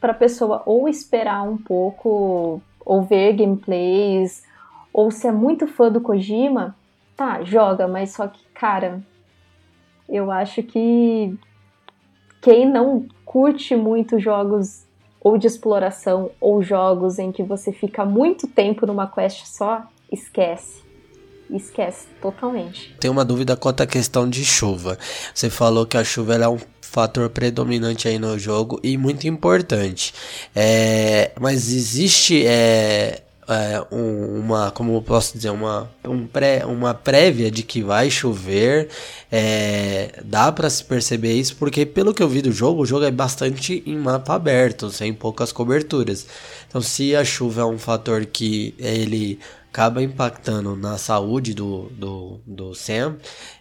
[0.00, 4.44] para pessoa ou esperar um pouco, ou ver gameplays,
[4.92, 6.76] ou se é muito fã do Kojima,
[7.16, 9.02] tá, joga, mas só que, cara,
[10.08, 11.36] eu acho que
[12.44, 14.84] quem não curte muito jogos
[15.18, 20.84] ou de exploração ou jogos em que você fica muito tempo numa quest só, esquece.
[21.50, 22.94] Esquece totalmente.
[23.00, 24.98] Tem uma dúvida quanto à questão de chuva.
[25.34, 30.12] Você falou que a chuva é um fator predominante aí no jogo e muito importante.
[30.54, 36.94] É, mas existe é, é, um, uma, como eu posso dizer, uma, um pré, uma
[36.94, 38.88] prévia de que vai chover.
[39.30, 43.04] É, dá para se perceber isso, porque pelo que eu vi do jogo, o jogo
[43.04, 46.26] é bastante em mapa aberto, sem poucas coberturas.
[46.68, 49.38] Então, se a chuva é um fator que ele
[49.72, 53.16] acaba impactando na saúde do, do, do Sam,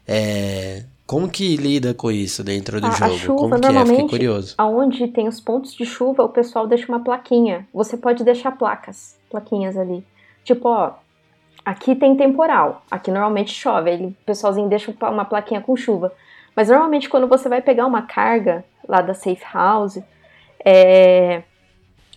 [0.08, 3.14] é, como que lida com isso dentro do a, jogo?
[3.14, 3.86] A chuva, Como que é?
[3.86, 4.56] Fiquei curioso.
[4.58, 7.68] Aonde tem os pontos de chuva, o pessoal deixa uma plaquinha.
[7.74, 10.06] Você pode deixar placas plaquinhas ali.
[10.44, 10.94] Tipo, ó,
[11.66, 16.14] aqui tem temporal, aqui normalmente chove, aí o pessoalzinho deixa uma plaquinha com chuva.
[16.56, 20.00] Mas normalmente quando você vai pegar uma carga lá da Safe House,
[20.64, 21.42] é,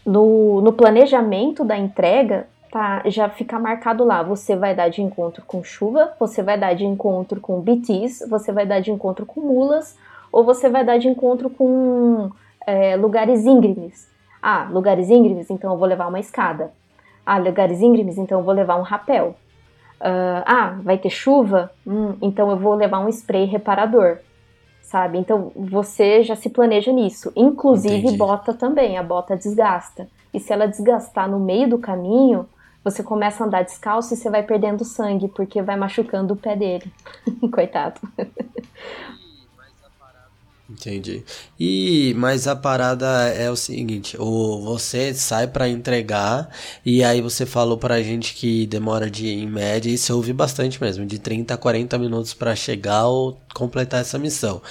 [0.04, 4.22] no, no planejamento da entrega, tá, já fica marcado lá.
[4.22, 8.52] Você vai dar de encontro com chuva, você vai dar de encontro com BTs, você
[8.52, 9.96] vai dar de encontro com mulas,
[10.32, 12.30] ou você vai dar de encontro com
[12.66, 14.08] é, lugares íngremes.
[14.42, 16.70] Ah, lugares íngremes, então eu vou levar uma escada.
[17.24, 19.34] Ah, lugares íngremes, então eu vou levar um rapel.
[20.00, 21.72] Uh, ah, vai ter chuva?
[21.86, 24.18] Hum, então eu vou levar um spray reparador.
[24.82, 25.18] Sabe?
[25.18, 27.32] Então você já se planeja nisso.
[27.34, 28.16] Inclusive Entendi.
[28.16, 30.08] bota também, a bota desgasta.
[30.32, 32.46] E se ela desgastar no meio do caminho,
[32.86, 36.54] você começa a andar descalço e você vai perdendo sangue, porque vai machucando o pé
[36.54, 36.92] dele.
[37.52, 38.00] Coitado.
[40.70, 41.24] Entendi.
[41.58, 46.48] E mas a parada é o seguinte, o você sai para entregar
[46.84, 50.80] e aí você falou pra gente que demora de em média, isso eu ouvi bastante
[50.80, 54.62] mesmo, de 30 a 40 minutos para chegar ou completar essa missão.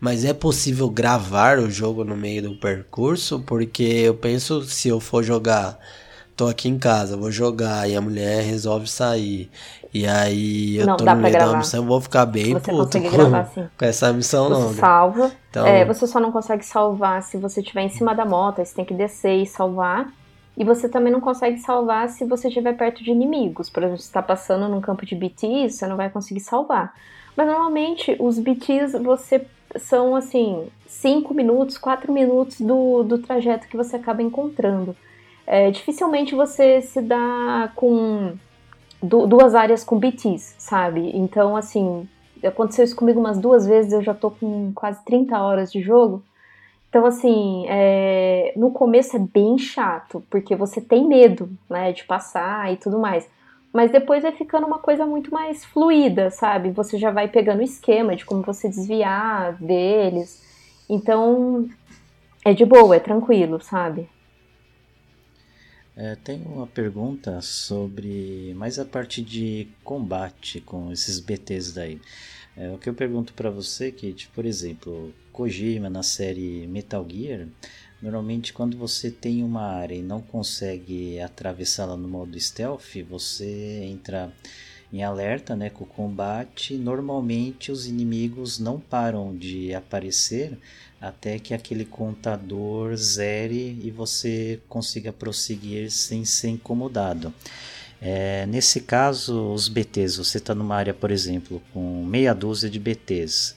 [0.00, 3.40] Mas é possível gravar o jogo no meio do percurso?
[3.40, 5.78] Porque eu penso se eu for jogar
[6.36, 9.50] tô aqui em casa, vou jogar, e a mulher resolve sair.
[9.92, 11.52] E aí eu não, tô no meio gravar.
[11.52, 13.68] da missão, eu vou ficar bem você puto com, gravar, sim.
[13.78, 14.48] com essa missão.
[14.48, 15.32] Você salva.
[15.50, 15.66] Então...
[15.66, 18.74] É, você só não consegue salvar se você estiver em cima da moto, aí você
[18.74, 20.12] tem que descer e salvar.
[20.56, 23.68] E você também não consegue salvar se você estiver perto de inimigos.
[23.68, 26.94] Por exemplo, se está passando num campo de BTs, você não vai conseguir salvar.
[27.36, 29.44] Mas normalmente os BTs você
[29.76, 34.96] são assim 5 minutos, 4 minutos do, do trajeto que você acaba encontrando.
[35.46, 38.34] É, dificilmente você se dá com
[39.02, 41.10] duas áreas com BTs, sabe?
[41.14, 42.08] Então, assim,
[42.42, 46.22] aconteceu isso comigo umas duas vezes, eu já tô com quase 30 horas de jogo.
[46.88, 52.72] Então, assim, é, no começo é bem chato, porque você tem medo, né, de passar
[52.72, 53.28] e tudo mais.
[53.72, 56.70] Mas depois vai ficando uma coisa muito mais fluida, sabe?
[56.70, 60.40] Você já vai pegando o esquema de como você desviar deles.
[60.88, 61.68] Então,
[62.44, 64.08] é de boa, é tranquilo, sabe?
[65.96, 72.00] É, tem uma pergunta sobre mais a parte de combate com esses BTs daí.
[72.56, 77.46] É, o que eu pergunto para você, Kate, por exemplo, Kojima na série Metal Gear,
[78.02, 84.32] normalmente quando você tem uma área e não consegue atravessá-la no modo stealth, você entra
[84.94, 86.76] em alerta né, com o combate.
[86.76, 90.56] Normalmente os inimigos não param de aparecer
[91.00, 97.34] até que aquele contador zere e você consiga prosseguir sem ser incomodado.
[98.00, 102.78] É, nesse caso, os BTs, você está numa área, por exemplo, com meia dúzia de
[102.78, 103.56] BTs.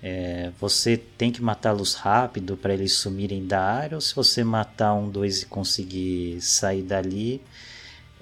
[0.00, 4.94] É, você tem que matá-los rápido para eles sumirem da área, ou se você matar
[4.94, 7.42] um, dois e conseguir sair dali,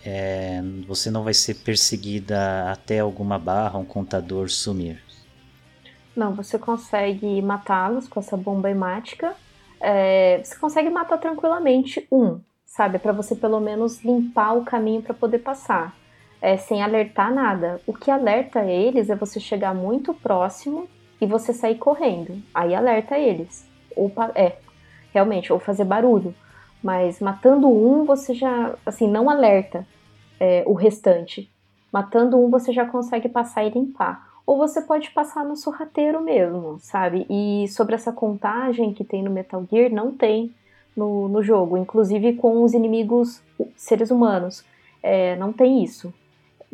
[0.05, 5.03] é, você não vai ser perseguida até alguma barra, um contador sumir.
[6.15, 9.35] Não, você consegue matá-los com essa bomba hemática.
[9.81, 12.99] É, você consegue matar tranquilamente um, sabe?
[12.99, 15.97] Para você pelo menos limpar o caminho para poder passar,
[16.41, 17.81] é, sem alertar nada.
[17.87, 20.87] O que alerta eles é você chegar muito próximo
[21.21, 22.41] e você sair correndo.
[22.55, 23.67] Aí alerta eles.
[23.97, 24.57] Ou é,
[25.13, 26.35] realmente, ou fazer barulho.
[26.83, 29.87] Mas matando um, você já, assim, não alerta
[30.39, 31.51] é, o restante.
[31.93, 34.35] Matando um, você já consegue passar e limpar.
[34.47, 37.27] Ou você pode passar no sorrateiro mesmo, sabe?
[37.31, 40.53] E sobre essa contagem que tem no Metal Gear, não tem
[40.97, 43.41] no, no jogo, inclusive com os inimigos
[43.77, 44.65] seres humanos.
[45.03, 46.13] É, não tem isso.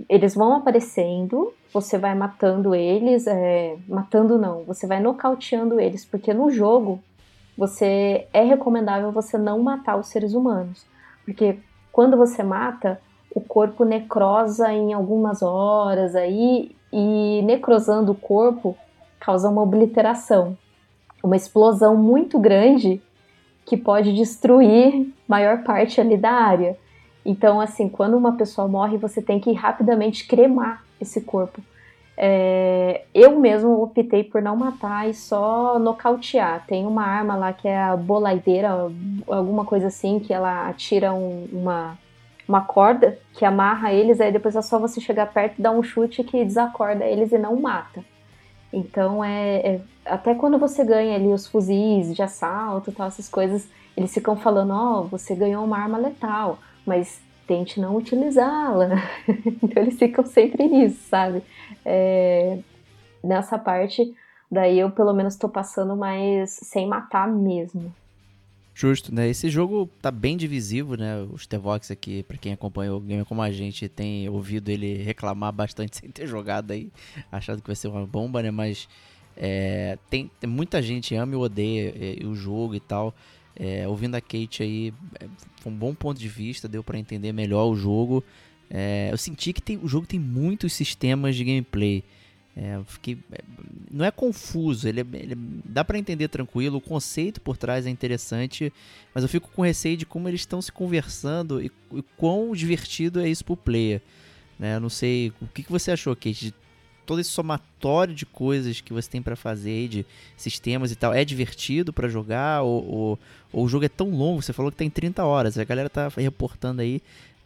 [0.08, 6.32] Eles vão aparecendo, você vai matando eles, é, matando não, você vai nocauteando eles, porque
[6.32, 7.00] no jogo
[7.56, 10.86] você é recomendável você não matar os seres humanos,
[11.24, 11.58] porque
[11.92, 13.00] quando você mata,
[13.34, 18.76] o corpo necrosa em algumas horas aí e necrosando o corpo
[19.18, 20.56] causa uma obliteração,
[21.22, 23.00] uma explosão muito grande
[23.64, 26.76] que pode destruir maior parte ali da área.
[27.24, 31.60] Então, assim, quando uma pessoa morre, você tem que rapidamente cremar esse corpo.
[32.16, 36.64] É, eu mesmo optei por não matar e só nocautear.
[36.66, 38.90] Tem uma arma lá que é a bolaideira,
[39.26, 41.96] alguma coisa assim, que ela atira um, uma,
[42.50, 45.84] uma corda que amarra eles, aí depois é só você chegar perto e dar um
[45.84, 48.04] chute que desacorda eles e não mata.
[48.72, 53.68] Então é, é até quando você ganha ali os fuzis de assalto, tal, essas coisas,
[53.96, 58.88] eles ficam falando, ó, oh, você ganhou uma arma letal, mas tente não utilizá-la.
[59.62, 61.44] então eles ficam sempre nisso, sabe?
[61.84, 62.58] É,
[63.22, 64.12] nessa parte,
[64.50, 67.94] daí eu pelo menos tô passando mais sem matar mesmo.
[68.80, 69.28] Justo, né?
[69.28, 71.22] Esse jogo tá bem divisivo, né?
[71.30, 75.52] Os Tevox aqui, para quem acompanhou o game como a gente, tem ouvido ele reclamar
[75.52, 76.90] bastante sem ter jogado aí,
[77.30, 78.50] achando que vai ser uma bomba, né?
[78.50, 78.88] Mas
[79.36, 83.14] é, tem, tem, muita gente ama e odeia é, o jogo e tal.
[83.54, 85.26] É, ouvindo a Kate aí, é,
[85.60, 88.24] foi um bom ponto de vista, deu para entender melhor o jogo.
[88.70, 92.02] É, eu senti que tem, o jogo tem muitos sistemas de gameplay.
[92.56, 93.38] É, fiquei, é,
[93.90, 97.90] não é confuso, ele, é, ele dá para entender tranquilo, o conceito por trás é
[97.90, 98.72] interessante,
[99.14, 103.20] mas eu fico com receio de como eles estão se conversando e, e quão divertido
[103.20, 104.02] é isso pro player.
[104.58, 104.76] Né?
[104.76, 106.54] Eu não sei, o que, que você achou, Kate, de
[107.06, 110.06] todo esse somatório de coisas que você tem para fazer, de
[110.36, 113.18] sistemas e tal, é divertido para jogar ou, ou,
[113.52, 116.08] ou, o jogo é tão longo, você falou que tem 30 horas, a galera tá
[116.08, 117.00] reportando aí,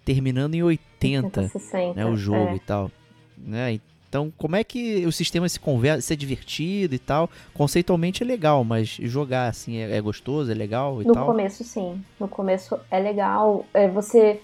[0.04, 2.56] terminando em 80, 60, né, o jogo é.
[2.56, 2.90] e tal.
[3.38, 3.80] Né?
[4.14, 7.28] Então, como é que o sistema se conversa, se é divertido e tal?
[7.52, 11.26] Conceitualmente é legal, mas jogar assim é, é gostoso, é legal e no tal?
[11.26, 12.00] No começo, sim.
[12.20, 13.66] No começo é legal.
[13.74, 14.40] É você.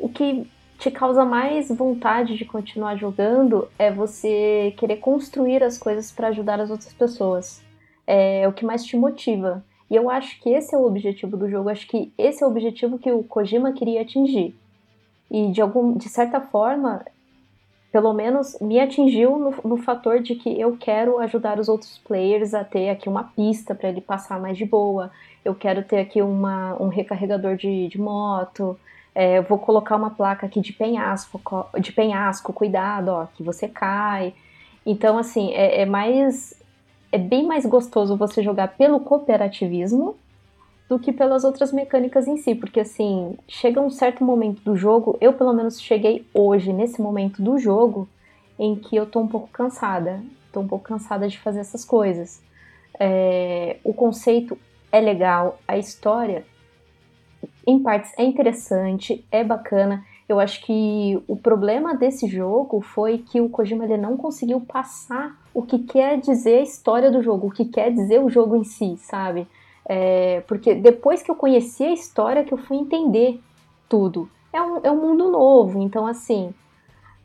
[0.00, 0.44] O que
[0.80, 6.58] te causa mais vontade de continuar jogando é você querer construir as coisas para ajudar
[6.58, 7.62] as outras pessoas.
[8.04, 9.64] É o que mais te motiva.
[9.88, 11.68] E eu acho que esse é o objetivo do jogo.
[11.68, 14.56] Acho que esse é o objetivo que o Kojima queria atingir.
[15.30, 17.04] E de, algum, de certa forma,
[17.90, 22.52] pelo menos me atingiu no, no, fator de que eu quero ajudar os outros players
[22.52, 25.10] a ter aqui uma pista para ele passar mais de boa.
[25.44, 28.78] Eu quero ter aqui uma, um recarregador de, de moto.
[29.14, 31.40] É, vou colocar uma placa aqui de penhasco,
[31.80, 34.34] de penhasco, cuidado, ó, que você cai.
[34.84, 36.54] Então, assim, é, é mais.
[37.10, 40.14] É bem mais gostoso você jogar pelo cooperativismo
[40.88, 45.18] do que pelas outras mecânicas em si, porque assim, chega um certo momento do jogo,
[45.20, 48.08] eu pelo menos cheguei hoje, nesse momento do jogo,
[48.58, 52.42] em que eu tô um pouco cansada, tô um pouco cansada de fazer essas coisas.
[52.98, 54.58] É, o conceito
[54.90, 56.44] é legal, a história,
[57.66, 60.02] em partes, é interessante, é bacana.
[60.26, 65.38] Eu acho que o problema desse jogo foi que o Kojima ele não conseguiu passar
[65.52, 68.64] o que quer dizer a história do jogo, o que quer dizer o jogo em
[68.64, 69.46] si, sabe?
[69.88, 73.40] É, porque depois que eu conheci a história que eu fui entender
[73.88, 74.28] tudo.
[74.52, 76.52] É um, é um mundo novo, então assim,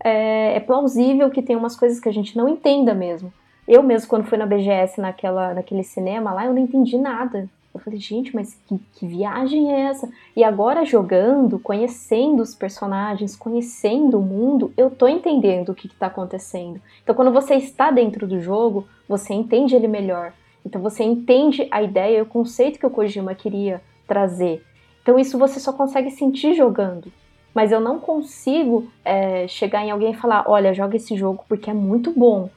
[0.03, 3.33] é, é plausível que tem umas coisas que a gente não entenda mesmo.
[3.67, 7.49] Eu mesmo, quando fui na BGS, naquela, naquele cinema lá, eu não entendi nada.
[7.73, 10.07] Eu falei, gente, mas que, que viagem é essa?
[10.35, 15.95] E agora jogando, conhecendo os personagens, conhecendo o mundo, eu tô entendendo o que, que
[15.95, 16.79] tá acontecendo.
[17.01, 20.33] Então, quando você está dentro do jogo, você entende ele melhor.
[20.65, 24.63] Então, você entende a ideia o conceito que o Kojima queria trazer.
[25.01, 27.11] Então, isso você só consegue sentir jogando.
[27.53, 31.69] Mas eu não consigo é, chegar em alguém e falar: olha, joga esse jogo porque
[31.69, 32.49] é muito bom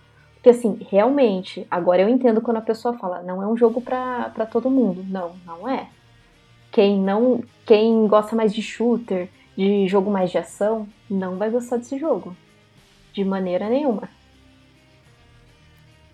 [0.47, 4.47] porque assim, realmente, agora eu entendo quando a pessoa fala, não é um jogo para
[4.49, 5.05] todo mundo.
[5.09, 5.89] Não, não é.
[6.71, 11.79] Quem não, quem gosta mais de shooter, de jogo mais de ação, não vai gostar
[11.79, 12.37] desse jogo.
[13.13, 14.09] De maneira nenhuma.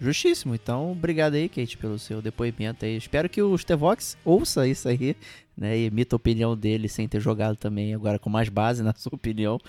[0.03, 0.53] Justíssimo.
[0.53, 2.97] Então, obrigado aí, Kate, pelo seu depoimento aí.
[2.97, 5.15] Espero que o Stevox ouça isso aí,
[5.57, 5.79] né?
[5.79, 9.15] E emita a opinião dele sem ter jogado também, agora com mais base na sua
[9.15, 9.61] opinião.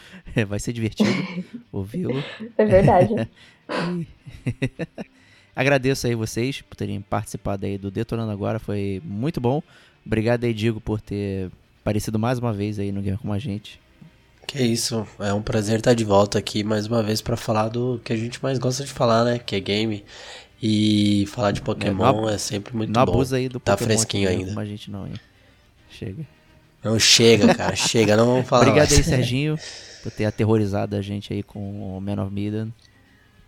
[0.47, 1.07] Vai ser divertido
[1.71, 2.23] ouvi-lo.
[2.57, 3.13] É verdade.
[5.55, 9.61] Agradeço aí vocês por terem participado aí do Detonando Agora, foi muito bom.
[10.03, 11.51] Obrigado aí, Digo, por ter
[11.81, 13.79] aparecido mais uma vez aí no Game com a gente.
[14.47, 17.99] Que isso, é um prazer estar de volta aqui mais uma vez para falar do
[18.03, 19.39] que a gente mais gosta de falar, né?
[19.39, 20.03] Que é game.
[20.61, 23.11] E falar de Pokémon é, é sempre muito não bom.
[23.11, 24.47] Não abusa aí do tá Pokémon fresquinho ainda.
[24.47, 25.15] Como a gente não, hein?
[25.89, 26.25] Chega.
[26.83, 28.99] Não chega, cara, chega, não vamos falar Obrigado mais.
[28.99, 29.57] aí, Serginho,
[30.01, 32.69] por ter aterrorizado a gente aí com o Man of Medan.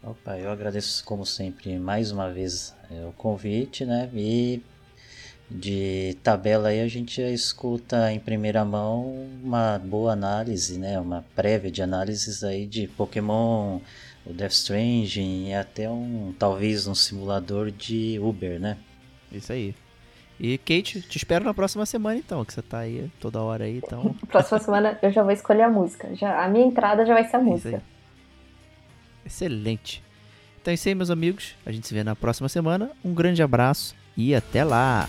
[0.03, 4.09] Opa, eu agradeço como sempre mais uma vez é, o convite, né?
[4.13, 4.61] E
[5.49, 10.99] de tabela aí a gente já escuta em primeira mão uma boa análise, né?
[10.99, 13.79] Uma prévia de análises aí de Pokémon,
[14.25, 18.77] o Death Stranding e até um talvez um simulador de Uber, né?
[19.31, 19.75] Isso aí.
[20.39, 23.77] E Kate, te espero na próxima semana então, que você tá aí toda hora aí,
[23.77, 24.15] então.
[24.27, 26.13] próxima semana eu já vou escolher a música.
[26.15, 27.81] Já, a minha entrada já vai ser a música.
[29.25, 30.03] Excelente.
[30.61, 31.55] Então é isso aí, meus amigos.
[31.65, 32.91] A gente se vê na próxima semana.
[33.03, 35.07] Um grande abraço e até lá!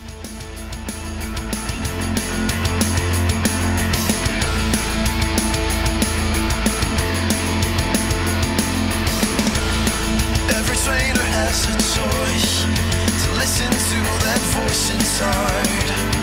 [11.39, 16.16] Has choice to listen to that voice inside.